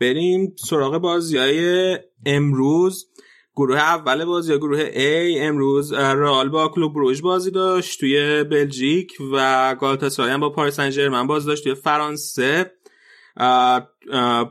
بریم 0.00 0.54
سراغ 0.68 0.98
بازی 0.98 1.38
های 1.38 1.98
امروز. 2.26 3.10
گروه 3.56 3.78
اول 3.78 4.24
بازی 4.24 4.52
ها 4.52 4.58
گروه 4.58 4.90
A 4.90 5.36
امروز 5.38 5.92
رئال 5.92 6.48
با 6.48 6.68
کلوب 6.68 6.94
بروژ 6.94 7.20
بازی 7.20 7.50
داشت 7.50 8.00
توی 8.00 8.44
بلژیک 8.44 9.12
و 9.32 9.74
گالاتاسرای 9.74 10.30
هم 10.30 10.40
با 10.40 10.50
پاریس 10.50 10.80
سن 10.80 11.26
بازی 11.26 11.46
داشت 11.46 11.64
توی 11.64 11.74
فرانسه. 11.74 12.72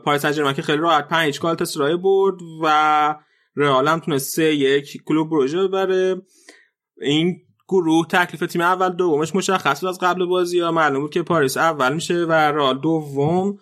پاریس 0.04 0.26
سن 0.26 0.52
که 0.52 0.62
خیلی 0.62 0.78
راحت 0.78 1.08
5 1.08 1.40
گالاتاسرای 1.40 1.96
برد 1.96 2.38
و 2.62 3.16
رئال 3.56 3.88
هم 3.88 4.00
تونست 4.00 4.34
3 4.34 4.42
1 4.42 5.02
کلوب 5.04 5.30
بروژ 5.30 5.54
ببره. 5.54 6.22
این 7.00 7.36
گروه 7.68 8.06
تکلیف 8.06 8.52
تیم 8.52 8.60
اول 8.60 8.88
دومش 8.88 9.34
مشخص 9.34 9.80
بود 9.80 9.88
از 9.88 9.98
قبل 9.98 10.26
بازی 10.26 10.60
ها. 10.60 10.72
معلوم 10.72 11.02
بود 11.02 11.10
که 11.12 11.22
پاریس 11.22 11.56
اول 11.56 11.94
میشه 11.94 12.14
و 12.14 12.32
رئال 12.32 12.78
دوم. 12.78 13.58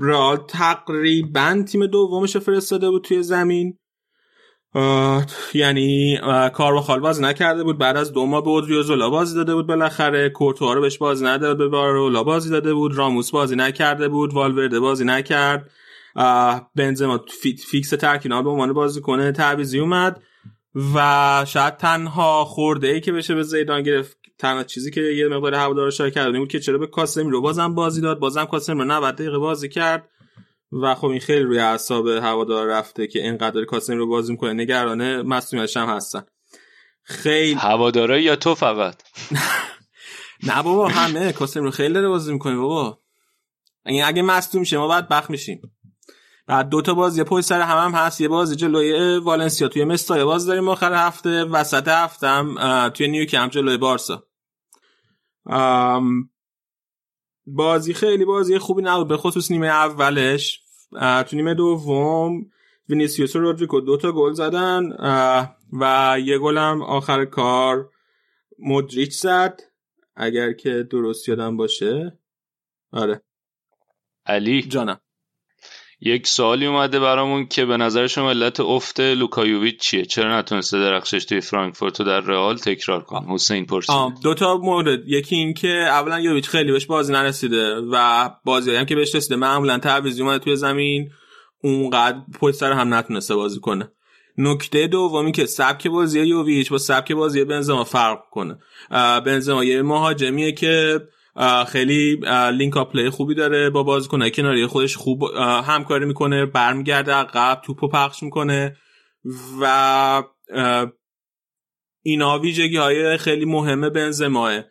رئال 0.00 0.36
تقریبا 0.48 1.64
تیم 1.68 1.86
دومش 1.86 2.36
فرستاده 2.36 2.90
بود 2.90 3.04
توی 3.04 3.22
زمین. 3.22 3.78
یعنی 5.54 6.18
کارواخال 6.54 7.00
بازی 7.00 7.22
نکرده 7.22 7.64
بود. 7.64 7.78
بعد 7.78 7.96
از 7.96 8.12
دو 8.12 8.26
ماه 8.26 8.42
به 8.42 8.50
اودریوزولا 8.50 9.10
بازی 9.10 9.34
داده 9.34 9.54
بود 9.54 9.66
بالاخره. 9.66 10.28
کورتوا 10.28 10.72
رو 10.72 10.80
بهش 10.80 10.98
بازی 10.98 11.24
نداده 11.24 11.54
به 11.54 11.68
بارولا 11.68 12.24
بازی 12.24 12.50
داده 12.50 12.74
بود. 12.74 12.94
راموس 12.94 13.30
بازی 13.30 13.56
نکرده 13.56 14.08
بود. 14.08 14.34
والورده 14.34 14.80
بازی 14.80 15.04
نکرد. 15.04 15.70
بنزما 16.76 17.20
فیکس 17.70 17.90
ترکینا 17.90 18.42
به 18.42 18.50
عنوان 18.50 18.72
بازی 18.72 19.00
کنه 19.00 19.32
تعویزی 19.32 19.78
اومد 19.78 20.22
و 20.94 21.44
شاید 21.48 21.76
تنها 21.76 22.44
خورده 22.44 22.88
ای 22.88 23.00
که 23.00 23.12
بشه 23.12 23.34
به 23.34 23.42
زیدان 23.42 23.82
گرفت 23.82 24.18
تنها 24.38 24.64
چیزی 24.64 24.90
که 24.90 25.00
یه 25.00 25.28
مقدار 25.28 25.54
هوادارا 25.54 25.90
شای 25.90 26.10
کرده 26.10 26.38
بود 26.38 26.48
که 26.48 26.60
چرا 26.60 26.78
به 26.78 26.86
کاسمی 26.86 27.30
رو 27.30 27.40
بازم 27.40 27.74
بازی 27.74 28.00
داد 28.00 28.18
بازم 28.18 28.44
کاسمی 28.44 28.78
رو 28.78 28.84
90 28.84 29.14
دقیقه 29.14 29.38
بازی 29.38 29.68
کرد 29.68 30.08
و 30.82 30.94
خب 30.94 31.06
این 31.06 31.20
خیلی 31.20 31.42
روی 31.42 31.58
اعصاب 31.58 32.08
هوادار 32.08 32.66
رفته 32.66 33.06
که 33.06 33.18
اینقدر 33.22 33.64
کاسمی 33.64 33.96
رو 33.96 34.06
بازی 34.06 34.32
می‌کنه. 34.32 34.52
نگرانه 34.52 35.22
مصونیتش 35.22 35.76
هم 35.76 35.88
هستن. 35.88 36.22
خیلی 37.02 37.54
هوادارا 37.54 38.18
یا 38.18 38.36
تو 38.36 38.54
فقط؟ 38.54 39.02
نه 40.48 40.62
بابا 40.62 40.88
همه. 40.88 41.32
کاسمی 41.32 41.62
رو 41.62 41.70
خیلی 41.70 41.94
داره 41.94 42.08
بازی 42.08 42.32
می‌کنه 42.32 42.56
بابا. 42.56 42.98
این 43.86 44.04
اگه 44.04 44.22
مصدوم 44.22 44.60
میشه 44.60 44.78
ما 44.78 44.88
بعد 44.88 45.08
بخ 45.08 45.30
میشیم. 45.30 45.62
بعد 46.46 46.68
دو 46.68 46.82
تا 46.82 46.94
بازی 46.94 47.24
پشت 47.24 47.46
سر 47.46 47.60
هم, 47.60 47.78
هم 47.78 47.94
هست 47.94 48.20
یه 48.20 48.28
بازی 48.28 48.56
جلوی 48.56 49.18
والنسیا. 49.18 49.68
توی 49.68 49.84
مستای 49.84 50.24
باز 50.24 50.46
داریم 50.46 50.68
آخر 50.68 50.94
هفته 50.94 51.44
وسط 51.44 51.88
هفتم 51.88 52.54
توی 52.88 53.08
نیوکمپ 53.08 53.50
جلوی 53.50 53.76
بارسا. 53.76 54.24
بازی 57.46 57.94
خیلی 57.94 58.24
بازی 58.24 58.58
خوبی 58.58 58.82
نبود 58.82 59.08
به 59.08 59.16
خصوص 59.16 59.50
نیمه 59.50 59.66
اولش. 59.66 60.60
تو 61.00 61.36
نیمه 61.36 61.54
دوم 61.54 62.50
وینیسیوس 62.88 63.36
و 63.36 63.38
رودریگو 63.38 63.80
دو 63.80 63.96
تا 63.96 64.12
گل 64.12 64.32
زدن 64.32 64.82
و 65.80 66.16
یه 66.24 66.38
گلم 66.38 66.82
آخر 66.82 67.24
کار 67.24 67.90
مدریچ 68.58 69.12
زد 69.12 69.60
اگر 70.16 70.52
که 70.52 70.82
درست 70.90 71.28
یادم 71.28 71.56
باشه. 71.56 72.18
آره. 72.92 73.22
علی. 74.26 74.62
جانم. 74.62 75.00
یک 76.04 76.26
سوالی 76.26 76.66
اومده 76.66 77.00
برامون 77.00 77.46
که 77.46 77.64
به 77.64 77.76
نظر 77.76 78.06
شما 78.06 78.30
علت 78.30 78.60
افت 78.60 79.00
لوکا 79.00 79.32
یوویچ 79.32 79.80
چیه؟ 79.80 80.04
چرا 80.04 80.38
نتونسته 80.38 80.78
درخشش 80.78 81.24
توی 81.24 81.40
فرانکفورت 81.40 82.00
رو 82.00 82.04
در 82.04 82.20
رئال 82.20 82.56
تکرار 82.56 83.02
کنه؟ 83.02 83.34
حسین 83.34 83.66
پرسید. 83.66 83.94
دو 84.22 84.34
تا 84.34 84.56
مورد. 84.56 85.08
یکی 85.08 85.36
این 85.36 85.54
که 85.54 85.68
اولا 85.68 86.20
یوویچ 86.20 86.48
خیلی 86.48 86.72
بهش 86.72 86.86
بازی 86.86 87.12
نرسیده 87.12 87.74
و 87.92 88.30
بازی 88.44 88.74
هم 88.74 88.84
که 88.84 88.94
بهش 88.94 89.14
رسیده. 89.14 89.36
معمولا 89.36 89.78
تعویضی 89.78 90.22
اومده 90.22 90.38
توی 90.38 90.56
زمین. 90.56 91.10
اونقدر 91.62 92.18
پشت 92.40 92.56
سر 92.56 92.72
هم 92.72 92.94
نتونسته 92.94 93.34
بازی 93.34 93.60
کنه. 93.60 93.92
نکته 94.38 94.86
دومی 94.86 95.32
که 95.32 95.46
سبک 95.46 95.86
بازی 95.86 96.20
یوویچ 96.20 96.70
با 96.70 96.78
سبک 96.78 97.12
بازی 97.12 97.44
بنزما 97.44 97.84
فرق 97.84 98.18
کنه. 98.30 98.58
بنزما 99.26 99.64
یه 99.64 99.82
مهاجمیه 99.82 100.52
که 100.52 101.00
خیلی 101.68 102.20
link-up 102.52 102.92
play 102.92 103.10
خوبی 103.10 103.34
داره 103.34 103.70
با 103.70 103.82
بازیکن 103.82 104.28
کناری 104.28 104.66
خودش 104.66 104.96
خوب 104.96 105.22
همکاری 105.64 106.04
می‌کنه 106.04 106.46
برمیگرده 106.46 107.12
عقب 107.12 107.60
توپو 107.64 107.88
پخش 107.88 108.22
می‌کنه 108.22 108.76
و 109.60 110.22
اینا 112.02 112.38
ویژگی 112.38 112.76
های 112.76 113.16
خیلی 113.16 113.44
مهمه 113.44 113.90
بنزماه 113.90 114.64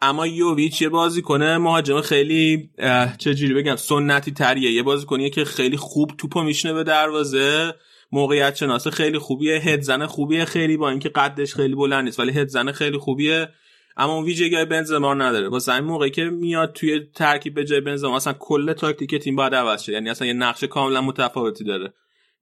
اما 0.00 0.26
یوویچ 0.26 0.82
یه 0.82 0.88
بازی 0.88 1.22
کنه 1.22 1.58
مهاجم 1.58 2.00
خیلی 2.00 2.70
چجوری 3.18 3.54
بگم 3.54 3.76
سنتی 3.76 4.32
تریه. 4.32 4.72
یه 4.72 4.82
بازی 4.82 5.06
کنیه 5.06 5.30
که 5.30 5.44
خیلی 5.44 5.76
خوب 5.76 6.12
توپو 6.18 6.42
میشنه 6.42 6.72
به 6.72 6.84
دروازه. 6.84 7.74
موقعیت 8.12 8.54
شناسه 8.54 8.90
خیلی 8.90 9.18
خوبیه. 9.18 9.58
هدزن 9.58 10.06
خوبیه 10.06 10.44
خیلی 10.44 10.76
با 10.76 10.90
اینکه 10.90 11.08
قدش 11.08 11.54
خیلی 11.54 11.74
بلند 11.74 12.04
نیست 12.04 12.20
ولی 12.20 12.32
هدزن 12.32 12.72
خیلی 12.72 12.98
خوبیه. 12.98 13.48
اما 13.96 14.14
اون 14.14 14.24
ویژگی 14.24 14.64
بنزما 14.64 15.14
نداره. 15.14 15.48
واسه 15.48 15.74
این 15.74 15.84
موقعی 15.84 16.10
که 16.10 16.24
میاد 16.24 16.72
توی 16.72 17.00
ترکیب 17.14 17.54
به 17.54 17.64
جای 17.64 17.80
بنزما 17.80 18.16
اصلا 18.16 18.32
کل 18.32 18.72
تاکتیک 18.72 19.14
تیم 19.14 19.36
باید 19.36 19.54
عوض 19.54 19.82
شه. 19.82 19.92
یعنی 19.92 20.10
اصلا 20.10 20.26
یه 20.26 20.32
نقش 20.32 20.64
کاملا 20.64 21.00
متفاوتی 21.00 21.64
داره. 21.64 21.94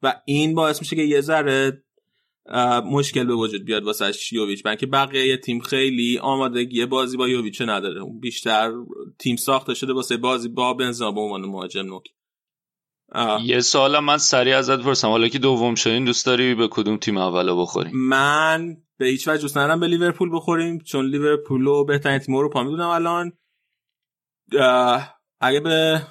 و 0.03 0.21
این 0.25 0.55
باعث 0.55 0.81
میشه 0.81 0.97
که 0.97 1.03
یه 1.03 1.21
ذره 1.21 1.83
مشکل 2.85 3.25
به 3.25 3.35
وجود 3.35 3.65
بیاد 3.65 3.85
واسه 3.85 4.13
یوویچ. 4.33 4.63
که 4.63 4.87
بقیه 4.87 5.37
تیم 5.37 5.61
خیلی 5.61 6.19
آمادگی 6.19 6.87
بازی 6.87 7.17
با 7.17 7.29
یوویچ 7.29 7.63
نداره. 7.63 8.01
بیشتر 8.21 8.73
تیم 9.19 9.37
ساخته 9.37 9.75
شده 9.75 9.93
واسه 9.93 10.17
بازی 10.17 10.49
با 10.49 10.75
بنزما 10.75 11.13
به 11.13 11.21
عنوان 11.21 11.41
مهاجم 11.41 11.87
نوک. 11.87 12.05
یه 13.43 13.61
سوال 13.61 13.99
من 13.99 14.19
سریع 14.19 14.59
ازت 14.59 14.81
پرسم. 14.81 15.09
حالا 15.09 15.29
که 15.29 15.39
دوم 15.39 15.75
شدین 15.75 16.05
دوست 16.05 16.27
داری 16.27 16.55
به 16.55 16.69
کدوم 16.69 16.97
تیم 16.97 17.17
اولو 17.17 17.63
بخوریم؟ 17.63 17.93
من 17.95 18.77
به 18.99 19.07
هیچ 19.07 19.29
وجه 19.29 19.43
دوست 19.43 19.57
ندارم 19.57 19.81
به 19.81 19.87
لیورپول 19.87 20.31
بخوریم 20.37 20.79
چون 20.79 21.07
لیورپول 21.07 21.65
رو 21.65 21.85
بهترین 21.85 22.19
تیم 22.19 22.35
اروپا 22.35 22.63
می‌دونم 22.63 22.89
الان. 22.89 23.33
اگه 25.41 25.61
به 25.61 26.03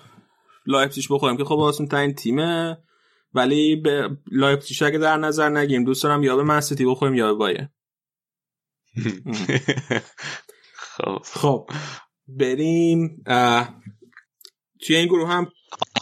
لایپزیگ 0.65 1.05
بخوریم 1.09 1.37
که 1.37 1.43
خب 1.43 1.59
آسون 1.59 1.87
ترین 1.87 2.13
تیمه 2.13 2.77
ولی 3.33 3.75
به 3.75 4.09
لایپزیگ 4.31 4.83
اگه 4.83 4.97
در 4.97 5.17
نظر 5.17 5.49
نگیم 5.49 5.83
دوست 5.83 6.03
دارم 6.03 6.23
یا 6.23 6.35
به 6.35 6.43
منسیتی 6.43 6.85
بخوریم 6.85 7.15
یا 7.15 7.27
به 7.27 7.33
بایر 7.33 7.67
خب. 10.97 11.17
خب 11.23 11.69
بریم. 12.27 13.23
توی 14.85 14.95
این 14.95 15.05
گروه 15.05 15.29
هم 15.29 15.51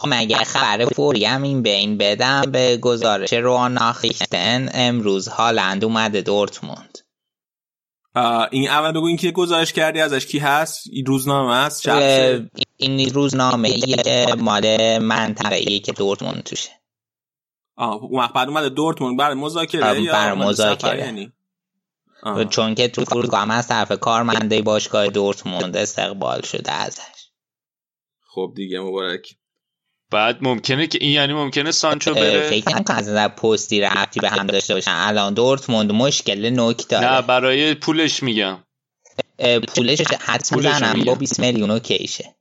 مگه 0.06 0.36
خبر 0.36 0.84
فوری 0.84 1.24
هم 1.24 1.42
این 1.42 1.62
بین 1.62 1.98
بدم 1.98 2.42
به 2.42 2.76
گزارش 2.76 3.32
Ruhr 3.32 3.72
Nachrichten 3.72 4.68
امروز 4.74 5.28
هالند 5.28 5.84
اومده 5.84 6.20
دورتموند. 6.20 6.98
این 8.50 8.68
اول 8.68 8.92
بگو 8.92 9.06
این 9.06 9.16
که 9.16 9.30
گزارش 9.30 9.72
کردی 9.72 10.00
ازش؟ 10.00 10.26
کی 10.26 10.38
هست؟ 10.38 10.82
این 10.92 11.06
روزنامه 11.06 11.56
هست؟ 11.56 11.88
این 12.76 13.10
روزنامه 13.14 13.88
یه 13.88 14.26
مال 14.38 14.98
منطقه 14.98 15.54
ای 15.54 15.80
که 15.80 15.92
دورتموند 15.92 16.42
توشه. 16.42 16.70
آه 17.76 18.04
اون 18.04 18.26
بعد 18.34 18.48
اومده 18.48 18.68
دورتموند. 18.68 19.18
برای 19.18 19.34
مذاکره 19.34 20.02
یا 20.02 20.12
برای 20.12 20.38
مذاکره. 20.38 20.98
یعنی؟ 20.98 21.32
چون 22.50 22.74
که 22.74 22.88
تو 22.88 23.04
فرودگاه 23.04 23.40
هم 23.40 23.50
از 23.50 23.68
طرف 23.68 23.92
کارمنده 23.92 24.62
باشگاه 24.62 25.08
دورتموند 25.08 25.76
استقبال 25.76 26.40
شده 26.40 26.72
ازش. 26.72 27.30
خب 28.26 28.52
دیگه 28.56 28.80
مبارک. 28.80 29.36
بعد 30.10 30.38
ممکنه 30.40 30.86
که 30.86 30.98
این 31.00 31.10
یعنی 31.10 31.32
ممکنه 31.32 31.70
سانچو 31.70 32.14
بره. 32.14 32.50
فکر 32.50 32.68
نکنم 32.68 32.96
از 32.96 33.08
نظر 33.08 33.28
پستی 33.28 33.80
رفتی 33.80 34.20
به 34.20 34.30
هم 34.30 34.46
داشته 34.46 34.74
باشن. 34.74 34.94
الان 34.94 35.34
دورتموند 35.34 35.92
مشکل 35.92 36.50
نوک 36.50 36.88
داره. 36.88 37.12
نه 37.12 37.22
برای 37.22 37.74
پولش 37.74 38.22
میگم. 38.22 38.58
پولش 39.76 40.00
حد 40.20 40.48
می‌زنم. 40.52 41.04
با 41.04 41.14
20 41.14 41.40
میلیون 41.40 41.70
اوکیشه 41.70 42.34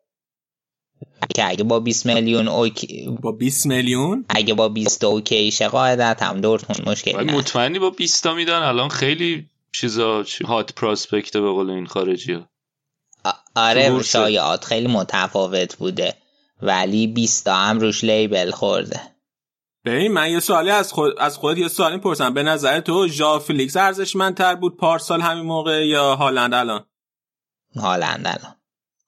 که 1.36 1.50
اگه 1.50 1.64
با 1.64 1.80
20 1.80 2.06
میلیون 2.06 2.48
اوکی 2.48 3.18
با 3.22 3.32
20 3.32 3.66
میلیون؟ 3.66 4.26
اگه 4.30 4.54
با 4.54 4.70
20 4.70 5.04
اوکیشه 5.04 5.68
قاعدت 5.68 6.24
هم 6.24 6.42
دورتموند 6.42 6.90
مشکل 6.90 7.24
نه 7.24 7.34
مطمئنی 7.34 7.80
با 7.80 7.90
20 7.90 8.24
تا 8.24 8.34
میدن. 8.34 8.62
الان 8.62 8.90
خیلی 8.90 9.50
چیزا 9.72 10.26
هات 10.46 10.74
پراسپکت 10.74 11.38
به 11.38 11.50
قول 11.50 11.70
این 11.70 11.86
خارجی 11.86 12.34
ها. 12.34 12.50
آره 13.56 14.04
شایعات 14.04 14.66
خیلی 14.66 14.88
متفاوت 14.88 15.76
بوده. 15.76 16.14
ولی 16.62 17.08
20 17.08 17.46
تا 17.46 17.56
هم 17.56 17.80
روش 17.80 18.04
لیبل 18.04 18.52
خورده. 18.52 19.02
ببین 19.86 20.12
من 20.12 20.32
یه 20.32 20.40
سوالی 20.40 20.70
از 20.70 20.94
خود 20.94 21.20
از 21.20 21.38
خودت 21.38 21.58
یه 21.58 21.68
سوالی 21.68 21.98
پرسم. 21.98 22.34
به 22.34 22.44
نظر 22.44 22.80
تو 22.80 23.08
ژا 23.08 23.40
فلیکس 23.40 23.78
ارزشمندتر 23.78 24.56
بود 24.56 24.78
پارسال 24.78 25.22
همین 25.22 25.44
موقع 25.44 25.88
یا 25.88 26.16
هالند 26.16 26.54
الان؟ 26.54 26.86
هالند 27.76 28.28
الان. 28.28 28.56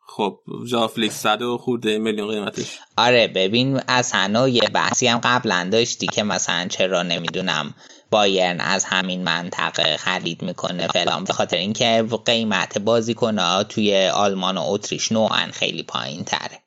خب 0.08 0.40
ژا 0.68 0.88
فلیکس 0.88 1.16
صد 1.16 1.42
و 1.42 1.58
خورده 1.58 1.98
میلیون 1.98 2.28
قیمتش. 2.32 2.80
آره 2.98 3.28
ببین 3.28 3.82
از 3.88 4.12
هنو 4.12 4.50
یه 4.50 4.70
بحثی 4.74 5.08
هم 5.08 5.20
قبلا 5.24 5.70
داشتی 5.72 6.08
که 6.08 6.24
مثلا 6.24 6.68
چرا 6.68 7.04
نمی‌دونم 7.04 7.74
بایرن 8.12 8.62
از 8.62 8.86
همین 8.86 9.24
منطقه 9.24 9.98
خرید 9.98 10.42
می‌کنه 10.42 10.88
فلان 10.88 11.24
به 11.24 11.34
خاطر 11.34 11.58
اینکه 11.58 12.06
قیمت 12.26 12.78
بازیکنها 12.78 13.64
توی 13.64 14.08
آلمان 14.08 14.58
و 14.58 14.64
اتریش 14.66 15.12
نوعا 15.12 15.48
خیلی 15.54 15.84
پایین 15.84 16.24
تره 16.24 16.60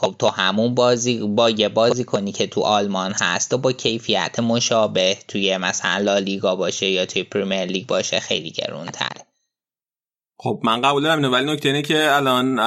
خب 0.00 0.14
تو 0.18 0.28
همون 0.28 0.74
بازی 0.74 1.26
با 1.26 1.50
یه 1.50 1.68
بازی 1.68 2.04
کنی 2.04 2.32
که 2.32 2.46
تو 2.46 2.60
آلمان 2.60 3.12
هست 3.22 3.54
و 3.54 3.58
با 3.58 3.72
کیفیت 3.72 4.40
مشابه 4.40 5.16
توی 5.28 5.56
مثلا 5.56 5.98
لالیگا 5.98 6.56
باشه 6.56 6.86
یا 6.86 7.06
توی 7.06 7.22
پریمیر 7.22 7.64
لیگ 7.64 7.86
باشه 7.86 8.20
خیلی 8.20 8.50
گرون 8.50 8.86
تره 8.86 9.26
خب 10.36 10.60
من 10.64 10.80
قبول 10.80 11.02
دارم 11.02 11.32
ولی 11.32 11.52
نکته 11.52 11.68
اینه 11.68 11.82
که 11.82 12.12
الان 12.12 12.58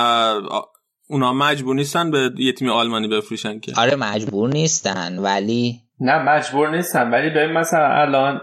اونا 1.10 1.34
مجبور 1.34 1.76
نیستن 1.76 2.12
به 2.12 2.32
یه 2.38 2.54
تیم 2.54 2.70
آلمانی 2.70 3.08
بفروشن 3.08 3.60
که. 3.60 3.74
آره 3.78 3.96
مجبور 3.96 4.50
نیستن 4.50 5.20
ولی 5.20 5.82
نه 6.00 6.20
مجبور 6.20 6.76
نیستن 6.76 7.10
ولی 7.10 7.30
ببین 7.30 7.58
مثلا 7.58 7.88
الان 7.88 8.42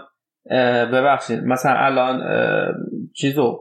ببخشید 0.93 1.39
مثلا 1.43 1.73
الان 1.77 2.21
چیزو 3.13 3.59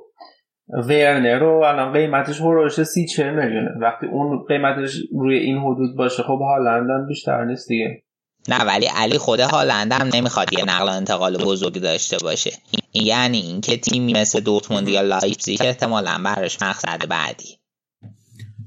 ورنر 0.72 1.38
رو 1.38 1.62
الان 1.64 1.92
قیمتش 1.92 2.40
حدودش 2.40 2.82
سی 2.82 3.06
چهل 3.06 3.30
میلیونه. 3.30 3.70
وقتی 3.80 4.06
اون 4.06 4.44
قیمتش 4.48 4.96
روی 5.12 5.36
این 5.38 5.58
حدود 5.58 5.96
باشه 5.96 6.22
خب 6.22 6.38
هالند 6.40 7.08
بیشتر 7.08 7.44
نیست 7.44 7.68
دیگه. 7.68 8.02
نه 8.48 8.64
ولی 8.64 8.86
علی 8.86 9.18
خود 9.18 9.40
هالند 9.40 9.92
هم 9.92 10.10
نمی‌خواد 10.14 10.52
یه 10.52 10.64
نقل 10.64 10.88
و 10.88 10.90
انتقال 10.90 11.36
بزرگی 11.36 11.80
داشته 11.80 12.16
باشه. 12.22 12.52
یعنی 12.94 13.38
اینکه 13.38 13.76
تیمی 13.76 14.12
مثل 14.12 14.40
دورتموند 14.40 14.88
یا 14.88 15.00
لایپزیگ 15.00 15.58
احتمالا 15.64 16.20
براش 16.24 16.62
مقصد 16.62 17.08
بعدی. 17.08 17.58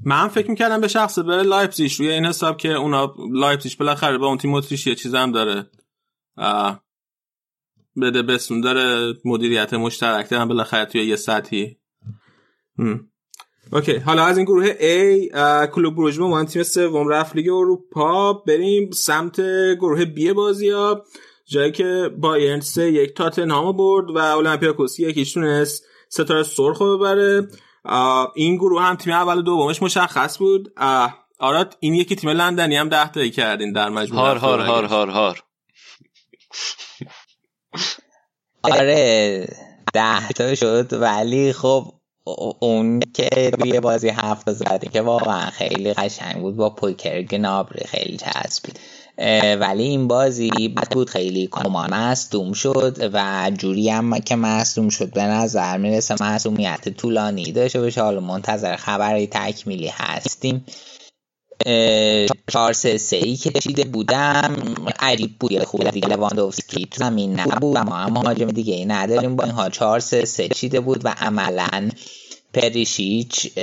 من 0.06 0.28
فکر 0.28 0.50
می‌کردم 0.50 0.82
به 0.82 0.88
شخصه 0.88 1.20
بره 1.20 1.44
لایپزیگ. 1.44 1.92
روی 2.00 2.12
این 2.12 2.26
حساب 2.26 2.58
که 2.58 2.70
اونا 2.70 3.16
لایپزیگ 3.32 3.78
بالاخره 3.78 4.18
با 4.18 4.28
اون 4.28 4.38
تیم 4.38 4.54
اتریش 4.54 4.88
یه 4.88 4.96
چیز 4.96 5.16
هم 5.16 5.32
داره 5.32 5.66
بده 8.02 8.22
بسون 8.22 8.62
داره 8.62 9.14
مدیریت 9.26 9.74
مشترک 9.74 10.30
دارن 10.30 10.48
بالاخره 10.48 10.86
توی 10.86 11.06
یه 11.06 11.16
سطحی. 11.16 11.78
اوکی 13.72 13.98
حالا 13.98 14.26
از 14.26 14.38
این 14.38 14.46
گروه 14.46 14.74
A 14.74 15.28
کلوب 15.68 15.96
بروژ 15.96 16.20
با 16.20 16.44
تیم 16.44 16.64
سوم 16.64 17.08
رفت 17.08 17.36
لیگ 17.36 17.50
اروپا. 17.50 18.34
بریم 18.34 18.92
سمت 18.92 19.42
گروه 19.76 20.06
B 20.06 20.28
بازی 20.36 20.70
ها 20.70 21.06
جایی 21.46 21.72
که 21.72 22.10
بایرن 22.18 22.60
سه 22.60 22.92
یک 22.92 23.14
تاتنهام 23.14 23.78
برد 23.78 24.10
و 24.10 24.18
اولمپیاکوس 24.18 25.00
یکیش 25.00 25.34
تونست 25.34 25.84
ستاره 26.10 26.44
سرخ 26.44 26.78
رو 26.78 26.98
ببره. 26.98 27.48
این 28.36 28.56
گروه 28.56 28.82
هم 28.82 28.96
تیم 28.96 29.14
اول 29.14 29.38
و 29.38 29.42
دومش 29.42 29.82
مشخص 29.82 30.38
بود. 30.38 30.74
آراد 31.40 31.78
این 31.80 31.94
یکی 31.94 32.16
تیم 32.16 32.30
لندنی 32.30 32.76
هم 32.76 32.90
ده 32.90 33.12
تایی 33.12 33.32
کردین 33.32 33.72
در 33.72 33.90
مجموع 33.90 34.22
هار 34.22 34.38
هار 34.38 34.60
هار 34.60 34.84
هار 34.86 35.10
هار. 35.10 35.44
آره 38.64 39.48
ده 39.94 40.28
تا 40.28 40.56
شد 40.56 40.94
ولی 40.94 41.54
خب 41.54 41.84
اون 42.60 43.00
که 43.14 43.52
روی 43.60 43.80
بازی 43.80 44.10
هفت 44.10 44.52
زده 44.52 44.88
که 44.88 45.02
واقعا 45.02 45.50
خیلی 45.50 45.94
قشنگ 45.94 46.42
بود 46.42 46.56
با 46.56 46.70
پوکر 46.70 47.22
گنابری 47.22 47.88
خیلی 47.88 48.18
چسبید. 48.18 48.80
ولی 49.60 49.84
این 49.84 50.08
بازی 50.08 50.50
بد 50.50 50.92
بود 50.92 51.10
خیلی 51.10 51.48
کمان 51.52 51.94
مصدوم 51.94 52.54
شد 52.54 53.10
و 53.14 53.52
جوری 53.58 53.90
هم 53.90 54.20
که 54.20 54.36
مصدوم 54.36 54.90
شد 54.90 55.14
به 55.14 55.24
نظر 55.24 55.78
می‌رسه 55.78 56.16
مصدومیت 56.24 56.90
طولانی 56.90 57.52
داشته 57.52 57.82
باشه. 57.82 58.02
حالا 58.02 58.20
منتظر 58.20 58.76
خبری 58.76 59.28
تکمیلی 59.28 59.92
هستیم. 59.94 60.66
چهار 62.52 62.74
سه 62.74 62.98
سه 62.98 63.16
ای 63.16 63.36
کشیده 63.36 63.84
بودم. 63.84 64.56
عجیب 65.00 65.40
بود 65.40 65.64
خوب 65.64 65.90
دیگه 65.90 66.08
لواندوفسکی 66.08 66.86
تو 66.86 67.00
زمین 67.00 67.40
نبود. 67.40 67.76
و 67.76 67.84
ما 67.84 67.96
هم 67.96 68.14
مهاجم 68.14 68.48
دیگه 68.48 68.86
نداریم. 68.86 69.36
با 69.36 69.44
این 69.44 69.54
حال 69.54 69.70
چهار 69.70 70.00
سه 70.00 70.26
سه 70.26 70.48
چیده 70.48 70.80
بود 70.80 71.06
و 71.06 71.16
عملا 71.18 71.90
پریشیچ 72.54 73.58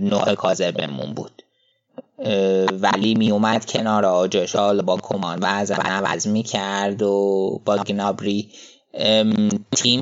نوع 0.00 0.34
کاذبمون 0.34 1.14
بود. 1.14 1.42
ولی 2.72 3.14
می 3.14 3.30
اومد 3.30 3.66
کنار 3.66 4.04
آجاش 4.04 4.56
با 4.56 4.98
کمان 5.02 5.38
و 5.38 5.44
از 5.44 5.70
عوض 5.70 6.26
می 6.26 6.42
کرد 6.42 7.02
و 7.02 7.60
با 7.64 7.76
گنابری 7.76 8.48
تیم 9.76 10.00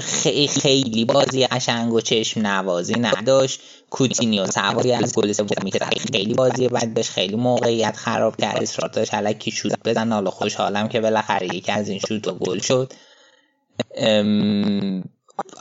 خیلی 0.49 1.05
بازی 1.05 1.47
قشنگ 1.47 1.93
و 1.93 2.01
چشم 2.01 2.47
نوازی 2.47 2.95
نداشت. 2.95 3.61
کوتینیو 3.91 4.47
سواری 4.47 4.93
از 4.93 5.15
گل 5.15 5.33
سوم 5.33 5.47
خیلی 6.13 6.35
بازی 6.35 6.69
بد 6.69 6.95
داشت. 6.95 7.11
خیلی 7.11 7.37
موقعیت 7.37 7.97
خراب 7.97 8.37
کرد. 8.37 8.63
اصرار 8.63 8.91
داشت 8.91 9.15
الکی 9.15 9.51
شوت 9.51 9.79
بزن. 9.85 10.13
حالا 10.13 10.31
خوشحالم 10.31 10.89
که 10.89 11.01
بالاخره 11.01 11.57
یکی 11.57 11.73
از 11.73 11.89
این 11.89 11.99
شوت 11.99 12.29
گل 12.29 12.59
شد. 12.59 12.93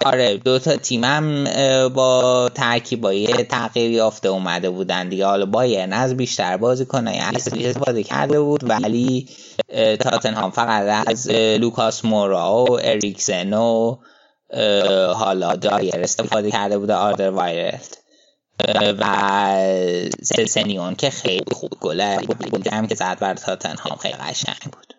آره 0.06 0.38
دو 0.38 0.60
تا 0.60 0.76
تیمم 0.76 1.44
با 1.94 2.50
ترکیبای 2.56 3.28
تغییر 3.28 3.92
یافته 3.92 4.30
اومده 4.30 4.70
بودن 4.70 5.10
دیگه. 5.10 5.26
حالا 5.26 5.46
بایرن 5.46 5.94
از 5.94 6.18
بیشتر 6.18 6.58
بازی 6.58 6.86
کنه. 6.86 7.16
یعنی 7.18 7.74
بازی 7.74 8.04
کرده 8.04 8.40
بود 8.40 8.70
ولی 8.70 9.30
تاتنهام 10.00 10.52
فقط 10.52 11.08
از 11.08 11.30
لوکاس 11.32 12.06
مورا 12.06 12.64
و 12.64 12.80
اریکسن 12.82 13.54
و 13.54 13.98
حالا 15.14 15.56
دایر 15.56 15.96
استفاده 15.96 16.52
کرده 16.52 16.78
بوده 16.78 16.94
آلدرویرلد. 16.94 17.98
و 19.00 19.06
سنیون 20.48 20.96
که 20.96 21.10
خیلی 21.10 21.52
خوب 21.52 21.70
گله 21.82 22.20
هم 22.72 22.88
که 22.88 22.96
زد 22.96 23.20
بر 23.20 23.34
تاتنهام 23.34 23.98
خیلی 23.98 24.14
قشنگ 24.14 24.72
بود. 24.72 24.94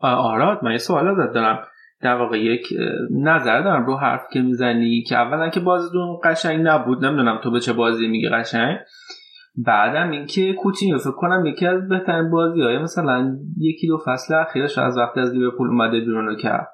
آراد 0.00 0.64
من 0.64 0.72
یه 0.72 0.78
سوال 0.78 1.08
ازت 1.08 1.34
دارم. 1.34 1.66
در 2.02 2.14
واقع 2.14 2.38
یک 2.38 2.66
نظر 3.10 3.60
دارم 3.60 3.86
رو 3.86 3.96
حرف 3.96 4.22
که 4.32 4.40
می‌زنی 4.40 5.02
که 5.02 5.16
اولا 5.16 5.48
که 5.48 5.60
بازیتون 5.60 6.18
قشنگ 6.24 6.66
نبود 6.66 7.04
نمی‌دونم 7.04 7.40
تو 7.42 7.50
به 7.50 7.60
چه 7.60 7.72
بازی 7.72 8.08
میگی 8.08 8.28
قشنگ. 8.28 8.78
بعدم 9.66 10.10
اینکه 10.10 10.52
کوتینیو 10.52 10.98
فکر 10.98 11.12
کنم 11.12 11.46
یکی 11.46 11.66
از 11.66 11.88
بهترین 11.88 12.30
بازی 12.30 12.62
های 12.62 12.78
مثلا 12.78 13.36
یکی 13.60 13.86
دو 13.86 13.98
فصل 14.06 14.34
اخیرش 14.34 14.78
از 14.78 14.98
وقتی 14.98 15.20
از 15.20 15.34
لیورپول 15.34 15.68
اومده 15.68 16.00
بیرون 16.00 16.36
کرد. 16.36 16.68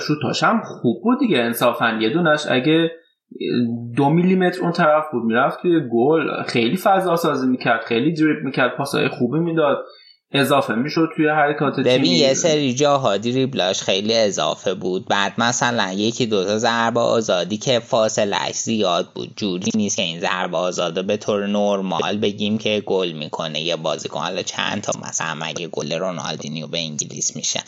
شوتاش 0.00 0.42
هم 0.42 0.60
خوب 0.64 1.02
بود 1.02 1.18
دیگه 1.18 1.38
انصافا. 1.38 1.98
یه 2.00 2.10
دونش 2.12 2.46
اگه 2.50 2.90
دو 3.96 4.10
میلیمتر 4.10 4.62
اون 4.62 4.72
طرف 4.72 5.04
بود 5.12 5.24
می‌رفت 5.24 5.62
توی 5.62 5.80
گل 5.92 6.42
خیلی 6.42 6.76
فضا 6.76 7.16
سازی 7.16 7.48
می‌کرد 7.48 7.80
خیلی 7.80 8.14
دریپ 8.14 8.44
می‌کرد 8.44 8.76
پاسای 8.76 9.08
خوبی 9.08 9.38
می‌داد. 9.38 9.84
اضافه 10.32 10.74
می‌شد 10.74 11.08
توی 11.16 11.28
حرکات 11.28 11.80
ببین 11.80 12.12
یه 12.12 12.34
سری 12.34 12.74
جاها 12.74 13.16
دریبلاش 13.16 13.82
خیلی 13.82 14.14
اضافه 14.14 14.74
بود. 14.74 15.08
بعد 15.08 15.32
مثلا 15.38 15.92
یکی 15.92 16.26
دوتا 16.26 16.58
ضربه 16.58 17.00
آزادی 17.00 17.56
که 17.56 17.78
فاصلش 17.78 18.54
زیاد 18.54 19.08
بود. 19.14 19.32
جوری 19.36 19.70
نیست 19.74 19.96
که 19.96 20.02
این 20.02 20.20
ضربه 20.20 20.56
آزاده 20.56 21.02
به 21.02 21.16
طور 21.16 21.46
نرمال 21.46 22.18
بگیم 22.18 22.58
که 22.58 22.82
گل 22.86 23.12
می‌کنه 23.12 23.60
یه 23.60 23.76
بازیکن. 23.76 24.20
حالا 24.20 24.42
چند 24.42 24.82
تا 24.82 24.92
مثلا 25.08 25.34
مگه 25.34 25.68
گل 25.68 25.92
رونالدینیو 25.92 26.66
به 26.66 26.78
انگلیس 26.78 27.36
میشه. 27.36 27.60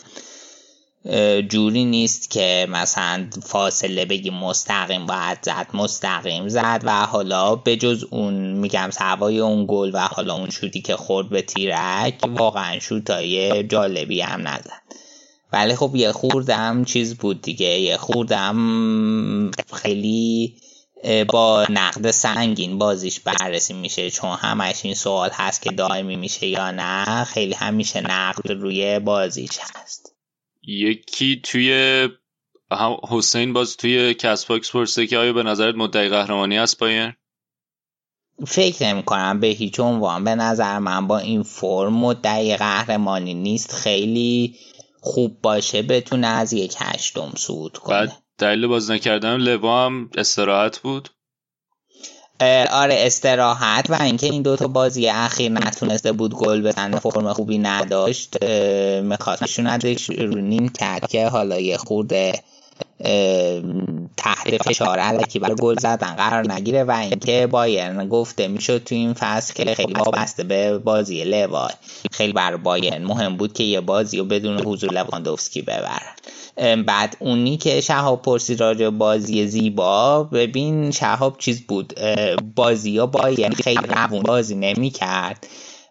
جوری 1.49 1.85
نیست 1.85 2.29
که 2.29 2.67
مثلا 2.69 3.29
فاصله 3.43 4.05
بگی 4.05 4.29
مستقیم 4.29 5.05
باید 5.05 5.37
زد 5.41 5.67
مستقیم 5.73 6.47
زد 6.47 6.81
و 6.83 7.05
حالا 7.05 7.55
به 7.55 7.77
جز 7.77 8.05
اون 8.09 8.33
میگم 8.33 8.89
سوای 8.91 9.39
اون 9.39 9.65
گل 9.69 9.91
و 9.93 9.99
حالا 9.99 10.35
اون 10.35 10.49
شوتی 10.49 10.81
که 10.81 10.95
خورد 10.95 11.29
به 11.29 11.41
تیرک 11.41 12.19
واقعا 12.27 12.79
شوتای 12.79 13.63
جالبی 13.63 14.21
هم 14.21 14.47
نزد. 14.47 14.81
ولی 15.53 15.75
خب 15.75 15.95
یه 15.95 16.11
خوردم 16.11 16.85
چیز 16.85 17.15
بود 17.15 17.41
دیگه 17.41 17.79
یه 17.79 17.97
خوردم 17.97 19.51
خیلی 19.73 20.55
با 21.27 21.65
نقد 21.69 22.11
سنگین 22.11 22.77
بازیش 22.77 23.19
بررسی 23.19 23.73
میشه 23.73 24.09
چون 24.11 24.37
همش 24.37 24.85
این 24.85 24.95
سوال 24.95 25.29
هست 25.33 25.61
که 25.61 25.71
دائمی 25.71 26.15
میشه 26.15 26.47
یا 26.47 26.71
نه 26.71 27.23
خیلی 27.23 27.53
همیشه 27.53 28.01
نقد 28.01 28.51
روی 28.51 28.99
بازیش 28.99 29.59
هست. 29.75 30.08
یکی 30.69 31.41
توی 31.43 32.09
حسین 33.09 33.53
باز 33.53 33.77
توی 33.77 34.13
کست 34.13 34.45
باکس 34.45 34.71
پرسه 34.71 35.07
که 35.07 35.17
آیا 35.17 35.33
به 35.33 35.43
نظرت 35.43 35.75
مدعی 35.75 36.09
قهرمانی 36.09 36.57
است 36.57 36.79
بایر 36.79 37.13
فکر 38.47 38.85
نمی 38.85 39.03
کنم 39.03 39.39
به 39.39 39.47
هیچ 39.47 39.79
عنوان. 39.79 40.23
به 40.23 40.35
نظر 40.35 40.79
من 40.79 41.07
با 41.07 41.17
این 41.17 41.43
فرم 41.43 41.93
مدعی 41.93 42.57
قهرمانی 42.57 43.33
نیست. 43.33 43.73
خیلی 43.73 44.55
خوب 45.01 45.41
باشه 45.41 45.81
بتونه 45.81 46.27
از 46.27 46.53
یک 46.53 46.75
هشتم 46.77 47.31
صعود 47.37 47.77
کنه. 47.77 47.97
بعد 47.97 48.23
دلیل 48.37 48.67
بازی 48.67 48.91
نکردن 48.91 49.37
لوا 49.37 49.85
هم 49.85 50.09
استراحت 50.17 50.79
بود. 50.79 51.09
آره 52.71 52.95
استراحت 52.97 53.85
و 53.89 54.01
اینکه 54.01 54.27
این 54.27 54.41
دوتا 54.41 54.67
بازی 54.67 55.09
اخیر 55.09 55.51
نتونسته 55.51 56.11
بود 56.11 56.33
گل 56.33 56.61
بزنه 56.61 56.99
فرم 56.99 57.33
خوبی 57.33 57.57
نداشت 57.57 58.43
می‌خواست 59.03 59.59
نداشت 59.59 60.09
رو 60.09 60.41
نیم 60.41 60.71
که 61.09 61.27
حالا 61.27 61.59
یه 61.59 61.77
خورده 61.77 62.33
تحت 64.17 64.63
فشار 64.63 64.99
علکی 64.99 65.39
برای 65.39 65.55
گل 65.55 65.75
زدن 65.79 66.15
قرار 66.15 66.51
نگیره 66.51 66.83
و 66.83 66.91
اینکه 66.91 67.47
بایرن 67.47 68.09
گفته 68.09 68.47
می‌شد 68.47 68.83
تو 68.83 68.95
این 68.95 69.13
فصل 69.13 69.53
که 69.53 69.75
خیلی 69.75 69.93
وابسته 69.93 70.43
به 70.43 70.77
بازی 70.77 71.23
لوای. 71.23 71.73
خیلی 72.11 72.33
بر 72.33 72.55
بایرن 72.55 73.03
مهم 73.03 73.37
بود 73.37 73.53
که 73.53 73.63
یه 73.63 73.81
بازی 73.81 74.17
رو 74.17 74.25
بدون 74.25 74.61
حضور 74.61 74.91
لواندوفسکی 74.91 75.61
ببرن. 75.61 76.15
بعد 76.83 77.17
اونی 77.19 77.57
که 77.57 77.81
شهاب 77.81 78.21
پرسید 78.21 78.59
راجع 78.59 78.89
بازی 78.89 79.47
زیبا 79.47 80.23
ببین 80.23 80.91
شهاب 80.91 81.37
چیز 81.37 81.61
بود 81.67 81.99
بازی 82.55 82.97
ها 82.97 83.05
بایرن 83.05 83.51
خیلی 83.53 83.87
روون 83.87 84.21
بازی 84.21 84.55
نمی 84.55 84.89
کرد 84.89 85.47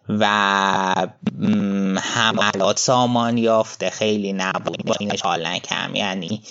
و 0.09 0.25
حملات 2.01 2.79
سامان 2.79 3.37
یافته 3.37 3.89
خیلی 3.89 4.33
نبود 4.33 4.85
با 4.85 4.95
اینش 4.99 5.21
حال 5.21 5.47
نکم 5.47 5.95
یعنی 5.95 6.41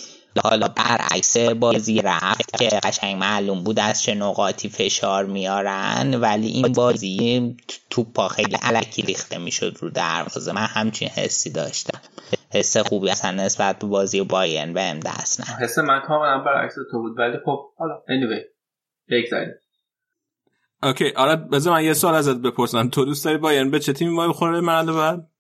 حالا 0.45 0.69
برعکس 0.69 1.37
بازی 1.37 2.03
رفت 2.03 2.59
که 2.59 2.69
قشنگ 2.69 3.17
معلوم 3.17 3.65
بود 3.65 3.79
از 3.79 4.03
چه 4.03 4.15
نقاطی 4.15 4.69
فشار 4.69 5.25
میارن 5.25 6.15
ولی 6.15 6.47
این 6.47 6.73
بازی 6.73 7.57
توپا 7.91 8.29
خیلی 8.29 8.57
علکی 8.63 9.03
ریخته 9.03 9.39
می‌شد 9.39 9.77
رو 9.81 9.91
دروازه. 9.91 10.53
من 10.53 10.67
همچین 10.67 11.09
حسی 11.09 11.51
داشتم. 11.51 12.01
حس 12.55 12.77
خوبی 12.77 13.11
اصلا 13.11 13.31
نسبت 13.31 13.79
به 13.79 13.87
بازی 13.87 14.23
بایرن 14.23 14.73
بهم 14.73 15.01
دست 15.01 15.41
نه. 15.41 15.57
حس 15.57 15.79
من 15.79 16.01
کاملا 16.01 16.39
برعکس 16.39 16.75
تو 16.91 16.99
بود 17.01 17.19
ولی 17.19 17.37
خب 17.45 17.59
حالا 17.79 17.95
anyway 17.95 18.45
بگذاریم. 19.11 19.55
اوکی 20.83 21.13
آره 21.17 21.37
بذار 21.37 21.73
من 21.73 21.85
یه 21.85 21.95
سوال 21.95 22.15
ازت 22.15 22.37
بپرسم. 22.37 22.89
تو 22.89 23.05
دوست 23.05 23.25
داری 23.25 23.39
بایرن 23.39 23.71
به 23.71 23.81
چه 23.81 23.93
تیمی 23.93 24.15
ما 24.15 24.29
بخوره 24.29 24.61
مرحله 24.61 24.93
بعد 24.93 25.31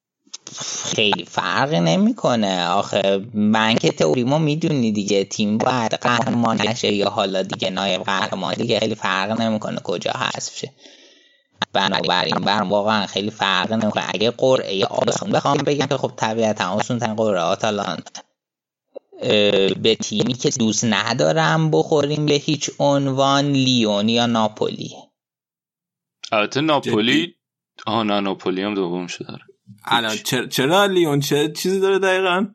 خیلی 0.84 1.24
فرق 1.24 1.74
نمی‌کنه. 1.74 2.68
آخه 2.68 3.26
من 3.34 3.74
که 3.74 3.90
تئوریمو 3.90 4.38
می‌دونی 4.38 4.92
دیگه. 4.92 5.24
تیم 5.24 5.58
باید 5.58 5.94
قهرمان 5.94 6.60
نشه 6.68 6.92
یا 6.92 7.10
حالا 7.10 7.42
دیگه 7.42 7.70
نایب 7.70 8.02
قهرمان 8.02 8.54
دیگه 8.54 8.80
خیلی 8.80 8.94
فرق 8.94 9.40
نمی‌کنه 9.40 9.80
کجا 9.84 10.10
حذف 10.10 10.58
شه. 10.58 10.72
بنابراین 11.72 12.34
برام 12.34 12.70
واقعا 12.70 13.06
خیلی 13.06 13.30
فرق 13.30 13.72
نمی‌کنه. 13.72 14.04
اگه 14.08 14.30
قرعه 14.30 14.84
آسون 14.84 15.30
بخوام 15.30 15.56
بگم 15.56 15.86
که 15.86 15.96
خب 15.96 16.12
طبیعتا 16.16 16.68
آسون 16.68 16.98
تن 16.98 17.14
قرعه 17.14 17.40
آتالانت 17.40 18.24
به 19.82 19.96
تیمی 20.00 20.34
که 20.34 20.50
دوست 20.50 20.84
ندارم 20.84 21.70
بخوریم 21.70 22.26
به 22.26 22.34
هیچ 22.34 22.70
عنوان 22.78 23.44
لیون 23.44 24.08
یا 24.08 24.26
ناپولی. 24.26 24.94
البته 26.32 26.60
ناپولی 26.60 27.34
آه 27.86 28.02
نه 28.02 28.20
ناپولی 28.20 28.62
هم 28.62 28.74
دوم 28.74 29.06
شده. 29.06 29.38
الان 29.84 30.16
چرا 30.50 30.86
لیون؟ 30.86 31.20
چه 31.20 31.52
چیزی 31.52 31.80
داره 31.80 31.98
دقیقا؟ 31.98 32.46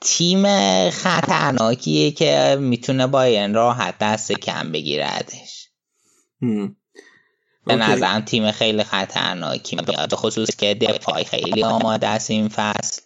تیم 0.00 0.44
خطرناکیه 0.90 2.10
که 2.10 2.56
می‌تونه 2.60 3.06
باین 3.06 3.54
راحت 3.54 3.98
دست 3.98 4.32
کم 4.32 4.72
بگیردش. 4.72 5.68
به 7.66 7.76
نظرم 7.76 8.20
تیم 8.20 8.50
خیلی 8.52 8.84
خطرناکی. 8.84 9.76
میاد 9.76 10.14
خصوص 10.14 10.56
که 10.56 10.74
دفاعی 10.74 11.24
خیلی 11.24 11.64
آماده 11.64 12.08
است 12.08 12.30
این 12.30 12.48
فصل 12.48 13.02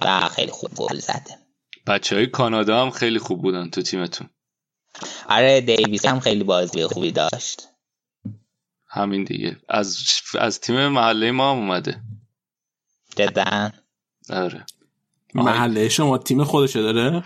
و 0.00 0.28
خیلی 0.28 0.50
خوب 0.50 0.70
گل 0.74 0.98
زده. 0.98 1.38
بچه 1.86 2.16
های 2.16 2.26
کانادا 2.26 2.82
هم 2.82 2.90
خیلی 2.90 3.18
خوب 3.18 3.42
بودن 3.42 3.70
تو 3.70 3.82
تیمتون. 3.82 4.30
آره 5.28 5.60
دیویس 5.60 6.06
هم 6.06 6.20
خیلی 6.20 6.44
بازی 6.44 6.86
خوبی 6.86 7.12
داشت. 7.12 7.68
همین 8.96 9.24
دیگه. 9.24 9.56
از 9.68 9.98
از 10.38 10.60
تیم 10.60 10.88
محله 10.88 11.30
ما 11.30 11.50
هم 11.50 11.56
اومده. 11.58 12.00
جدا 13.16 13.70
آره. 14.30 14.66
محله 15.34 15.88
شما 15.88 16.18
تیم 16.18 16.44
خودشه 16.44 16.82
داره؟ 16.82 17.22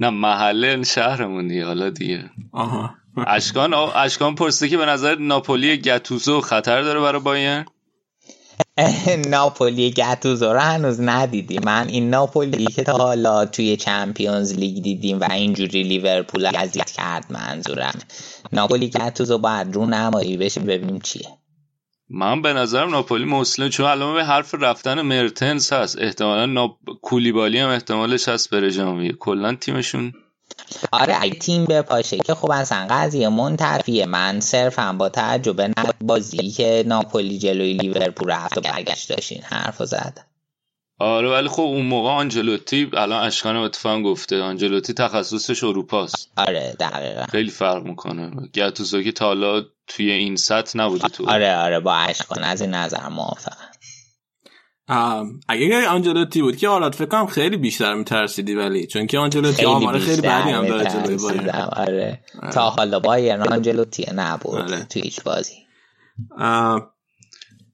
نه 0.00 0.10
محله 0.10 0.82
شهرمون 0.82 1.48
دیگه 1.48 1.66
حالا 1.66 1.90
دیگه. 1.90 2.30
آها. 2.52 2.94
اشکان 3.26 3.74
اشکان 3.74 4.34
پرسته 4.34 4.68
که 4.68 4.76
به 4.76 4.86
نظر 4.86 5.14
ناپولی 5.18 5.76
گتوزو 5.76 6.40
خطر 6.40 6.82
داره 6.82 7.00
برای 7.00 7.22
باین 7.22 7.64
ناپولی 9.28 9.90
گتوزو 9.90 10.52
رو 10.52 10.58
هنوز 10.58 11.00
ندیدیم 11.00 11.62
من 11.64 11.88
این 11.88 12.10
ناپولی 12.10 12.66
که 12.66 12.82
تا 12.82 12.92
حالا 12.92 13.46
توی 13.46 13.76
چمپیونز 13.76 14.52
لیگ 14.52 14.82
دیدیم 14.82 15.20
و 15.20 15.32
اینجوری 15.32 15.82
لیورپول 15.82 16.46
اذیت 16.46 16.90
کرد 16.90 17.26
منظورم. 17.32 17.98
ناپولی 18.52 18.88
گتوزو 18.88 19.38
باید 19.38 19.74
رو 19.74 19.86
نمایی 19.86 20.36
بشه 20.36 20.60
ببینیم 20.60 21.00
چیه. 21.00 21.28
من 22.10 22.42
به 22.42 22.52
نظرم 22.52 22.90
ناپولی 22.90 23.24
مسلم 23.24 23.68
چون 23.68 23.86
الان 23.86 24.14
به 24.14 24.24
حرف 24.24 24.54
رفتن 24.54 25.02
مرتنس 25.02 25.72
هست. 25.72 25.98
احتمالا 25.98 26.46
ناپ... 26.46 26.76
کولیبالی 27.02 27.58
هم 27.58 27.68
احتمالش 27.68 28.28
هست 28.28 28.50
بره 28.50 28.70
جامیه 28.70 29.12
کلا 29.12 29.54
تیمشون 29.54 30.12
آره 30.92 31.16
اگه 31.20 31.34
تیم 31.34 31.64
به 31.64 31.82
پاشه 31.82 32.18
که 32.18 32.34
خب 32.34 32.50
اصلا 32.50 32.86
قضیه 32.90 33.28
منتفیه. 33.28 34.06
من 34.06 34.40
صرفم 34.40 34.98
با 34.98 35.08
تعجب 35.08 35.72
بازی 36.00 36.50
که 36.50 36.84
ناپولی 36.86 37.38
جلوی 37.38 37.72
لیورپول 37.72 38.30
رفت 38.30 38.58
و 38.58 38.60
برگشت 38.60 39.08
داشتین 39.08 39.42
حرف 39.42 39.82
زد. 39.84 40.18
آره 40.98 41.28
ولی 41.30 41.48
خب 41.48 41.62
اون 41.62 41.86
موقع 41.86 42.10
آنجلوتی 42.10 42.90
الان 42.96 43.24
اشکان 43.24 43.56
اتفاق 43.56 44.02
گفته 44.02 44.42
آنجلوتی 44.42 44.92
تخصصش 44.94 45.64
اروپاست. 45.64 46.30
آره 46.36 46.76
دقیقا. 46.80 47.24
خیلی 47.24 47.50
فرق 47.50 47.82
می‌کنه. 47.82 48.30
گتوزو 48.54 49.02
که 49.02 49.12
تا 49.12 49.26
حالا 49.26 49.64
توی 49.86 50.10
این 50.10 50.36
سطح 50.36 50.78
نبوده 50.78 51.08
تو 51.08 51.30
آره 51.30 51.56
آره 51.56 51.80
با 51.80 51.94
اشکان 51.94 52.44
از 52.44 52.60
این 52.60 52.74
نظر 52.74 53.08
موافقم. 53.08 53.71
اگه 55.48 55.88
آنجلوتی 55.88 56.42
بود 56.42 56.56
که 56.56 56.68
حالات 56.68 56.94
فکر 56.94 57.06
کنم 57.06 57.26
خیلی 57.26 57.56
بیشتر 57.56 57.94
میترسیدی 57.94 58.54
ولی 58.54 58.86
چون 58.86 59.06
که 59.06 59.18
آنجلوتی 59.18 59.64
آمار 59.64 59.98
خیلی 59.98 60.20
بدی 60.20 60.50
هم 60.50 60.66
داره 60.66 60.90
جلوی 60.90 61.16
بایرن. 61.16 61.68
آره. 61.72 62.20
تا 62.52 62.70
حالا 62.70 63.00
بایرن 63.00 63.42
آنجلوتی 63.42 64.06
نبود 64.14 64.60
آره. 64.60 64.84
تو 64.84 65.00
هیچ 65.00 65.22
بازی. 65.22 65.54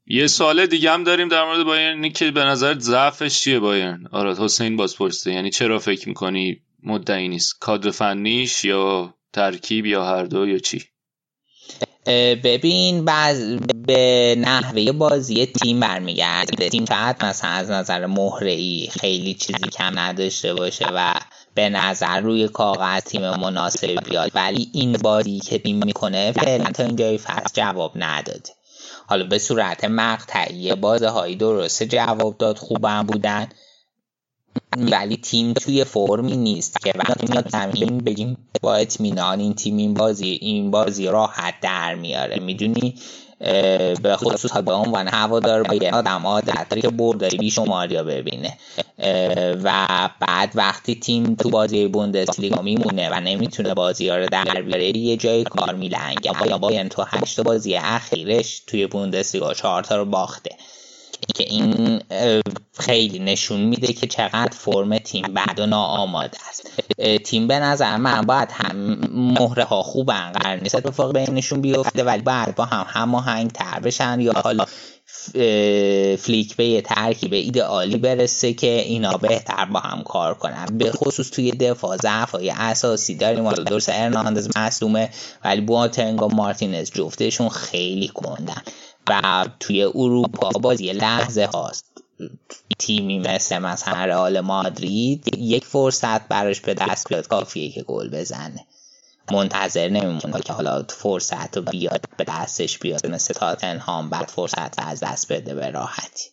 یه 0.07 0.27
سال 0.27 0.67
دیگه 0.67 0.91
هم 0.91 1.05
داریم 1.05 1.29
در 1.29 1.45
مورد 1.45 1.65
بایرن 1.65 2.09
که 2.09 2.31
به 2.31 2.45
نظر 2.45 2.79
ضعفش 2.79 3.41
چیه 3.41 3.61
بایرن؟ 3.61 4.05
آره 4.13 4.35
حسین 4.35 4.77
باز 4.77 4.97
پرسته 4.97 5.33
یعنی 5.33 5.51
چرا 5.51 5.79
فکر 5.79 6.09
می‌کنی 6.09 6.61
مدعی 6.83 7.29
نیست؟ 7.29 7.59
کادر 7.61 7.91
فنیش 7.91 8.65
یا 8.65 9.15
ترکیب 9.33 9.87
یا 9.87 10.05
هر 10.05 10.25
دو 10.25 10.49
یا 10.49 10.59
چی؟ 10.59 10.85
ببین 12.45 13.05
بعض 13.05 13.57
به 13.87 14.35
نحوه 14.39 14.93
بازی 14.93 15.47
تیم 15.47 15.81
برمیگرده. 15.81 16.69
تیم 16.69 16.85
شاید 16.85 17.25
مثلا 17.25 17.51
از 17.51 17.71
نظر 17.71 18.07
مهره 18.07 18.87
خیلی 18.87 19.35
چیزی 19.35 19.69
کم 19.73 19.99
نداشته 19.99 20.55
باشه 20.55 20.87
و 20.95 21.15
به 21.55 21.69
نظر 21.69 22.21
روی 22.21 22.49
کاغذ 22.49 23.03
تیم 23.03 23.31
مناسبی 23.31 23.97
بیاد. 23.97 24.31
ولی 24.35 24.71
این 24.73 24.93
بازی 24.93 25.39
که 25.39 25.59
تیم 25.59 25.77
می‌کنه 25.85 26.33
فعلا 26.33 26.65
تا 26.65 26.83
اینجای 26.83 27.19
فصل 27.19 27.51
جواب 27.55 27.93
نداده. 27.97 28.51
حالا 29.07 29.25
به 29.25 29.39
صورت 29.39 29.85
مقطعی 29.85 30.75
بازه 30.75 31.09
هایی 31.09 31.37
درسته 31.37 31.87
جواب 31.87 32.39
داد 32.39 32.59
خوبم 32.59 33.03
بودن. 33.03 33.49
ولی 34.77 35.17
تیم 35.17 35.53
توی 35.53 35.85
فرمی 35.85 36.37
نیست 36.37 36.81
که 36.81 36.93
وقتی 36.97 37.27
میاد 37.29 37.49
زمین 37.49 37.99
بگیم 37.99 38.37
با 38.63 38.75
اطمینان 38.75 39.41
این 39.41 39.55
تیم 39.55 39.77
این 39.77 39.95
بازی 39.95 40.39
این 40.41 40.71
بازی 40.71 41.07
راحت 41.07 41.55
در 41.63 41.95
میاره. 41.95 42.41
می‌دونی؟ 42.41 42.95
به 44.03 44.17
خصوص 44.17 44.53
به 44.53 44.73
عنوان 44.73 45.09
هوادار 45.09 45.63
با 45.63 45.75
یه 45.75 45.91
آدم 45.91 46.27
عادت 46.27 46.69
داره 46.69 46.83
که 46.83 46.89
برداری 46.89 47.39
بیشماری 47.39 48.03
ببینه. 48.03 48.59
و 49.63 49.87
بعد 50.21 50.53
وقتی 50.55 50.95
تیم 50.95 51.35
تو 51.35 51.51
بازی 51.51 51.89
بوندسلیگا 51.89 52.63
میمونه 52.63 53.11
و 53.11 53.21
نمی‌تونه 53.21 53.75
بازی 53.75 54.09
ها 54.09 54.17
رو 54.17 54.27
در 54.27 54.63
بیاره 54.63 54.97
یه 54.97 55.17
جای 55.17 55.45
کار 55.45 55.75
میلنگه. 55.75 56.49
یا 56.49 56.59
باید 56.59 56.89
تو 56.89 57.05
هشت 57.07 57.41
بازی 57.41 57.77
اخیرش 57.77 58.63
توی 58.67 58.87
بوندسلیگا 58.87 59.55
چهار 59.55 59.83
تا 59.83 59.97
رو 59.97 60.05
باخته. 60.05 60.51
که 61.35 61.45
این 61.45 62.01
خیلی 62.79 63.19
نشون 63.19 63.61
میده 63.61 63.93
که 63.93 64.07
چقدر 64.07 64.53
فرم 64.53 64.99
تیم 64.99 65.23
بعد 65.23 65.61
و 65.61 65.67
ناآماده 65.67 66.39
است. 66.49 66.71
تیم 67.25 67.47
به 67.47 67.59
نظر 67.59 67.97
من 67.97 68.21
باید 68.21 68.49
هم 68.53 68.77
مهره 69.13 69.65
ها 69.65 69.83
خوبن 69.83 70.33
قرار 70.33 70.57
نیست. 70.57 70.75
اتفاق 70.75 71.13
بینشون 71.13 71.61
بیفته 71.61 72.05
ولی 72.05 72.23
باید 72.23 72.55
با 72.55 72.65
هم 72.65 72.87
هماهنگ 72.89 73.53
تر 73.53 73.81
بشن. 73.81 74.21
یا 74.21 74.33
حالا 74.33 74.65
فلیک 76.19 76.57
به 76.57 76.65
یه 76.65 76.81
ترکیب 76.81 77.33
ایدئالی 77.33 77.97
برسه 77.97 78.53
که 78.53 78.81
اینا 78.81 79.17
بهتر 79.17 79.65
با 79.65 79.81
هم 79.81 80.03
کار 80.03 80.35
کنن. 80.35 80.67
به 80.73 80.93
خصوص 80.93 81.31
توی 81.31 81.51
دفاع 81.51 81.97
ضعف 81.97 82.31
های 82.31 82.51
اساسی 82.51 83.15
داریم. 83.15 83.45
حالا 83.45 83.63
درست 83.63 83.89
ارناندز 83.93 84.49
مصدومه 84.57 85.11
ولی 85.45 85.61
بواتنگ 85.61 86.23
و 86.23 86.29
مارتینز 86.29 86.91
جفتشون 86.91 87.49
خیلی 87.49 88.09
کندن. 88.09 88.63
و 89.09 89.47
توی 89.61 89.83
اروپا 89.83 90.49
بازی 90.49 90.93
لحظه 90.93 91.45
هاست. 91.45 91.85
تیمی 92.79 93.19
مثل 93.19 93.59
مثلا 93.59 94.05
رئال 94.05 94.41
مادرید 94.41 95.39
یک 95.39 95.65
فرصت 95.65 96.29
براش 96.29 96.61
به 96.61 96.75
دست 96.75 97.09
بیاد. 97.09 97.27
کافیه 97.27 97.71
که 97.71 97.83
گل 97.83 98.09
بزنه. 98.11 98.67
منتظر 99.33 99.89
نمیمونه 99.89 100.41
که 100.45 100.53
حالا 100.53 100.85
فرصت 100.89 101.57
رو 101.57 101.63
بیاد 101.63 102.05
به 102.17 102.25
دستش 102.25 102.79
بیاد. 102.79 103.07
مثل 103.07 103.35
تاتنهام 103.35 104.11
بعد 104.11 104.29
فرصت 104.29 104.79
از 104.79 105.01
دست 105.01 105.33
بده 105.33 105.55
به 105.55 105.71
راحتی. 105.71 106.31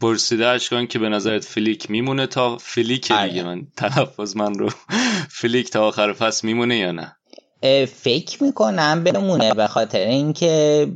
پرسیده 0.00 0.46
اشکان 0.46 0.86
که 0.86 0.98
به 0.98 1.08
نظرت 1.08 1.44
فلیک 1.44 1.90
میمونه 1.90 2.26
یا 2.26 2.56
فلیک 2.58 3.12
دیگه؟ 3.12 3.42
من 3.42 3.66
تلفظ 3.76 4.36
من 4.36 4.54
رو 4.54 4.70
فلیک 5.40 5.70
تا 5.70 5.86
آخر 5.86 6.12
فصل 6.12 6.46
میمونه 6.46 6.76
یا 6.76 6.92
نه؟ 6.92 7.17
فکر 7.86 8.42
می‌کنم 8.42 9.04
بمونه 9.04 9.54
به 9.54 9.66
خاطر 9.66 9.98
اینکه 9.98 10.86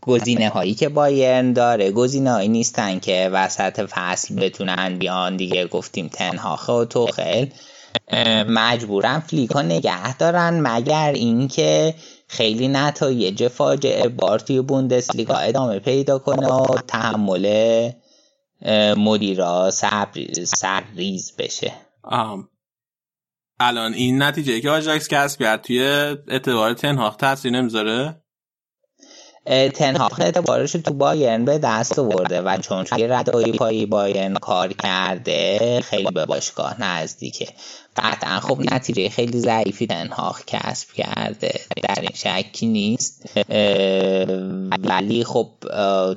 گزینه 0.00 0.48
هایی 0.48 0.74
که 0.74 0.88
بایرن 0.88 1.52
داره 1.52 1.90
گزینه 1.90 2.32
هایی 2.32 2.48
نیستن 2.48 2.98
که 2.98 3.30
وسط 3.32 3.80
فصل 3.80 4.34
بتونن 4.34 4.98
بیان. 4.98 5.36
دیگه 5.36 5.66
گفتیم 5.66 6.08
تن 6.08 6.29
هاخه 6.29 6.72
و 6.72 6.84
توخل 6.84 7.46
مجبورن 8.48 9.18
فلیکا 9.18 9.62
نگه 9.62 10.16
دارن 10.16 10.60
مگر 10.60 11.12
اینکه 11.14 11.94
خیلی 12.28 12.68
نتایج 12.68 13.48
فاجعه 13.48 14.08
بار 14.08 14.38
توی 14.38 14.60
بوندسلیگا 14.60 15.34
ادامه 15.34 15.78
پیدا 15.78 16.18
کنه 16.18 16.46
و 16.46 16.66
تحمل 16.88 17.90
مدیرا 18.96 19.70
سرریز 20.44 21.32
بشه. 21.38 21.72
الان 23.60 23.94
این 23.94 24.22
نتیجه 24.22 24.60
که 24.60 24.70
آجاکس 24.70 25.08
کسب 25.08 25.40
کرد 25.40 25.62
توی 25.62 25.80
اعتبار 26.28 26.72
تنهاخ 26.72 27.16
تاثیر 27.16 27.52
نمی‌ذاره؟ 27.52 28.22
تنهاق 29.74 30.20
اعتبارش 30.20 30.72
تو 30.72 30.94
بایرن 30.94 31.44
به 31.44 31.58
دست 31.58 31.98
آورده 31.98 32.40
و 32.40 32.56
چون 32.56 32.84
توی 32.84 33.06
ردای 33.06 33.52
پایی 33.52 33.86
بایرن 33.86 34.34
کار 34.34 34.72
کرده 34.72 35.80
خیلی 35.80 36.10
به 36.14 36.26
باشگاه 36.26 36.82
نزدیکه. 36.82 37.48
قطعا 37.96 38.40
خب 38.40 38.74
نتیجه 38.74 39.08
خیلی 39.08 39.38
ضعیفی 39.38 39.86
تنهاق 39.86 40.40
کسب 40.46 40.92
کرده. 40.92 41.60
در 41.82 42.00
این 42.00 42.10
شکی 42.14 42.66
نیست 42.66 43.38
ولی 44.84 45.24
خب 45.24 45.50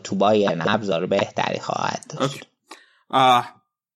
تو 0.04 0.16
بایرن 0.16 0.62
ابزار 0.68 1.06
بهتری 1.06 1.60
خواهد 1.60 2.06
داشت. 2.10 2.46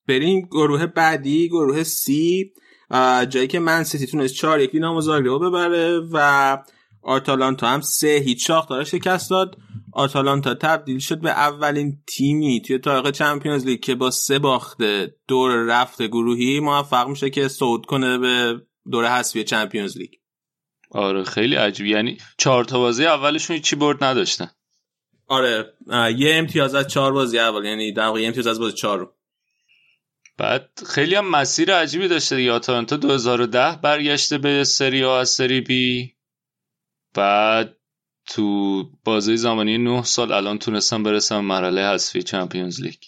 بریم 0.07 0.41
گروه 0.51 0.85
بعدی 0.85 1.49
گروه 1.49 1.83
سی. 1.83 2.53
جایی 3.29 3.47
که 3.47 3.59
من 3.59 3.83
سیتی 3.83 4.07
تونست 4.07 4.33
چهار 4.33 4.59
یکی 4.59 4.79
نام 4.79 4.99
رو 4.99 5.39
ببره 5.39 5.99
و 6.11 6.57
آتالانتا 7.01 7.67
هم 7.67 7.81
سه 7.81 8.21
هیچ 8.25 8.51
داره 8.69 8.83
شکست 8.83 9.29
داد. 9.29 9.57
آتالانتا 9.93 10.53
تبدیل 10.53 10.99
شد 10.99 11.19
به 11.19 11.29
اولین 11.29 12.03
تیمی 12.07 12.61
توی 12.61 12.79
تاریخ 12.79 13.11
چمپیونز 13.11 13.65
لیگ 13.65 13.79
که 13.79 13.95
با 13.95 14.11
سه 14.11 14.39
باخته 14.39 15.15
دور 15.27 15.51
رفت 15.51 16.01
گروهی 16.01 16.59
موفق 16.59 17.07
میشه 17.07 17.29
که 17.29 17.47
صعود 17.47 17.85
کنه 17.85 18.17
به 18.17 18.61
دور 18.91 19.05
حذفی 19.05 19.43
چمپیونز 19.43 19.97
لیگ. 19.97 20.09
آره 20.91 21.23
خیلی 21.23 21.55
عجیب 21.55 21.85
یعنی 21.85 22.17
چهار 22.37 22.65
تا 22.65 22.79
بازی 22.79 23.05
اولشون 23.05 23.59
چی 23.59 23.75
برد 23.75 24.03
نداشتن. 24.03 24.51
آره 25.27 25.73
یه 26.17 26.35
امتیاز 26.35 26.75
از 26.75 26.87
چهار 26.87 27.13
بازی 27.13 27.39
اول 27.39 27.65
یعنی 27.65 27.93
در 27.93 28.07
امتیاز 28.07 28.47
از 28.47 28.59
بازی 28.59 28.75
چهار 28.75 28.99
رو. 28.99 29.13
بعد 30.37 30.69
خیلی 30.87 31.15
هم 31.15 31.29
مسیر 31.29 31.75
عجیبی 31.75 32.07
داشته 32.07 32.35
دیگه. 32.35 32.51
آتالانتا 32.51 32.97
2010 32.97 33.79
برگشته 33.81 34.37
به 34.37 34.63
سری 34.63 35.03
آ 35.03 35.19
از 35.19 35.29
سری 35.29 35.61
بی. 35.61 36.15
بعد 37.13 37.77
تو 38.25 38.83
بازی 39.03 39.37
زمانی 39.37 39.77
9 39.77 40.03
سال 40.03 40.31
الان 40.31 40.59
تونستم 40.59 41.03
برسم 41.03 41.39
مرحله 41.39 41.81
حذفی 41.81 42.23
چمپیونز 42.23 42.81
لیگ. 42.81 42.99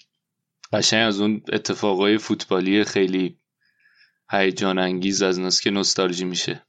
قشنگ 0.73 1.07
از 1.07 1.19
اون 1.19 1.41
اتفاقای 1.53 2.17
فوتبالی 2.17 2.83
خیلی 2.83 3.39
هیجان 4.31 4.79
انگیز 4.79 5.21
از 5.21 5.39
ناس 5.39 5.61
که 5.61 5.71
نوستالژی 5.71 6.25
میشه. 6.25 6.65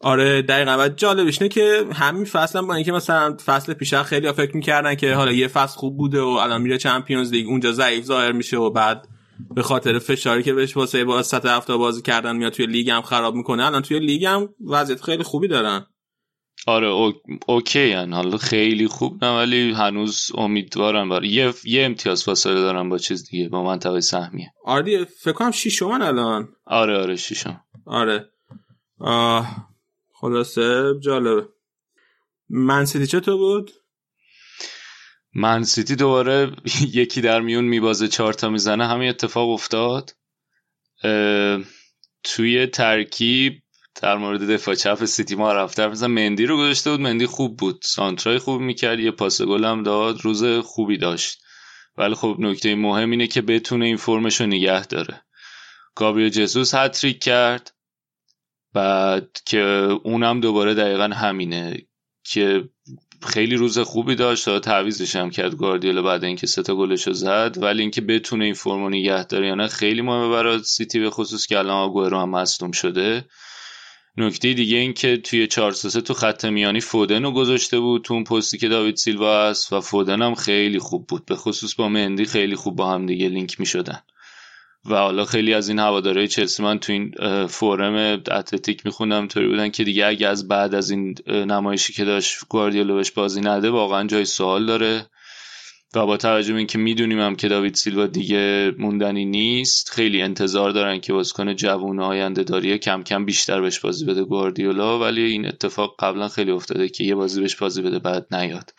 آره 0.00 0.42
دقیقا. 0.42 0.76
و 0.84 0.88
جالبش 0.88 1.42
نه 1.42 1.48
که 1.48 1.84
همین 1.92 2.24
فصل 2.24 2.58
هم 2.58 2.66
با 2.66 2.74
اینکه 2.74 2.92
مثلا 2.92 3.36
فصل 3.46 3.74
پیش 3.74 3.94
خیلی 3.94 4.32
فکر 4.32 4.56
می‌کردن 4.56 4.94
که 4.94 5.14
حالا 5.14 5.32
یه 5.32 5.48
فصل 5.48 5.76
خوب 5.76 5.96
بوده 5.96 6.20
و 6.20 6.26
الان 6.26 6.62
میره 6.62 6.78
Champions 6.78 7.32
League 7.32 7.46
اونجا 7.48 7.72
ضعیف 7.72 8.04
ظاهر 8.04 8.32
میشه 8.32 8.56
و 8.56 8.70
بعد 8.70 9.08
به 9.54 9.62
خاطر 9.62 9.98
فشاری 9.98 10.42
که 10.42 10.54
بهش 10.54 10.76
واسه 10.76 11.04
با 11.04 11.22
وسط 11.22 11.48
هفته 11.48 11.76
بازی 11.76 12.02
کردن 12.02 12.36
میاد 12.36 12.52
توی 12.52 12.66
لیگ 12.66 12.90
هم 12.90 13.02
خراب 13.02 13.34
می‌کنه. 13.34 13.66
الان 13.66 13.82
توی 13.82 13.98
لیگ 13.98 14.24
هم 14.24 14.48
وضعیت 14.66 15.02
خیلی 15.02 15.22
خوبی 15.22 15.48
دارن. 15.48 15.86
آره 16.66 16.86
او... 16.86 17.12
OK 17.46 17.92
هن. 17.92 18.12
حالا 18.12 18.36
خیلی 18.36 18.86
خوب 18.88 19.24
نه 19.24 19.36
ولی 19.36 19.72
هنوز 19.72 20.30
امیدوارم 20.34 21.08
برای 21.08 21.28
یه, 21.28 21.52
یه 21.64 21.84
امتیاز 21.84 22.24
فاصله 22.24 22.54
دارم 22.54 22.88
با 22.88 22.98
چیز 22.98 23.30
دیگه 23.30 23.48
با 23.48 23.62
منطقه 23.62 24.00
سهمیه. 24.00 24.52
آره 24.64 24.82
دیگه 24.82 25.04
فکر 25.04 25.32
کنم 25.32 25.50
شیشمن 25.50 26.02
الان. 26.02 26.48
آره 26.66 26.98
آره 26.98 27.16
شیشم 27.16 27.60
آره. 27.86 28.30
آه 28.98 29.68
خلاصه 30.12 30.94
جالبه. 31.00 31.48
من 32.48 32.84
سیتی 32.84 33.06
چطور 33.06 33.36
بود؟ 33.36 33.70
من 35.38 35.62
سیتی 35.64 35.96
دوباره 35.96 36.52
یکی 37.00 37.20
در 37.20 37.40
میون 37.40 37.64
میبازه 37.64 38.08
چهار 38.08 38.32
تا 38.32 38.48
می‌زنه. 38.48 38.86
همین 38.86 39.08
اتفاق 39.08 39.50
افتاد. 39.50 40.16
توی 42.24 42.66
ترکیب 42.66 43.62
در 44.02 44.16
مورد 44.16 44.50
دفاع 44.50 44.74
چپ 44.74 45.04
سیتی 45.04 45.34
ما 45.34 45.52
رفته. 45.52 45.86
مثلا 45.86 46.08
مندی 46.08 46.46
رو 46.46 46.56
گذاشته 46.56 46.90
بود. 46.90 47.00
مندی 47.00 47.26
خوب 47.26 47.56
بود. 47.56 47.80
سانترای 47.84 48.38
خوب 48.38 48.60
می‌کرد. 48.60 49.00
یه 49.00 49.10
پاس 49.10 49.42
گل 49.42 49.64
هم 49.64 49.82
داد. 49.82 50.20
روز 50.20 50.44
خوبی 50.44 50.98
داشت. 50.98 51.42
ولی 51.96 52.14
خب 52.14 52.36
نکته 52.38 52.74
مهم 52.74 53.10
اینه 53.10 53.26
که 53.26 53.42
بتونه 53.42 53.84
این 53.84 53.96
فرمش 53.96 54.40
رو 54.40 54.46
نگه 54.46 54.86
داره. 54.86 55.22
گابریل 55.94 56.28
جسوس 56.28 56.74
هتریک 56.74 57.18
کرد. 57.18 57.74
بعد 58.72 59.38
که 59.46 59.60
اونم 60.04 60.40
دوباره 60.40 60.74
دقیقا 60.74 61.04
همینه. 61.04 61.86
که 62.24 62.68
خیلی 63.22 63.56
روز 63.56 63.78
خوبی 63.78 64.14
داشت. 64.14 64.44
تا 64.44 64.58
تعویزش 64.58 65.16
هم 65.16 65.30
کرد 65.30 65.56
گاردیولا 65.56 66.02
بعد 66.02 66.24
اینکه 66.24 66.46
سه 66.46 66.62
تا 66.62 66.76
گلشو 66.76 67.12
زد. 67.12 67.58
ولی 67.60 67.80
اینکه 67.80 68.00
بتونه 68.00 68.44
این 68.44 68.54
فرمو 68.54 68.88
نگه 68.88 69.24
داره 69.24 69.46
یا 69.46 69.54
نه 69.54 69.66
خیلی 69.66 70.02
مهمه 70.02 70.28
برای 70.28 70.62
سیتی 70.62 71.00
به 71.00 71.10
خصوص 71.10 71.46
که 71.46 71.58
الان 71.58 71.76
آگوئرو 71.76 72.20
هم 72.20 72.30
مصدوم 72.30 72.72
شده. 72.72 73.24
نکته 74.16 74.52
دیگه 74.52 74.76
این 74.76 74.92
که 74.92 75.16
توی 75.16 75.46
4 75.46 75.72
تو 75.72 76.14
خط 76.14 76.44
میانی 76.44 76.80
فودن 76.80 77.22
رو 77.22 77.32
گذاشته 77.32 77.80
بود 77.80 78.02
تو 78.02 78.14
اون 78.14 78.24
پستی 78.24 78.58
که 78.58 78.68
داوید 78.68 78.96
سیلوا 78.96 79.42
است 79.42 79.72
و 79.72 79.80
فودن 79.80 80.22
هم 80.22 80.34
خیلی 80.34 80.78
خوب 80.78 81.06
بود. 81.06 81.26
به 81.26 81.36
خصوص 81.36 81.74
با 81.74 81.88
مندی 81.88 82.24
خیلی 82.24 82.56
خوب 82.56 82.76
با 82.76 82.92
هم 82.92 83.06
دیگه 83.06 83.28
لینک 83.28 83.60
می 83.60 83.66
شدن 83.66 84.02
و 84.90 84.94
حالا 84.94 85.24
خیلی 85.24 85.54
از 85.54 85.68
این 85.68 85.78
هوادارهای 85.78 86.28
چلسی 86.28 86.62
من 86.62 86.78
تو 86.78 86.92
این 86.92 87.14
فورم 87.46 88.22
اتلتیک 88.30 88.86
میخوندم 88.86 89.28
طوری 89.28 89.48
بودن 89.48 89.68
که 89.68 89.84
دیگه 89.84 90.06
اگه 90.06 90.28
از 90.28 90.48
بعد 90.48 90.74
از 90.74 90.90
این 90.90 91.14
نمایشی 91.28 91.92
که 91.92 92.04
داشت 92.04 92.38
گواردیولا 92.48 92.94
بهش 92.94 93.10
بازی 93.10 93.40
نده 93.40 93.70
واقعا 93.70 94.06
جای 94.06 94.24
سوال 94.24 94.66
داره. 94.66 95.06
و 95.94 96.06
با 96.06 96.16
توجه 96.16 96.52
به 96.52 96.58
اینکه 96.58 96.78
می‌دونیم 96.78 97.20
هم 97.20 97.36
که 97.36 97.48
داوید 97.48 97.74
سیلوا 97.74 98.06
دیگه 98.06 98.72
موندنی 98.78 99.24
نیست 99.24 99.90
خیلی 99.90 100.22
انتظار 100.22 100.70
دارن 100.70 101.00
که 101.00 101.12
بازیکن 101.12 101.54
جوون 101.54 102.00
آینده 102.00 102.42
داریه 102.42 102.78
کم 102.78 103.02
کم 103.02 103.24
بیشتر 103.24 103.60
بهش 103.60 103.80
بازی 103.80 104.04
بده 104.04 104.24
گواردیولا. 104.24 104.98
ولی 104.98 105.22
این 105.22 105.46
اتفاق 105.46 105.94
قبلا 105.98 106.28
خیلی 106.28 106.50
افتاده 106.50 106.88
که 106.88 107.04
یه 107.04 107.14
بازی 107.14 107.40
بهش 107.40 107.56
بازی 107.56 107.82
بده 107.82 107.98
بعد 107.98 108.34
نیاد. 108.34 108.74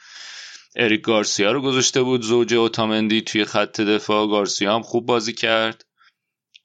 اریک 0.76 1.02
گارسیا 1.02 1.52
رو 1.52 1.62
گذاشته 1.62 2.02
بود 2.02 2.22
زوج 2.22 2.54
اوتامندی 2.54 3.22
توی 3.22 3.46
خط 3.46 3.82
دفاع. 3.82 4.28
گارسیا 4.28 4.76
هم 4.76 4.82
خوب 4.82 5.06
بازی 5.06 5.34
کرد. 5.34 5.87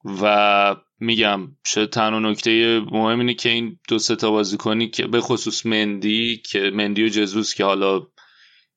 و 0.05 0.77
میگم 1.01 1.57
شاید 1.67 1.91
تنها 1.91 2.19
نکته 2.19 2.81
مهم 2.81 3.19
اینه 3.19 3.35
که 3.35 3.49
این 3.49 3.79
دو 3.89 3.99
سه 3.99 4.17
تا 4.17 4.31
بازیکنی 4.31 4.89
که 4.89 5.07
به 5.07 5.21
خصوص 5.21 5.67
مندی 5.67 6.43
که 6.51 6.71
مندی 6.75 7.05
و 7.05 7.09
جزوس 7.09 7.55
که 7.55 7.65
حالا 7.65 8.07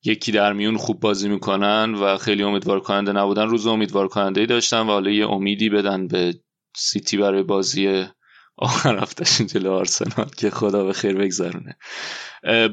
یکی 0.03 0.32
در 0.32 0.53
میون 0.53 0.78
خوب 0.78 0.99
بازی 0.99 1.30
می‌کنن 1.30 1.95
و 1.95 2.17
خیلی 2.17 2.43
امیدوار 2.43 2.80
کننده 2.80 3.11
نبودن 3.11 3.47
روز 3.47 3.67
امیدوار 3.67 4.07
کننده 4.07 4.45
داشتن 4.45 4.80
و 4.80 4.86
حالا 4.86 5.11
یه 5.11 5.30
امیدی 5.30 5.69
بدن 5.69 6.07
به 6.07 6.34
سیتی 6.76 7.17
برای 7.17 7.43
بازی 7.43 8.05
آخر 8.58 8.97
هفتهشون 8.97 9.47
جلو 9.47 9.72
آرسنال 9.72 10.30
که 10.38 10.49
خدا 10.49 10.84
به 10.84 10.93
خیر 10.93 11.16
بگذرونه. 11.16 11.78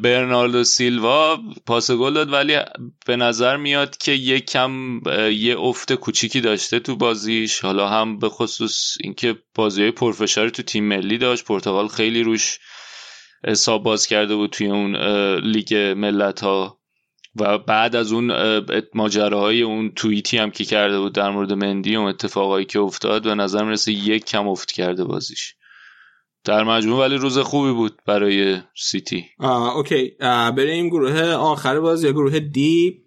برناردو 0.03 0.64
سیلوا 0.64 1.39
پاس 1.66 1.91
گل 1.91 2.14
داد 2.14 2.33
ولی 2.33 2.59
به 3.07 3.16
نظر 3.16 3.57
میاد 3.57 3.97
که 3.97 4.12
یکم 4.12 5.01
یه 5.33 5.59
افت 5.59 5.93
کوچیکی 5.93 6.41
داشته 6.41 6.80
تو 6.80 6.97
بازیش. 6.97 7.61
حالا 7.61 7.89
هم 7.89 8.18
به 8.18 8.28
خصوص 8.28 8.97
اینکه 9.01 9.39
بازی 9.55 9.91
پرفشاری 9.91 10.51
تو 10.51 10.62
تیم 10.62 10.85
ملی 10.85 11.18
داشت. 11.18 11.45
پرتغال 11.45 11.89
خیلی 11.89 12.22
روش 12.22 12.59
حساب 13.47 13.83
باز 13.83 14.07
کرده 14.07 14.35
بود 14.35 14.51
توی 14.51 14.66
اون 14.66 14.97
لیگ 15.37 15.74
ملت 15.74 16.41
ها 16.41 16.78
و 17.37 17.59
بعد 17.59 17.97
از 17.97 18.12
اون 18.12 18.33
ماجراهای 18.95 19.62
اون 19.62 19.91
توییتی 19.91 20.39
هم 20.39 20.51
که 20.51 20.64
کرده 20.64 21.01
بود 21.01 21.14
در 21.14 21.30
مورد 21.30 21.53
مندی 21.53 21.97
و 21.97 22.01
اتفاقایی 22.01 22.66
که 22.66 22.80
افتاد 22.80 23.26
و 23.26 23.35
نظر 23.35 23.64
می‌رسه 23.64 23.93
یک 23.93 24.24
کم 24.24 24.49
افت 24.49 24.72
کرده 24.72 25.05
بازیش. 25.05 25.55
در 26.45 26.64
مجموع 26.64 27.01
ولی 27.01 27.16
روز 27.16 27.38
خوبی 27.38 27.72
بود 27.72 27.99
برای 28.07 28.61
سیتی 28.76 29.24
آه 29.38 29.76
OK. 29.76 30.11
بریم 30.57 30.88
گروه 30.88 31.22
آخر 31.22 31.80
بازی 31.80 32.12
گروه 32.12 32.38
دی 32.38 33.03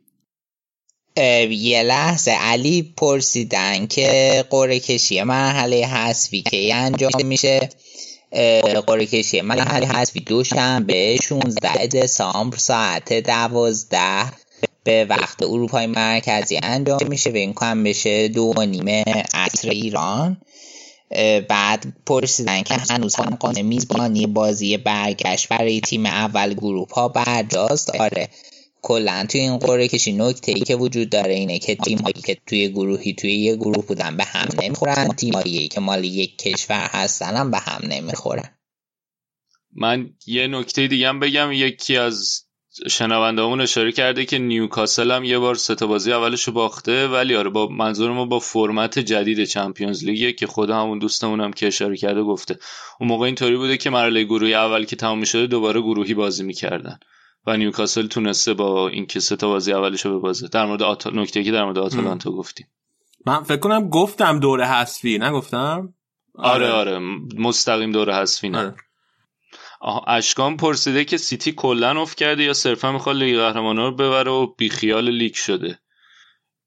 یه 1.49 1.83
لحظه 1.83 2.31
علی 2.31 2.93
پرسیدن 2.97 3.87
که 3.87 4.45
قره 4.49 4.79
کشی 4.79 5.23
مرحله 5.23 5.85
حذفی 5.85 6.41
که 6.41 6.75
انجام 6.75 7.11
میشه. 7.23 7.69
قره 8.87 9.05
کشی 9.05 9.41
مرحله 9.41 9.87
حذفی 9.87 10.19
دوشنبه 10.19 11.17
16 11.23 11.87
دسامبر 11.87 12.57
ساعت 12.57 13.13
دوازده 13.13 14.31
به 14.83 15.05
وقت 15.09 15.43
اروپای 15.43 15.87
مرکزی 15.87 16.59
انجام 16.63 16.99
میشه. 17.07 17.29
و 17.29 17.35
این 17.35 17.53
کم 17.53 17.83
بشه 17.83 18.27
دو 18.27 18.53
نیمه 18.67 19.03
عصر 19.33 19.69
ایران. 19.69 20.37
بعد 21.49 21.85
پرسیدن 22.05 22.61
که 22.61 22.75
هنوز 22.89 23.15
هم 23.15 23.35
قانون 23.35 23.61
میزبانی 23.61 24.27
بازی 24.27 24.77
برگشت 24.77 25.47
برای 25.49 25.81
تیم 25.81 26.05
اول 26.05 26.53
گروه 26.53 26.89
ها 26.93 27.07
برجاست. 27.07 27.95
آره. 27.95 28.29
کلا 28.81 29.25
توی 29.29 29.41
این 29.41 29.57
قره 29.57 29.87
کشی 29.87 30.13
نکته 30.13 30.51
ای 30.51 30.61
که 30.61 30.75
وجود 30.75 31.09
داره 31.09 31.33
اینه 31.33 31.59
که 31.59 31.75
تیم 31.75 31.97
هایی 31.97 32.21
که 32.25 32.37
توی 32.47 32.69
گروهی 32.69 33.13
توی 33.13 33.35
یه 33.35 33.55
گروه 33.55 33.85
بودن 33.85 34.17
به 34.17 34.23
هم 34.23 34.47
نمی‌خورن. 34.63 35.07
تیم 35.07 35.33
هایی 35.33 35.67
که 35.67 35.79
مال 35.79 36.03
یک 36.03 36.37
کشور 36.37 36.89
هستن 36.91 37.35
هم 37.35 37.51
به 37.51 37.57
هم 37.57 37.81
نمی‌خورن. 37.87 38.57
من 39.75 40.09
یه 40.27 40.47
نکته 40.47 40.87
دیگه 40.87 41.09
هم 41.09 41.19
بگم. 41.19 41.51
یکی 41.51 41.97
از 41.97 42.44
شنوندهامون 42.89 43.61
اشاره 43.61 43.91
کرده 43.91 44.25
که 44.25 44.39
نیوکاسل 44.39 45.11
هم 45.11 45.23
یه 45.23 45.39
بار 45.39 45.55
سه 45.55 45.85
بازی 45.85 46.13
اولشو 46.13 46.51
باخته 46.51 47.07
ولی 47.07 47.35
آره 47.35 47.49
با 47.49 47.67
منظور 47.67 48.11
ما 48.11 48.25
با 48.25 48.39
فرمت 48.39 48.99
جدید 48.99 49.43
چمپیونز 49.43 50.03
لیگه 50.03 50.33
که 50.33 50.47
خدا 50.47 50.81
همون 50.81 50.99
دوستمون 50.99 51.41
هم 51.41 51.53
که 51.53 51.67
اشاره 51.67 51.97
کرده 51.97 52.23
گفته. 52.23 52.59
اون 52.99 53.09
موقع 53.09 53.25
اینطوری 53.25 53.57
بوده 53.57 53.77
که 53.77 53.89
مرحله 53.89 54.23
گروهی 54.23 54.53
اول 54.53 54.85
که 54.85 54.95
تمام 54.95 55.23
شده 55.23 55.47
دوباره 55.47 55.81
گروهی 55.81 56.13
بازی 56.13 56.43
می‌کردن 56.43 56.99
و 57.47 57.57
نیوکاسل 57.57 58.07
تونسته 58.07 58.53
با 58.53 58.87
اینکه 58.87 59.19
سه 59.19 59.35
تا 59.35 59.47
بازی 59.47 59.73
اولشو 59.73 60.19
ببازه. 60.19 60.47
در 60.47 60.65
مورد 60.65 60.83
آتا... 60.83 61.09
نکته 61.09 61.43
که 61.43 61.51
در 61.51 61.63
مورد 61.63 61.77
آتالانتا 61.77 62.31
گفتیم. 62.31 62.67
من 63.25 63.43
فکر 63.43 63.59
کنم 63.59 63.89
گفتم 63.89 64.39
دوره 64.39 64.65
حذفی 64.65 65.17
نگفتم؟ 65.17 65.93
آره. 66.35 66.69
آره. 66.69 66.99
مستقیم 67.37 67.91
دوره 67.91 68.15
حذفی 68.15 68.49
نه. 68.49 68.57
آره. 68.57 68.75
اشکان 70.07 70.57
پرسیده 70.57 71.05
که 71.05 71.17
سیتی 71.17 71.51
کلا 71.51 72.01
افت 72.01 72.17
کرده 72.17 72.43
یا 72.43 72.53
صرفا 72.53 72.91
می‌خواد 72.91 73.15
لیگ 73.15 73.37
قهرمانان 73.37 73.85
رو 73.85 73.95
ببره 73.95 74.31
و 74.31 74.47
بیخیال 74.57 75.09
لیگ 75.09 75.33
شده؟ 75.33 75.79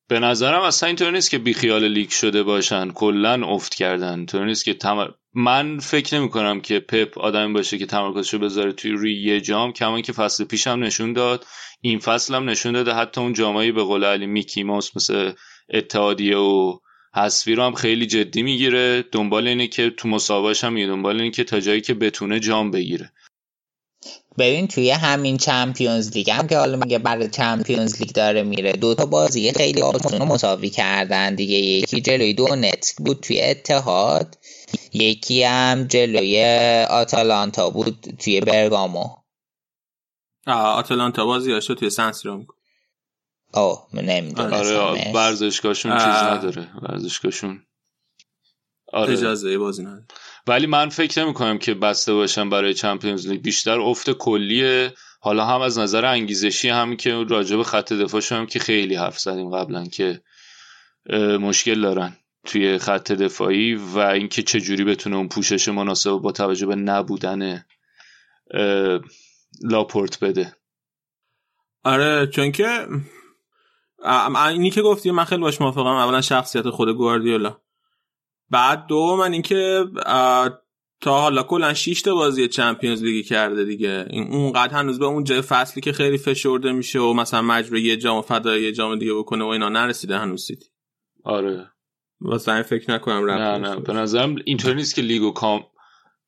به 0.08 0.18
نظرم 0.20 0.62
اصلا 0.62 0.86
اینطور 0.86 1.10
نیست 1.10 1.30
که 1.30 1.38
بیخیال 1.38 1.88
لیگ 1.88 2.10
شده 2.10 2.42
باشن 2.42 2.90
کلا 2.90 3.46
افت 3.46 3.74
کردن. 3.74 4.26
طور 4.26 4.44
نیست 4.44 4.64
که 4.64 4.74
تمر... 4.74 5.08
من 5.34 5.78
فکر 5.78 6.18
نمی 6.18 6.28
کنم 6.28 6.60
که 6.60 6.80
پپ 6.80 7.18
آدمی 7.18 7.52
باشه 7.52 7.78
که 7.78 7.86
تمرکزشو 7.86 8.38
بذاره 8.38 8.72
توی 8.72 8.90
روی 8.90 9.22
یه 9.22 9.40
جام 9.40 9.72
کمااینکه 9.72 10.12
فصل 10.12 10.44
پیشم 10.44 10.78
نشون 10.82 11.12
داد. 11.12 11.46
این 11.80 11.98
فصل 11.98 12.34
هم 12.34 12.48
نشون 12.48 12.72
داده 12.72 12.94
حتی 12.94 13.20
اون 13.20 13.32
جامایی 13.32 13.72
به 13.72 13.82
قول 13.82 14.04
علی 14.04 14.26
میکی 14.26 14.62
ماوس 14.62 14.96
مثل 14.96 15.32
اتحادیه 15.70 16.36
و 16.36 16.78
حذفی 17.14 17.54
رو 17.54 17.62
هم 17.62 17.74
خیلی 17.74 18.06
جدی 18.06 18.42
می‌گیره. 18.42 19.04
دنبال 19.12 19.48
اینه 19.48 19.66
که 19.66 19.90
تو 19.90 20.08
مسابقهش 20.08 20.64
هم 20.64 20.86
دنبال 20.86 21.20
اینه 21.20 21.30
که 21.30 21.44
تا 21.44 21.60
جایی 21.60 21.80
که 21.80 21.94
بتونه 21.94 22.40
جام 22.40 22.70
بگیره. 22.70 23.12
ببین 24.38 24.68
توی 24.68 24.90
همین 24.90 25.36
چمپیونز 25.36 26.16
لیگ 26.16 26.30
هم 26.30 26.46
که 26.46 26.58
حالا 26.58 26.76
میگه 26.76 26.98
برای 26.98 27.28
چمپیونز 27.28 28.00
لیگ 28.00 28.12
داره 28.12 28.42
میره 28.42 28.72
دو 28.72 28.94
تا 28.94 29.06
بازی 29.06 29.52
خیلی 29.52 29.82
آسون 29.82 30.22
مساوی 30.22 30.70
کردن 30.70 31.34
دیگه. 31.34 31.56
یکی 31.56 32.00
جلوی 32.00 32.34
دونتسک 32.34 32.96
بود 32.96 33.20
توی 33.20 33.40
اتحاد 33.40 34.38
یکی 34.92 35.42
هم 35.42 35.84
جلوی 35.84 36.44
آتالانتا 36.90 37.70
بود 37.70 37.96
توی 38.18 38.40
برگامو. 38.40 39.04
آتالانتا 40.46 41.24
بازی 41.24 41.52
هاشو 41.52 41.74
توی 41.74 41.90
سنسیرو 43.54 43.64
اوه 43.64 43.88
نمی‌دونستم 44.04 44.76
آره 44.76 45.12
ورزشگاهشون 45.14 45.98
چیز 45.98 46.06
نداره 46.06 46.68
ورزشگاهشون. 46.82 47.62
آره. 48.92 49.12
اجازه 49.12 49.58
بازی 49.58 49.82
نداره. 49.82 50.04
ولی 50.46 50.66
من 50.66 50.88
فکر 50.88 51.24
نمی 51.24 51.34
کنم 51.34 51.58
که 51.58 51.74
بسته 51.74 52.14
باشم 52.14 52.50
برای 52.50 52.74
چمپیونز 52.74 53.28
لیگ. 53.28 53.42
بیشتر 53.42 53.80
افت 53.80 54.10
کلیه. 54.10 54.94
حالا 55.20 55.44
هم 55.44 55.60
از 55.60 55.78
نظر 55.78 56.04
انگیزشی 56.04 56.68
هم 56.68 56.96
که 56.96 57.24
راجع 57.28 57.56
به 57.56 57.64
خط 57.64 57.92
دفاع 57.92 58.22
هم 58.30 58.46
که 58.46 58.58
خیلی 58.58 58.94
حرف 58.94 59.18
زدیم 59.18 59.56
قبلا 59.56 59.84
که 59.84 60.22
مشکل 61.40 61.80
دارن 61.80 62.16
توی 62.46 62.78
خط 62.78 63.12
دفاعی 63.12 63.74
و 63.74 63.98
اینکه 63.98 64.42
چه 64.42 64.60
جوری 64.60 64.84
بتونه 64.84 65.16
اون 65.16 65.28
پوشش 65.28 65.68
مناسب 65.68 66.10
با 66.10 66.32
توجه 66.32 66.66
به 66.66 66.74
نبودن 66.74 67.64
لاپورت 69.62 70.20
بده. 70.20 70.56
آره 71.84 72.26
چون 72.26 72.52
که 72.52 72.86
اینی 74.48 74.70
که 74.70 74.82
گفتی 74.82 75.10
من 75.10 75.24
خیلی 75.24 75.40
باش 75.42 75.60
موافقم 75.60 75.86
اولا 75.86 76.20
شخصیت 76.20 76.70
خود 76.70 76.88
گواردیولا. 76.88 77.56
بعد 78.50 78.86
دو 78.86 79.16
من 79.16 79.32
اینکه 79.32 79.84
تا 81.00 81.20
حالا 81.20 81.42
کلا 81.42 81.74
6 81.74 82.02
تا 82.02 82.14
بازی 82.14 82.48
چمپیونز 82.48 83.02
لیگی 83.02 83.22
کرده 83.22 83.64
دیگه. 83.64 84.06
این 84.10 84.32
اونقدر 84.32 84.74
هنوز 84.74 84.98
به 84.98 85.06
اون 85.06 85.24
جای 85.24 85.42
فصلی 85.42 85.82
که 85.82 85.92
خیلی 85.92 86.18
فشرده 86.18 86.72
میشه 86.72 86.98
و 86.98 87.12
مثلا 87.12 87.42
مجبور 87.42 87.78
یه 87.78 87.96
جام 87.96 88.22
فدای 88.22 88.62
یه 88.62 88.72
جام 88.72 88.98
دیگه 88.98 89.14
بکنه 89.14 89.44
و 89.44 89.48
اینا 89.48 89.68
نرسیده 89.68 90.18
هنوز 90.18 90.44
سیتی. 90.44 90.66
آره. 91.24 91.70
واسه 92.20 92.52
این 92.52 92.62
فکر 92.62 92.90
نکنم 92.90 93.30
نه 93.30 93.58
نه 93.58 93.76
به 93.76 93.92
نظرم 93.92 94.36
اینطور 94.44 94.74
نیست 94.74 94.94
که 94.94 95.02
لیگو 95.02 95.30
کام 95.30 95.64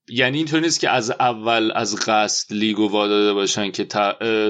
یعنی 0.08 0.36
اینطور 0.36 0.60
نیست 0.60 0.80
که 0.80 0.90
از 0.90 1.10
اول 1.10 1.72
از 1.74 1.96
قصد 2.06 2.54
لیگو 2.54 2.88
واداده 2.88 3.32
باشن 3.32 3.70
که 3.70 3.84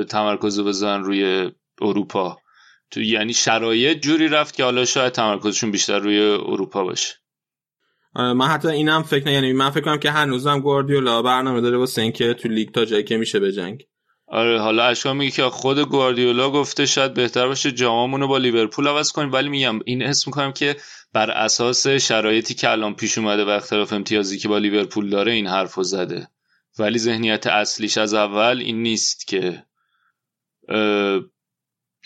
تمرکز 0.09 0.61
بزنن 0.61 1.05
روی 1.05 1.51
اروپا. 1.81 2.40
تو 2.91 3.01
یعنی 3.01 3.33
شرایط 3.33 4.01
جوری 4.01 4.29
رفت 4.29 4.55
که 4.55 4.65
حالا 4.65 4.85
شاید 4.85 5.13
تمرکزشون 5.13 5.71
بیشتر 5.71 5.99
روی 5.99 6.21
اروپا 6.21 6.85
باشه. 6.85 7.15
من 8.15 8.47
حتی 8.47 8.69
اینم 8.69 9.03
فکر 9.03 9.25
نه 9.25 9.33
یعنی 9.33 9.53
من 9.53 9.71
فکر 9.71 9.85
کنم 9.85 9.99
که 9.99 10.11
هنوزم 10.11 10.61
گواردیولا 10.61 11.23
برنامه 11.23 11.61
داره 11.61 11.79
واسه 11.79 12.03
اینکه 12.03 12.35
تو 12.35 12.49
لیگ 12.49 12.71
تا 12.71 12.85
جایی 12.85 13.05
که 13.05 13.17
میشه 13.17 13.41
بجنگ 13.41 13.87
آره 14.27 14.61
حالا 14.61 14.85
اشکا 14.85 15.15
میگه 15.15 15.31
که 15.31 15.43
خود 15.43 15.79
گواردیولا 15.79 16.51
گفته 16.51 16.87
شاید 16.87 17.15
بهتر 17.15 17.47
باشه 17.47 17.73
جاممون 17.73 18.21
رو 18.21 18.29
با 18.29 18.39
لیورپول 18.39 18.89
عوض 18.89 19.13
کنیم 19.13 19.33
ولی 19.33 19.49
میگم 19.49 19.79
این 19.85 20.03
حس 20.03 20.27
می‌کنم 20.27 20.53
که 20.53 20.77
بر 21.13 21.31
اساس 21.31 21.87
شرایطی 21.87 22.55
که 22.55 22.71
الان 22.71 22.95
پیش 22.95 23.19
اومده 23.19 23.45
و 23.45 23.49
اختلاف 23.49 23.93
امتیازی 23.93 24.39
که 24.39 24.49
با 24.49 24.59
لیورپول 24.59 25.11
داره 25.11 25.33
این 25.33 25.47
حرفو 25.47 25.83
زده. 25.83 26.29
ولی 26.79 26.99
ذهنیت 26.99 27.47
اصلیش 27.47 27.99
از 27.99 28.15
اول 28.15 28.59
این 28.59 28.83
نیست 28.83 29.27
که 29.27 29.65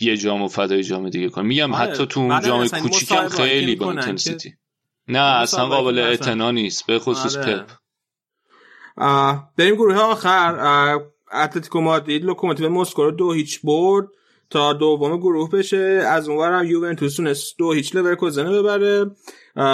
یه 0.01 0.17
جام 0.17 0.43
و 0.43 0.49
فدای 0.49 0.85
جام 0.85 1.09
دیگه 1.09 1.29
کنه 1.29 1.45
میگم 1.45 1.75
آره. 1.75 1.91
حتی 1.91 2.07
تو 2.07 2.21
اون 2.21 2.41
جام 2.41 2.69
کوچیکم 2.69 3.29
خیلی 3.29 3.77
با 3.77 3.91
intensity 3.91 4.55
نه 5.09 5.19
اصلا 5.19 5.67
قابل 5.67 5.99
اعتنا 5.99 6.51
نیست. 6.51 6.87
به 6.87 6.99
خصوص 6.99 7.37
آره. 7.37 7.57
پپ. 7.57 7.71
بریم 9.57 9.75
گروه 9.75 9.97
آخر 9.97 10.57
آه، 10.61 11.03
اتلتیکو 11.33 11.81
مادرید 11.81 12.25
لوکوموتیو 12.25 12.69
مسکو 12.69 13.03
رو 13.05 13.11
دو 13.11 13.33
هیچ 13.33 13.61
برد 13.65 14.09
تا 14.51 14.73
دوم 14.73 15.17
گروه 15.17 15.51
بشه. 15.51 16.05
از 16.07 16.29
اونور 16.29 16.53
هم 16.53 16.65
یوونتوس 16.65 17.17
تونست 17.17 17.55
دو 17.59 17.73
هیچ 17.73 17.97
لورکوزن 17.97 18.53
ببره. 18.53 19.11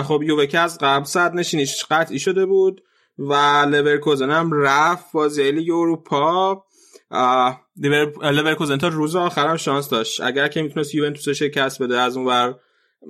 خب 0.03 0.23
یووه 0.23 0.47
که 0.47 0.59
از 0.59 0.79
قبل 0.79 1.05
صدرنشینیش 1.05 1.85
قطعی 1.85 2.18
شده 2.18 2.47
بود 2.47 2.83
و 3.18 3.35
لورکوزن 3.71 4.31
هم 4.31 4.53
رفت 4.53 5.12
بازی 5.12 5.53
لیگ 5.53 5.71
اروپا. 5.71 6.64
آه، 7.11 7.67
لیور- 7.77 8.31
لورکوزن 8.31 8.79
تا 8.79 8.89
روز 8.89 9.17
آخر 9.17 9.47
هم 9.47 9.57
شانس 9.57 9.89
داشت. 9.89 10.21
اگر 10.21 10.49
که 10.49 10.63
می‌تونست 10.63 10.95
یوونتوس 10.95 11.29
شکست 11.29 11.83
بده 11.83 12.01
از 12.01 12.17
اونور 12.17 12.55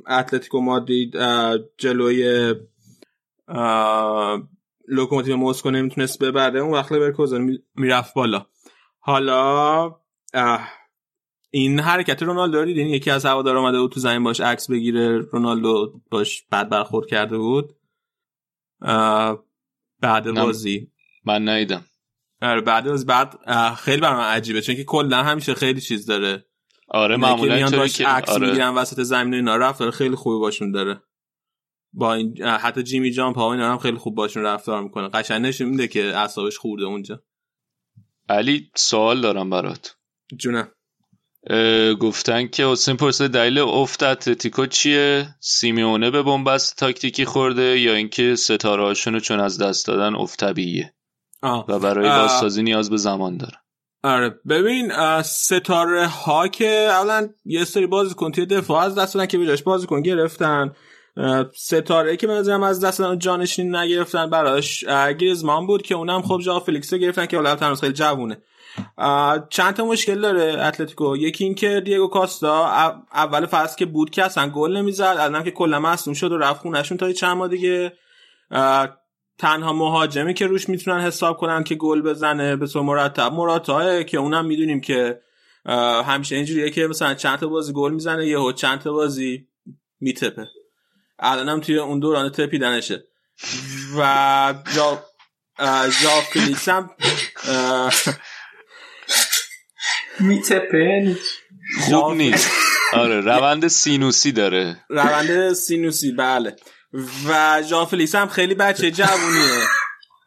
اتلتیکو 0.09 0.61
مادرید 0.61 1.16
جلوی 1.78 2.55
لوکوموتیو 4.88 5.36
مسکو 5.36 5.70
نمی‌تونست 5.70 6.18
ببره 6.18 6.61
اون 6.61 6.72
وقت 6.72 6.92
لورکوزن 6.92 7.40
می- 7.40 7.59
می‌رفت 7.74 8.14
بالا. 8.14 8.46
حالا 8.98 9.94
این 11.51 11.80
حرکت 11.80 12.22
رونالدو 12.22 12.59
رو 12.59 12.64
دیدین؟ 12.64 12.86
یکی 12.86 13.11
از 13.11 13.26
هوادار 13.26 13.57
اومده 13.57 13.80
بود 13.80 13.92
تو 13.92 14.01
زمین 14.01 14.24
باش 14.24 14.40
عکس 14.40 14.70
بگیره 14.70 15.18
رونالدو 15.18 16.01
باش 16.11 16.42
بد 16.53 16.68
برخورد 16.68 17.07
کرده 17.07 17.38
بود. 17.38 17.76
بعد. 20.01 20.24
بازی. 20.46 20.90
من 21.24 21.48
ندیدم 21.48 21.84
آره 22.43 22.61
بعد 22.61 22.84
بازی 22.84 23.05
بعد 23.05 23.38
خیلی 23.74 24.01
برام 24.01 24.20
عجیبه 24.20 24.61
چون 24.62 24.74
که 24.74 24.84
کلا 24.84 25.22
همیشه 25.22 25.55
خیلی 25.55 25.80
چیز 25.80 26.07
داره. 26.07 26.47
آره 26.88 27.16
معمولا 27.16 27.70
باش 27.70 27.99
که 27.99 28.07
عکس 28.07 28.28
آره. 28.28 28.47
می‌گیرن 28.47 28.74
وسط 28.74 29.03
زمین 29.03 29.34
و 29.34 29.36
اینا 29.36 29.57
رفتار 29.57 29.91
خیلی 29.91 30.14
خوبی 30.14 30.41
باشون 30.41 30.72
داره. 30.72 31.03
با 31.93 32.14
این 32.14 32.43
حتی 32.43 32.82
جیمی 32.82 33.11
جامپ 33.11 33.36
ها 33.36 33.49
و 33.49 33.53
اینا 33.53 33.72
هم 33.72 33.78
خیلی 33.78 33.97
خوب 33.97 34.14
باشون 34.14 34.43
رفتار 34.43 34.82
می‌کنه. 34.82 35.09
قشنگ 35.09 35.47
نشون 35.47 35.68
میده 35.68 35.88
که 35.88 36.16
اعصابش 36.16 36.59
خورده 36.59 36.84
اونجا. 36.84 37.22
علی 38.28 38.70
سوال 38.74 39.20
دارم 39.20 39.51
برات. 39.51 39.97
جونم. 40.36 40.68
گفتن 42.01 42.47
که 42.47 42.66
حسین 42.66 42.97
پرسه 42.97 43.28
دلیل 43.28 43.59
افت 43.59 44.03
اتلتیکو 44.03 44.66
چیه؟ 44.66 45.34
سیمیونه 45.41 46.11
به 46.11 46.22
بنبست 46.22 46.76
تاکتیکی 46.76 47.24
خورده 47.24 47.80
یا 47.80 47.95
اینکه 47.95 48.36
ستاره 48.36 48.82
هاشونو 48.82 49.20
چون 49.20 49.41
از 49.41 49.59
دست 49.59 49.86
دادن 49.86 50.14
افت 50.14 50.41
طبیعیه؟ 50.41 50.95
آه. 51.43 51.64
و 51.68 51.78
برای. 51.78 52.09
بازسازی 52.09 52.62
نیاز 52.62 52.91
به 52.91 52.97
زمان 52.97 53.36
داره. 53.36 53.57
آره. 54.03 54.34
ببین 54.49 54.93
ستاره 55.22 56.07
ها 56.07 56.49
که 56.49 56.68
اولا 56.68 57.28
یه 57.45 57.64
سری 57.64 57.86
بازیکن 57.86 58.32
توی 58.32 58.47
دفاع 58.47 58.82
از 58.84 58.95
دست 58.95 59.14
دادن 59.14 59.26
که 59.26 59.38
بجاش 59.38 59.62
بازیکن 59.62 60.03
گرفتن 60.03 60.72
ستاره 61.57 62.16
که 62.16 62.26
به 62.26 62.32
نظرم 62.32 62.62
از 62.62 62.84
دست 62.84 62.99
دادن 62.99 63.18
جانشین 63.18 63.76
نگرفتن 63.76 64.30
براش 64.30 64.84
گریزمان 65.18 65.66
بود 65.66 65.82
که 65.82 65.95
اونم 65.95 66.22
خب 66.22 66.41
ژائو 66.40 66.61
فلیکس 66.61 66.93
رو 66.93 66.99
گرفتن 66.99 67.26
که 67.26 67.36
حالا 67.36 67.57
هنوز 67.57 67.80
خیلی 67.80 67.93
جوونه. 67.93 68.38
چند 69.51 69.74
تا 69.74 69.84
مشکل 69.84 70.20
داره 70.20 70.66
اتلتیکو. 70.66 71.16
یکی 71.16 71.45
این 71.45 71.55
که 71.55 71.80
دیگو 71.84 72.07
کاستا 72.07 72.86
او- 72.86 73.03
اول 73.14 73.47
فصل 73.47 73.76
که 73.76 73.86
بود 73.86 74.11
که 74.11 74.24
اصلا 74.24 74.49
گل 74.51 74.76
نمی‌زد 74.76 75.16
الان 75.18 75.45
که 75.45 75.51
کلا 75.51 75.80
مصدوم 75.80 76.14
شد 76.14 76.32
و 76.32 76.38
رفت 76.38 76.61
خونشون 76.61 76.99
تا 76.99 77.12
چند 77.12 77.36
ماه 77.36 77.49
دیگه. 77.49 77.93
تنها 79.41 79.72
مهاجمی 79.72 80.34
که 80.34 80.47
روش 80.47 80.68
می‌تونن 80.68 81.01
حساب 81.01 81.36
کنن 81.36 81.64
که 81.64 81.74
گل 81.74 82.03
بزنه 82.03 82.57
به 82.57 82.66
طور 82.66 82.82
مرتب. 82.82 83.32
مراتا 83.32 84.03
که 84.03 84.18
اونم 84.18 84.47
می‌دونیم 84.47 84.80
که 84.80 85.20
همیشه 86.07 86.36
اینجوریه 86.36 86.70
که 86.70 86.86
مثلا 86.86 87.14
چند 87.14 87.38
تا 87.38 87.47
بازی 87.47 87.72
گل 87.72 87.93
می‌زنه 87.93 88.26
یهو 88.26 88.53
چند 88.53 88.78
تا 88.80 88.93
بازی 88.93 89.49
میتپه. 90.01 90.47
الانم 91.18 91.61
توی 91.61 91.78
اون 91.78 92.01
دوران 92.01 92.28
تپیدنشه. 92.28 93.05
و 93.99 94.55
ژا 94.76 95.04
ژائو 96.02 96.11
هم 96.66 96.91
اه، 97.49 97.93
میتپه 100.20 101.16
خوب 101.80 102.12
نیست. 102.12 102.51
آره 102.93 103.20
روند 103.20 103.68
سینوسی 103.68 104.32
داره. 104.32 104.76
روند 104.88 105.53
سینوسی 105.53 106.12
بله. 106.12 106.57
و 107.28 107.62
ژائو 107.62 107.84
فلیکس 107.84 108.14
هم 108.14 108.28
خیلی 108.28 108.55
بچه 108.55 108.91
جوونیه. 108.91 109.61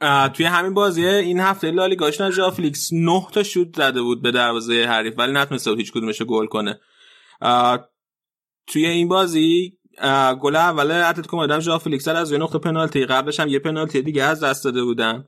توی 0.34 0.46
همین 0.46 0.74
بازی 0.74 1.06
این 1.06 1.40
هفته 1.40 1.72
لالیگاش 1.72 2.22
ژائو 2.22 2.52
فلیکس 2.52 2.90
9 2.94 3.28
تا 3.32 3.44
شوت 3.44 3.76
زده 3.76 4.02
بود 4.02 4.22
به 4.22 4.32
دروازه 4.32 4.86
حریف 4.86 5.14
ولی 5.18 5.32
نتونسته 5.34 5.72
بود 5.72 5.80
هیچ 5.80 5.92
کدومش 5.92 6.20
رو 6.22 6.26
گل 6.26 6.46
کنه. 6.46 6.80
توی 8.68 8.86
این 8.86 9.08
بازی 9.08 9.78
گل 10.42 10.56
اول 10.56 10.92
اتلتیکو 10.92 11.38
مادرید 11.38 11.62
ژائو 11.62 11.80
فلیکس 11.80 12.08
از 12.08 12.32
روی 12.32 12.42
نقطه 12.42 12.60
پنالتی 12.60 13.06
قبلش 13.06 13.40
هم 13.40 13.48
یه 13.48 13.60
پنالتی 13.60 14.02
دیگه 14.02 14.24
از 14.24 14.44
دست 14.44 14.64
داده 14.64 14.84
بودن. 14.84 15.26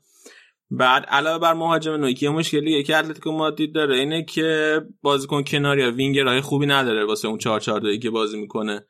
بعد 0.72 1.06
علاوه 1.06 1.40
بر 1.40 1.54
مهاجم 1.54 1.92
نوکی 1.92 2.14
که 2.14 2.30
مشکلی 2.30 2.84
که 2.84 2.98
اتلتیکو 2.98 3.32
مادرید 3.32 3.76
داره 3.76 3.96
اینه 3.96 4.24
که 4.24 4.82
بازیکن 5.02 5.44
کناری 5.44 5.82
یا 5.82 5.92
وینگرهای 5.92 6.42
خوبی 6.42 6.66
نداره 6.66 7.06
واسه 7.06 7.28
اون 7.28 7.38
4 7.38 7.60
4 7.60 7.98
که 7.98 8.10
بازی 8.10 8.42
می‌کنه. 8.42 8.86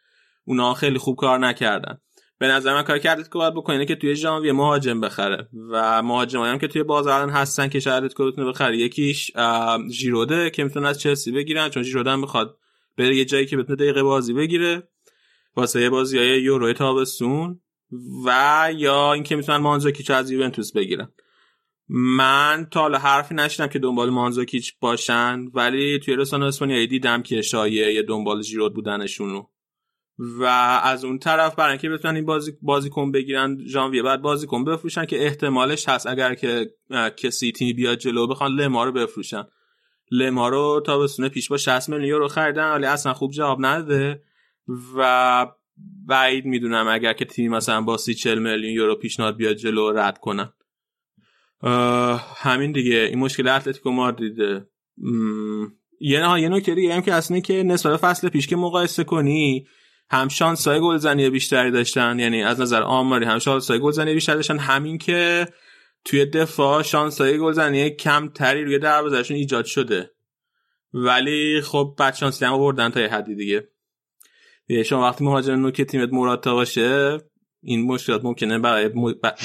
اونا 0.46 0.74
خیلی 0.74 0.98
خوب 0.98 1.16
کار 1.16 1.40
نکردن. 1.40 1.98
به 2.38 2.48
نظر 2.48 2.74
من 2.74 2.84
کاری 2.84 3.26
که 3.26 3.34
باید 3.34 3.54
بکنه 3.54 3.86
که 3.86 3.96
توی 3.96 4.16
ژانویه 4.16 4.52
مهاجم 4.52 5.02
بخره. 5.02 5.50
و 5.72 6.04
مهاجمایی 6.04 6.52
هم 6.52 6.60
که 6.60 6.68
توی 6.68 6.84
بازار 6.84 7.30
هستن 7.30 7.68
که 7.68 7.80
شاید 7.80 8.14
که 8.14 8.24
بتونه 8.24 8.48
بخره. 8.48 8.78
یکیش 8.78 9.32
ژیروده 9.92 10.50
که 10.50 10.64
می‌تونه 10.64 10.88
از 10.88 11.00
چلسی 11.00 11.32
بگیرن 11.32 11.70
چون 11.70 11.84
ژیروده 11.84 12.12
هم 12.12 12.20
می‌خواد 12.20 12.58
بره 12.98 13.16
یه 13.16 13.26
جایی 13.26 13.46
که 13.46 13.58
بتونه 13.58 13.76
دقیقه 13.76 14.04
بازی 14.04 14.34
بگیره. 14.34 14.88
واسه 15.56 15.82
یه 15.82 15.90
بازی 15.90 16.18
های 16.18 16.42
یورو 16.42 16.74
تابستون 16.74 17.60
و 18.26 18.70
یا 18.76 19.14
اینکه 19.14 19.36
می‌تونن 19.36 19.58
مانزاکیچ 19.58 20.12
از 20.12 20.32
یوونتوس 20.32 20.72
بگیرن. 20.72 21.12
من 21.90 22.68
تا 22.72 22.82
حالا 22.82 22.98
حرفی 22.98 23.36
نشیدم 23.36 23.68
که 23.68 23.80
دنبال 23.80 24.10
مانزاکیچ 24.10 24.74
باشن 24.80 25.46
ولی 25.54 26.00
توی 26.00 26.16
رسانه 26.16 26.46
اسپانیایی 26.46 26.88
دیدم 26.88 27.22
که 27.22 27.42
شایعه 27.42 28.02
دنبال 28.02 28.42
ژیرود 28.42 28.74
بودنشون 28.74 29.30
رو. 29.30 29.50
و 30.20 30.44
از 30.84 31.06
اون 31.06 31.20
طرف 31.20 31.56
برای 31.56 31.72
اینکه 31.72 31.90
بتونن 31.90 32.16
این 32.16 32.26
بازی 32.26 32.52
بازیکن 32.62 33.12
بگیرن 33.12 33.58
ژانویه 33.68 34.04
بعد 34.04 34.22
بازیکن 34.22 34.64
بفروشن 34.64 35.06
که 35.06 35.26
احتمالش 35.26 35.90
هست 35.90 36.08
اگر 36.08 36.36
که 36.36 36.72
کسی 37.18 37.52
تیمی 37.52 37.74
بیاد 37.74 37.98
جلو 37.98 38.28
بخوان 38.28 38.52
لما 38.52 38.84
رو 38.84 38.92
بفروشن. 38.92 39.44
لما 40.12 40.50
رو 40.50 40.84
تا 40.86 41.00
بسونه 41.00 41.30
پیش 41.30 41.50
با 41.50 41.58
60 41.58 41.90
میلیون 41.90 42.10
یورو 42.10 42.28
خریدن 42.28 42.72
ولی 42.72 42.86
اصلا 42.86 43.14
خوب 43.14 43.32
جواب 43.32 43.66
نداده 43.66 44.24
و 44.98 45.48
بعید 46.08 46.46
می‌دونم 46.46 46.88
اگر 46.88 47.14
که 47.14 47.26
تیمی 47.26 47.50
مثلا 47.50 47.82
با 47.82 47.98
30 47.98 48.14
40 48.14 48.40
میلیون 48.40 48.74
یورو 48.74 48.96
پیشنهاد 48.96 49.38
بیاد 49.38 49.56
جلو 49.56 49.92
رد 49.92 50.18
کنن. 50.18 50.54
همین 52.38 52.72
دیگه. 52.72 52.96
این 52.96 53.20
مشکل 53.20 53.48
اتلتیکو 53.48 53.92
مادریده 53.92 54.70
یه 56.00 56.20
نه 56.20 56.42
یه 56.42 56.50
نکته 56.50 56.76
دیگه 56.76 56.94
هم 56.94 57.02
که 57.02 57.14
اصلا 57.14 57.40
که 57.40 57.64
نسبت 57.64 57.98
فصل 57.98 58.30
پیش 58.30 58.48
که 58.48 58.56
مقایسه 58.56 59.04
کنی 59.04 59.68
هم 60.10 60.28
شانسای 60.28 60.80
گلزنی 60.80 61.30
بیشتری 61.30 61.72
داشتن 61.72 62.20
یعنی 62.20 62.44
از 62.44 62.62
نظر 62.62 62.82
آماری 62.82 63.26
هم 63.26 63.40
شانسای 63.40 63.80
گلزنی 63.80 64.14
بیشتری 64.14 64.36
داشتن. 64.36 64.58
همین 64.58 64.98
که 64.98 65.48
توی 66.06 66.26
دفاع 66.26 66.84
شانسای 66.84 67.38
گلزنی 67.38 67.90
کمتری 67.90 68.66
روی 68.66 68.80
دروازهشون 68.80 69.38
ایجاد 69.38 69.66
شده. 69.66 70.12
ولی 70.94 71.62
خب 71.62 71.96
بعد 72.00 72.16
شانسی 72.16 72.46
هم 72.46 72.54
آوردن 72.54 72.90
تا 72.90 73.02
یه 73.02 73.08
حدی 73.08 73.36
دیگه. 73.36 73.70
یه 74.68 74.84
شما 74.84 75.02
وقتی 75.02 75.24
مهاجم 75.24 75.56
نوک 75.56 75.82
تیمت 75.82 76.10
مراتا 76.14 76.54
باشه 76.54 77.18
این 77.64 77.88
مشکلات 77.88 78.26
ممکنه 78.26 78.60
برای 78.60 78.90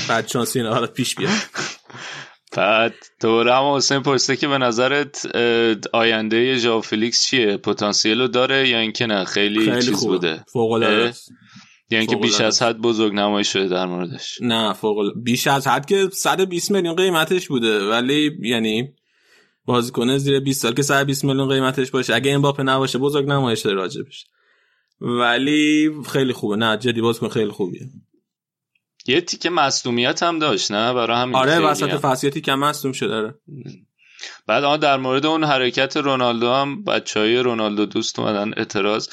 بعد 0.08 0.28
شانسی 0.28 0.60
اینا 0.60 0.86
پیش 0.86 1.14
بیاد. 1.14 1.32
بعد 2.56 2.94
دوره 3.20 3.54
هم 3.54 3.74
حسین 3.74 4.00
پرسته 4.00 4.36
که 4.36 4.48
به 4.48 4.58
نظرت 4.58 5.36
آینده 5.92 6.56
ژاو 6.56 6.80
فلیکس 6.80 7.26
چیه؟ 7.26 7.56
پتانسیل 7.56 8.20
رو 8.20 8.28
داره 8.28 8.68
یا 8.68 8.78
اینکه 8.78 9.06
نه؟ 9.06 9.24
خیلی, 9.24 9.64
خیلی 9.64 9.82
چیز 9.82 9.94
خوبه. 9.94 10.12
بوده. 10.12 10.44
فوق 10.52 10.72
العاده 10.72 11.12
یا 11.90 11.98
اینکه 11.98 12.16
بیش 12.16 12.40
از 12.40 12.62
حد 12.62 12.78
بزرگ 12.78 13.14
نمایی 13.14 13.44
شده 13.44 13.68
در 13.68 13.86
موردش. 13.86 14.38
نه 14.42 14.72
فوق 14.72 15.12
بیش 15.16 15.46
از 15.46 15.66
حد 15.66 15.86
که 15.86 16.08
120 16.12 16.70
میلیون 16.70 16.94
قیمتش 16.94 17.48
بوده. 17.48 17.88
ولی 17.88 18.30
یعنی 18.42 18.88
بازیکن 19.64 20.16
زیر 20.18 20.40
20 20.40 20.62
سال 20.62 20.74
که 20.74 20.82
120 20.82 21.24
میلیون 21.24 21.48
قیمتش 21.48 21.90
باشه 21.90 22.14
اگه 22.14 22.30
این 22.30 22.42
باپه 22.42 22.62
نباشه 22.62 22.98
بزرگ 22.98 23.28
نمایش 23.28 23.60
داره 23.60 23.76
راجبش. 23.76 24.24
ولی 25.00 25.90
خیلی 26.12 26.32
خوبه. 26.32 26.56
نه 26.56 26.76
جدی 26.76 27.00
بازیکن 27.00 27.28
خیلی 27.28 27.50
خوبیه. 27.50 27.88
یه 29.10 29.20
تیکه 29.20 29.50
مصدومیت 29.50 30.22
هم 30.22 30.38
داشت 30.38 30.72
نه؟ 30.72 30.92
برای 30.92 31.16
همین 31.16 31.36
آره 31.36 31.58
وسط 31.58 31.88
فصلیتی 31.88 32.40
که 32.40 32.54
مصدوم 32.54 32.92
شده 32.92 33.08
داره 33.08 33.34
بعد 34.46 34.64
آن 34.64 34.80
در 34.80 34.96
مورد 34.96 35.26
اون 35.26 35.44
حرکت 35.44 35.96
رونالدو 35.96 36.52
هم 36.52 36.84
بچه 36.84 37.20
های 37.20 37.38
رونالدو 37.38 37.86
دوست 37.86 38.18
اومدن 38.18 38.52
اعتراض. 38.56 39.08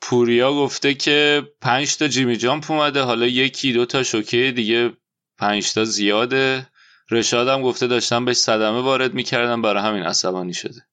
پوریا 0.00 0.52
گفته 0.52 0.94
که 0.94 1.42
پنج 1.60 1.96
تا 1.96 2.08
جیمی 2.08 2.36
جامپ 2.36 2.70
اومده 2.70 3.02
حالا 3.02 3.26
یکی 3.26 3.72
دو 3.72 3.86
تا 3.86 4.02
شوکه 4.02 4.52
دیگه 4.56 4.92
پنج 5.38 5.72
تا 5.72 5.84
زیاده. 5.84 6.66
رشاد 7.10 7.48
هم 7.48 7.62
گفته 7.62 7.86
داشتن 7.86 8.24
بهش 8.24 8.36
صدمه 8.36 8.80
وارد 8.80 9.14
می‌کردن 9.14 9.62
برای 9.62 9.82
همین 9.82 10.02
عصبانی 10.02 10.54
شده. 10.54 10.86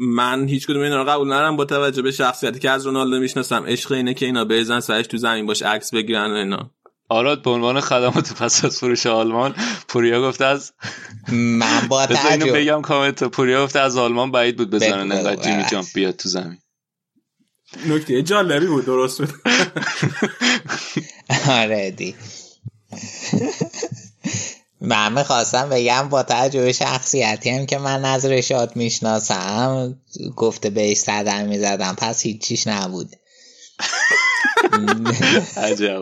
من 0.00 0.48
هیچ 0.48 0.66
کدوم 0.66 0.82
اینا 0.82 1.02
رو 1.02 1.10
قبول 1.10 1.26
ندارم. 1.26 1.56
با 1.56 1.64
توجه 1.64 2.02
به 2.02 2.10
شخصیتی 2.10 2.58
که 2.58 2.70
از 2.70 2.86
رونالدو 2.86 3.20
می‌شناسم 3.20 3.64
عشق 3.66 3.92
اینه 3.92 4.14
که 4.14 4.26
اینا 4.26 4.44
بزن 4.44 4.80
سرش 4.80 5.06
تو 5.06 5.16
زمین 5.16 5.46
باش 5.46 5.62
عکس 5.62 5.94
بگیرن 5.94 6.30
و 6.30 6.34
اینا. 6.34 6.70
آراد 7.10 7.42
به 7.42 7.50
عنوان 7.50 7.80
خدمات 7.80 8.32
پس 8.32 8.64
از 8.64 8.78
فروش 8.78 9.06
آلمان 9.06 9.54
پوریا 9.88 10.22
گفته 10.22 10.44
از 10.44 10.72
من 11.32 11.88
با 11.88 12.06
تعجب 12.06 12.56
بگم 12.56 12.82
کامنت. 12.82 13.24
پوریا 13.24 13.64
گفته 13.64 13.80
از 13.80 13.96
آلمان 13.96 14.30
بعید 14.30 14.56
بود 14.56 14.70
بزنن 14.70 15.12
انقدر 15.12 15.42
جیمی 15.42 15.64
جامپ 15.70 15.86
بیاد 15.94 16.16
تو 16.16 16.28
زمین. 16.28 16.58
نکته 17.86 18.22
جالبی 18.22 18.66
بود 18.66 18.84
درست 18.84 19.22
بود. 19.22 19.30
آره 21.48 21.90
دی. 21.90 22.14
من 24.80 25.12
می‌خواستم 25.12 25.68
بگم 25.68 26.08
با 26.08 26.22
توجه 26.22 26.72
شخصیتی 26.72 27.50
هم 27.50 27.66
که 27.66 27.78
من 27.78 28.04
از 28.04 28.24
رشاد 28.24 28.76
می‌شناسم 28.76 29.96
گفته 30.36 30.70
بهش 30.70 30.98
صدر 30.98 31.46
می‌زدم 31.46 31.94
پس 31.98 32.22
هیچیش 32.22 32.66
نبود. 32.66 33.16
عجب 35.56 35.98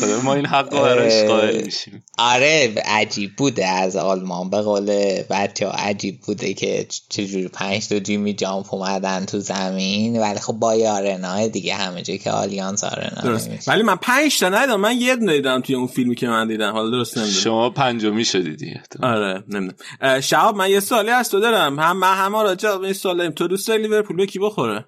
خدا. 0.00 0.20
ما 0.24 0.34
این 0.34 0.46
حق 0.46 0.70
براش 0.70 1.24
قائل 1.24 1.64
میشیم. 1.64 2.04
آره 2.18 2.74
عجیب 2.84 3.30
بوده 3.36 3.66
از 3.66 3.96
آلمان. 3.96 4.50
به 4.50 4.60
قول 4.60 4.86
بچه 5.30 5.66
ها 5.66 5.72
عجیب 5.72 6.20
بوده 6.20 6.54
که 6.54 6.86
چجوری 7.08 7.48
پنج 7.48 7.88
تا 7.88 7.98
جیمی 7.98 8.34
جامپ 8.34 8.74
اومدن 8.74 9.24
تو 9.24 9.38
زمین. 9.38 10.20
ولی 10.20 10.38
خب 10.38 10.52
با 10.52 10.74
یارنا 10.74 11.46
دیگه 11.46 11.74
همه 11.74 12.02
جا 12.02 12.16
که 12.16 12.30
آلیانس 12.30 12.84
آرنا 12.84 13.38
ولی 13.66 13.82
من 13.82 13.96
پنج 13.96 14.38
تا 14.40 14.48
ندیدم. 14.48 14.80
من 14.80 14.96
یه 15.00 15.16
دونه 15.16 15.32
دیدم 15.32 15.60
توی 15.60 15.74
اون 15.74 15.86
فیلمی 15.86 16.14
که 16.14 16.28
من 16.28 16.48
دیدم. 16.48 16.72
حالا 16.72 16.90
درست 16.90 17.18
نمی‌دونم. 17.18 17.40
شما 17.40 17.70
پنجمی 17.70 18.24
شدی 18.24 18.56
دیگه 18.56 18.82
آره 19.02 19.44
نمی‌دونم. 19.48 20.20
شعب 20.20 20.54
من 20.54 20.70
یه 20.70 20.80
سالی 20.80 21.10
از 21.10 21.30
تو 21.30 21.40
دارم. 21.40 21.78
هم 21.78 21.96
من 21.96 22.14
هم 22.16 22.36
راجع 22.36 22.76
به 22.76 22.84
این 22.84 22.92
سال 22.92 23.30
تو 23.30 23.48
دوست 23.48 23.68
داری 23.68 23.82
لیورپول 23.82 24.16
به 24.16 24.26
کی 24.26 24.38
بخوره؟ 24.38 24.84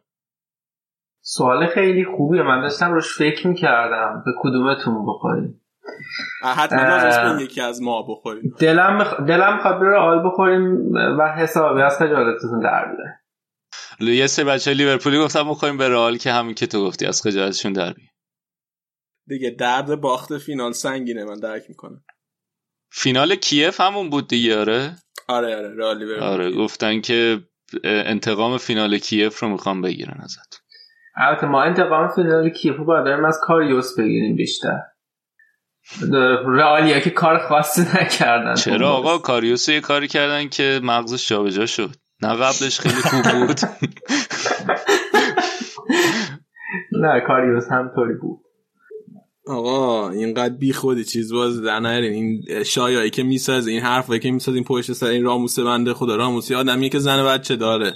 سوال 1.28 1.66
خیلی 1.66 2.04
خوبیه. 2.04 2.42
من 2.42 2.60
داشتم 2.60 2.92
روش 2.92 3.18
فکر 3.18 3.46
می‌کردم 3.48 4.22
به 4.26 4.30
کدومتون 4.38 5.06
بخوریم. 5.06 5.60
حتما 6.42 7.42
یکی 7.42 7.60
از 7.60 7.82
ما 7.82 8.02
بخوریم. 8.02 8.54
دلم 8.58 8.96
مخ... 8.96 9.20
دلم 9.20 9.58
بره 9.80 9.96
آل 9.96 10.26
بخوریم 10.26 10.92
و 10.92 11.34
حسابی 11.36 11.82
از 11.82 11.98
خجالتتون 11.98 12.60
در 12.60 12.84
بیاره. 12.84 13.20
یه 14.16 14.26
سه 14.26 14.44
بچه 14.44 14.74
لیورپولی 14.74 15.18
گفتم 15.18 15.50
بخوریم 15.50 15.76
به 15.76 15.88
رئال 15.88 16.16
که 16.16 16.32
همین 16.32 16.54
که 16.54 16.66
تو 16.66 16.86
گفتی 16.86 17.06
از 17.06 17.22
خجالتشون 17.22 17.72
در 17.72 17.92
بیاره 17.92 18.12
دیگه 19.28 19.50
درد 19.50 20.00
باخت 20.00 20.38
فینال 20.38 20.72
سنگینه 20.72 21.24
من 21.24 21.40
درک 21.40 21.62
می‌کنم. 21.68 22.04
فینال 22.92 23.34
کیف 23.34 23.80
همون 23.80 24.10
بود 24.10 24.28
دیگه 24.28 24.58
آره؟ 24.58 24.96
آره 25.28 25.56
آره 25.56 25.74
رئال 25.76 26.22
آره 26.22 26.52
گفتن 26.56 27.00
که 27.00 27.40
انتقام 27.84 28.58
فینال 28.58 28.98
کیف 28.98 29.42
رو 29.42 29.48
می‌خوام 29.48 29.82
بگیرن 29.82 30.20
ازت 30.22 30.65
البته 31.16 31.46
ما 31.46 31.62
انتقام 31.62 32.08
فینال 32.08 32.50
کیفو 32.50 32.84
باید 32.84 33.04
داریم 33.04 33.24
از 33.24 33.38
کاریوس 33.42 33.98
بگیریم 33.98 34.36
بیشتر. 34.36 34.78
رئالیا 36.46 37.00
که 37.00 37.10
کار 37.10 37.38
خاصی 37.38 37.80
نکردن. 37.80 38.54
چرا 38.54 38.90
آقا؟ 38.90 39.18
کاریوس 39.18 39.68
یه 39.68 39.80
کاری 39.80 40.08
کردن 40.08 40.48
که 40.48 40.80
مغزش 40.82 41.28
جابجا 41.28 41.66
شد. 41.66 41.90
نه 42.22 42.34
قبلش 42.34 42.80
خیلی 42.80 42.94
خوب 42.94 43.22
بود. 43.22 43.60
نه 47.02 47.20
کاریوس 47.26 47.64
طوری 47.94 48.14
بود. 48.14 48.40
آقا 49.48 50.10
اینقدر 50.10 50.54
بی 50.54 50.72
خودی 50.72 51.04
چیز 51.04 51.32
باز 51.32 51.62
در 51.62 51.80
نرین 51.80 52.12
این 52.12 52.62
شایعی 52.64 53.10
که 53.10 53.22
می‌سازه 53.22 53.70
این 53.70 53.82
حرفایی 53.82 54.20
که 54.20 54.30
می‌سازه 54.30 54.54
این 54.54 54.64
پشت 54.64 54.92
سر 54.92 55.06
این 55.06 55.24
راموس 55.24 55.58
بنده 55.58 55.94
خدا. 55.94 56.16
راموسی 56.16 56.54
آدمی 56.54 56.90
که 56.90 56.98
زن 56.98 57.24
بچه 57.24 57.56
داره. 57.56 57.92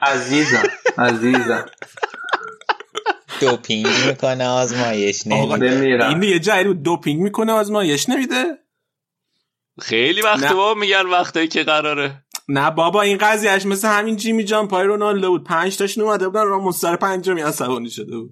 عزیزم 0.00 0.68
عزیزم. 0.98 1.64
دوپینگ 3.40 3.86
می‌کنه 4.06 4.48
آزمایش 4.48 5.26
نمیده. 5.26 6.08
این 6.08 6.22
یه 6.22 6.38
جایی 6.38 6.74
دوپینگ 6.74 7.20
می‌کنه 7.20 7.52
آزمایش 7.52 8.08
نمیده. 8.08 8.44
خیلی 9.80 10.22
وقت 10.22 10.52
با 10.52 10.74
میگن 10.74 11.06
وقتایی 11.06 11.48
که 11.48 11.62
قراره. 11.62 12.24
نه 12.48 12.70
بابا 12.70 13.02
این 13.02 13.18
قضیهش 13.18 13.66
مثل 13.66 13.88
همین 13.88 14.16
جیمی 14.16 14.44
جان 14.44 14.68
پای 14.68 14.86
رونالدو 14.86 15.28
بود. 15.28 15.44
پنج 15.44 15.76
تاش 15.76 15.98
اومده 15.98 16.28
بودن 16.28 16.46
راموس 16.46 16.80
سر 16.80 16.96
پنجمی 16.96 17.40
عصبانی 17.40 17.90
شده 17.90 18.16
بود. 18.16 18.30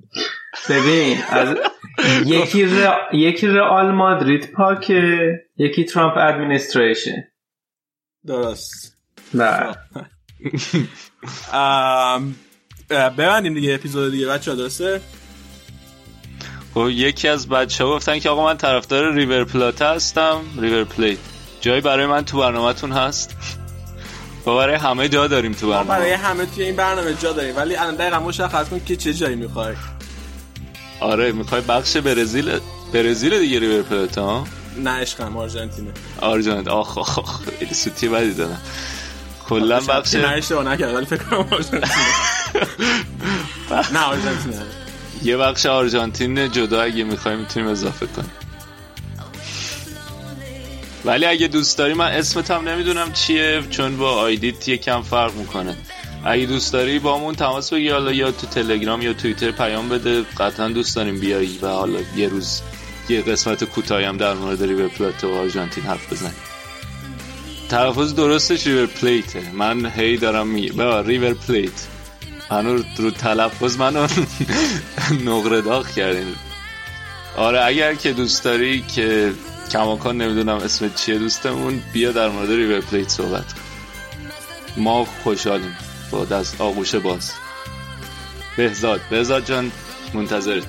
ببین 0.69 1.19
از 1.29 1.57
یکی 2.27 2.65
ر... 2.65 2.95
یکی 3.13 3.47
رئال 3.47 3.91
مادرید 3.91 4.53
پاکه 4.53 5.31
یکی 5.57 5.85
ترامپ 5.85 6.17
ادمنستریشن 6.17 7.25
درست. 8.27 8.97
نه 9.35 9.45
ام، 11.53 11.55
اه، 11.55 12.23
ببندیم 12.91 13.55
دیگه 13.55 13.75
اپیزود 13.75 14.13
دیگه 14.13 14.27
بچه 14.27 14.55
درسته؟ 14.55 15.01
خب 16.75 16.89
یکی 16.91 17.29
از 17.29 17.49
بچه 17.49 17.85
ها 17.85 17.97
گفتن 17.97 18.19
که 18.19 18.31
آقا 18.31 18.45
من 18.45 18.57
طرفدار 18.57 19.15
ریور 19.15 19.45
پلاته 19.45 19.85
هستم 19.85 20.41
ریور 20.59 20.85
پلیت. 20.85 21.19
جایی 21.61 21.81
برای 21.81 22.07
من 22.07 22.25
تو 22.25 22.39
برنامهتون 22.39 22.93
هست. 22.93 23.37
و 24.47 24.57
برای 24.57 24.75
همه 24.75 25.09
جا 25.09 25.27
داریم 25.27 25.53
تو 25.53 25.67
ما 25.67 25.83
برای 25.83 26.11
برنامه. 26.11 26.17
همه 26.17 26.47
توی 26.47 26.65
این 26.65 26.77
برنامه 26.77 27.15
جا 27.15 27.33
داریم. 27.33 27.57
ولی 27.57 27.77
الان 27.77 27.95
دقیقا 27.95 28.21
مشخص 28.21 28.69
کن 28.69 28.81
که 28.87 28.97
چه 28.97 29.15
جایی 29.15 29.37
می‌خوای. 29.37 29.75
آره 31.01 31.33
می‌خوای 31.33 31.61
بخش 31.61 31.97
برزیل 31.97 32.59
برزیل 32.93 33.39
دیگه 33.39 33.59
ریور 33.59 33.83
پلاته 33.83 34.21
ها؟ 34.21 34.45
نه 34.79 34.91
عشقم 34.91 35.37
آرژانتینه. 35.37 35.91
آرژانت 36.21 36.69
آخ 36.69 36.99
آخ 36.99 37.19
آخ 37.19 37.41
خیلی 37.59 37.75
سوتی 37.75 38.09
بدی 38.09 38.35
دادم 38.35 38.61
کلا 39.49 39.81
بخش 39.81 40.15
نه 40.15 40.29
اشتباه 40.29 40.65
نکرد 40.65 40.95
ولی 40.95 41.07
فکر 41.07 41.23
کنم 41.23 41.39
آرژانتینه. 41.53 41.89
نه 43.93 44.01
آرژانتینه 44.01 44.63
یه 45.23 45.37
بخش 45.37 45.67
آرژانتین 45.67 46.53
جدا 46.53 46.83
اگه 46.83 47.05
می‌خوای 47.05 47.37
می‌تونیم 47.37 47.69
اضافه 47.69 48.07
کنیم. 48.07 48.31
ولی 51.05 51.27
اگه 51.27 51.49
دوست 51.49 51.79
داری 51.79 51.95
من 51.95 52.07
اسمت 52.07 52.51
هم 52.51 52.69
نمی‌دونم 52.69 53.13
چیه 53.13 53.63
چون 53.71 53.97
با 53.97 54.13
ID 54.13 54.50
ت 54.50 54.69
یکم 54.69 55.03
فرق 55.03 55.35
می‌کنه. 55.35 55.77
اگه 56.25 56.47
دوست 56.47 56.73
داری 56.73 56.99
با 56.99 57.17
همون 57.17 57.35
تماس 57.35 57.73
بگی 57.73 57.89
حالا 57.89 58.13
یا 58.13 58.31
تو 58.31 58.47
تلگرام 58.47 59.03
یا 59.03 59.13
توییتر 59.13 59.51
پیام 59.51 59.89
بده. 59.89 60.23
قطعا 60.23 60.69
دوست 60.69 60.97
داریم 60.97 61.21
بیایی 61.21 61.59
و 61.63 61.67
حالا 61.67 61.99
یه 62.17 62.29
روز 62.29 62.61
یه 63.09 63.23
قسمت 63.23 63.65
کوتاهی 63.65 64.05
هم 64.05 64.17
در 64.17 64.35
مورد 64.35 64.63
ریور 64.63 64.89
پلات 64.89 65.25
و 65.25 65.35
آرژانتین 65.35 65.85
حرف 65.85 66.13
بزنیم. 66.13 66.35
تلفظ 67.69 68.15
درستش 68.15 68.67
ریور 68.67 68.87
پلیته. 68.87 69.43
من 69.53 69.87
هی 69.87 70.17
دارم 70.17 70.61
ببا 70.61 71.01
ریور 71.01 71.35
پلیت. 71.35 71.87
منو 72.51 72.83
رو 72.97 73.11
تلفظ 73.11 73.77
منو 73.77 74.07
نقره 75.27 75.61
داغ 75.61 75.89
کردین. 75.89 76.35
آره 77.37 77.65
اگر 77.65 77.95
که 77.95 78.13
دوست 78.13 78.45
داری 78.45 78.83
که 78.83 79.33
کماکان 79.73 80.17
نمی‌دونم 80.17 80.57
اسم 80.57 80.91
چیه 80.95 81.19
دوستمون 81.19 81.83
بیا 81.93 82.13
در 82.13 82.29
مورد 82.29 82.51
ریور 82.51 82.81
پلیت 82.81 83.09
صحبت 83.09 83.53
کن. 83.53 83.61
ما 84.77 85.05
خوشحالیم 85.05 85.77
با 86.11 86.25
دست 86.25 86.61
آغوش 86.61 86.95
باز. 86.95 87.33
بهزاد 88.57 89.01
بهزاد 89.11 89.45
جان 89.45 89.73
منتظرته. 90.15 90.67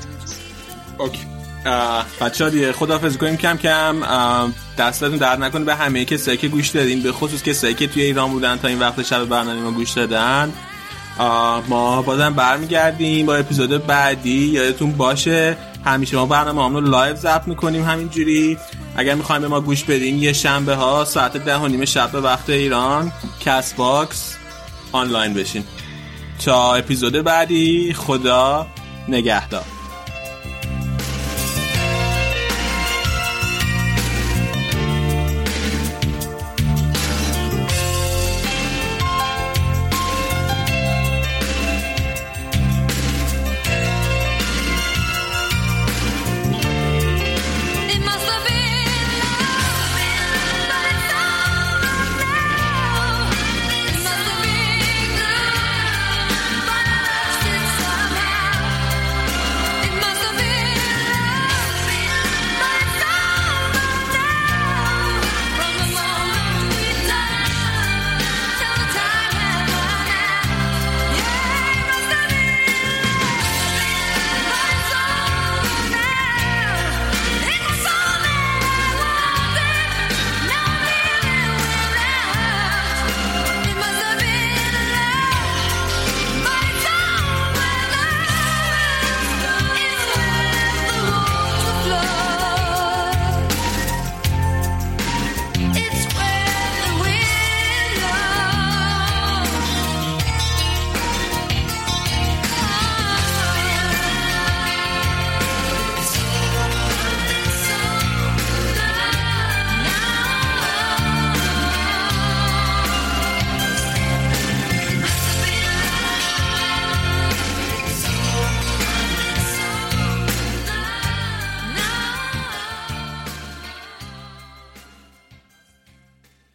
OK. 0.97 1.19
بچه 2.21 2.43
ها 2.43 2.49
دیگه 2.49 2.71
خداحافظ 2.71 3.17
کنیم. 3.17 3.37
کم 3.37 3.57
کم 3.57 3.95
دستتون 4.77 5.17
درد 5.17 5.43
نکنه. 5.43 5.65
به 5.65 5.75
همه 5.75 6.05
کسایی 6.05 6.37
که 6.37 6.47
گوش 6.47 6.69
دادین 6.69 7.01
به 7.03 7.11
خصوص 7.11 7.43
کسایی 7.43 7.73
که 7.73 7.87
توی 7.87 8.03
ایران 8.03 8.31
بودن 8.31 8.57
تا 8.57 8.67
این 8.67 8.79
وقت 8.79 9.03
شب 9.03 9.25
برنامه 9.25 9.61
ما 9.61 9.71
گوش 9.71 9.91
دادن. 9.91 10.53
ما 11.69 12.01
بازم 12.01 12.33
برمیگردیم 12.33 13.25
با 13.25 13.35
اپیزود 13.35 13.87
بعدی. 13.87 14.45
یادتون 14.45 14.91
باشه 14.91 15.57
همیشه 15.85 16.17
ما 16.17 16.25
برنامه 16.25 16.79
رو 16.79 16.85
live 16.85 17.15
ضبط 17.15 17.47
می‌کنیم 17.47 17.85
همینجوری. 17.85 18.57
اگر 18.95 19.15
می‌خوایم 19.15 19.41
به 19.41 19.47
ما 19.47 19.61
گوش 19.61 19.83
بدین 19.83 20.19
یه 20.19 20.33
شنبه 20.33 20.75
ها 20.75 21.05
ساعت 21.05 21.37
ده 21.37 21.57
و 21.57 21.67
نیم 21.67 21.85
شب 21.85 22.11
به 22.11 22.21
وقت 22.21 22.49
ایران 22.49 23.11
Castbox 23.45 24.35
آنلاین 24.91 25.33
بشین. 25.33 25.63
تا 26.45 26.75
اپیزود 26.75 27.13
بعدی 27.13 27.93
خدا 27.93 28.67
نگهدار. 29.07 29.78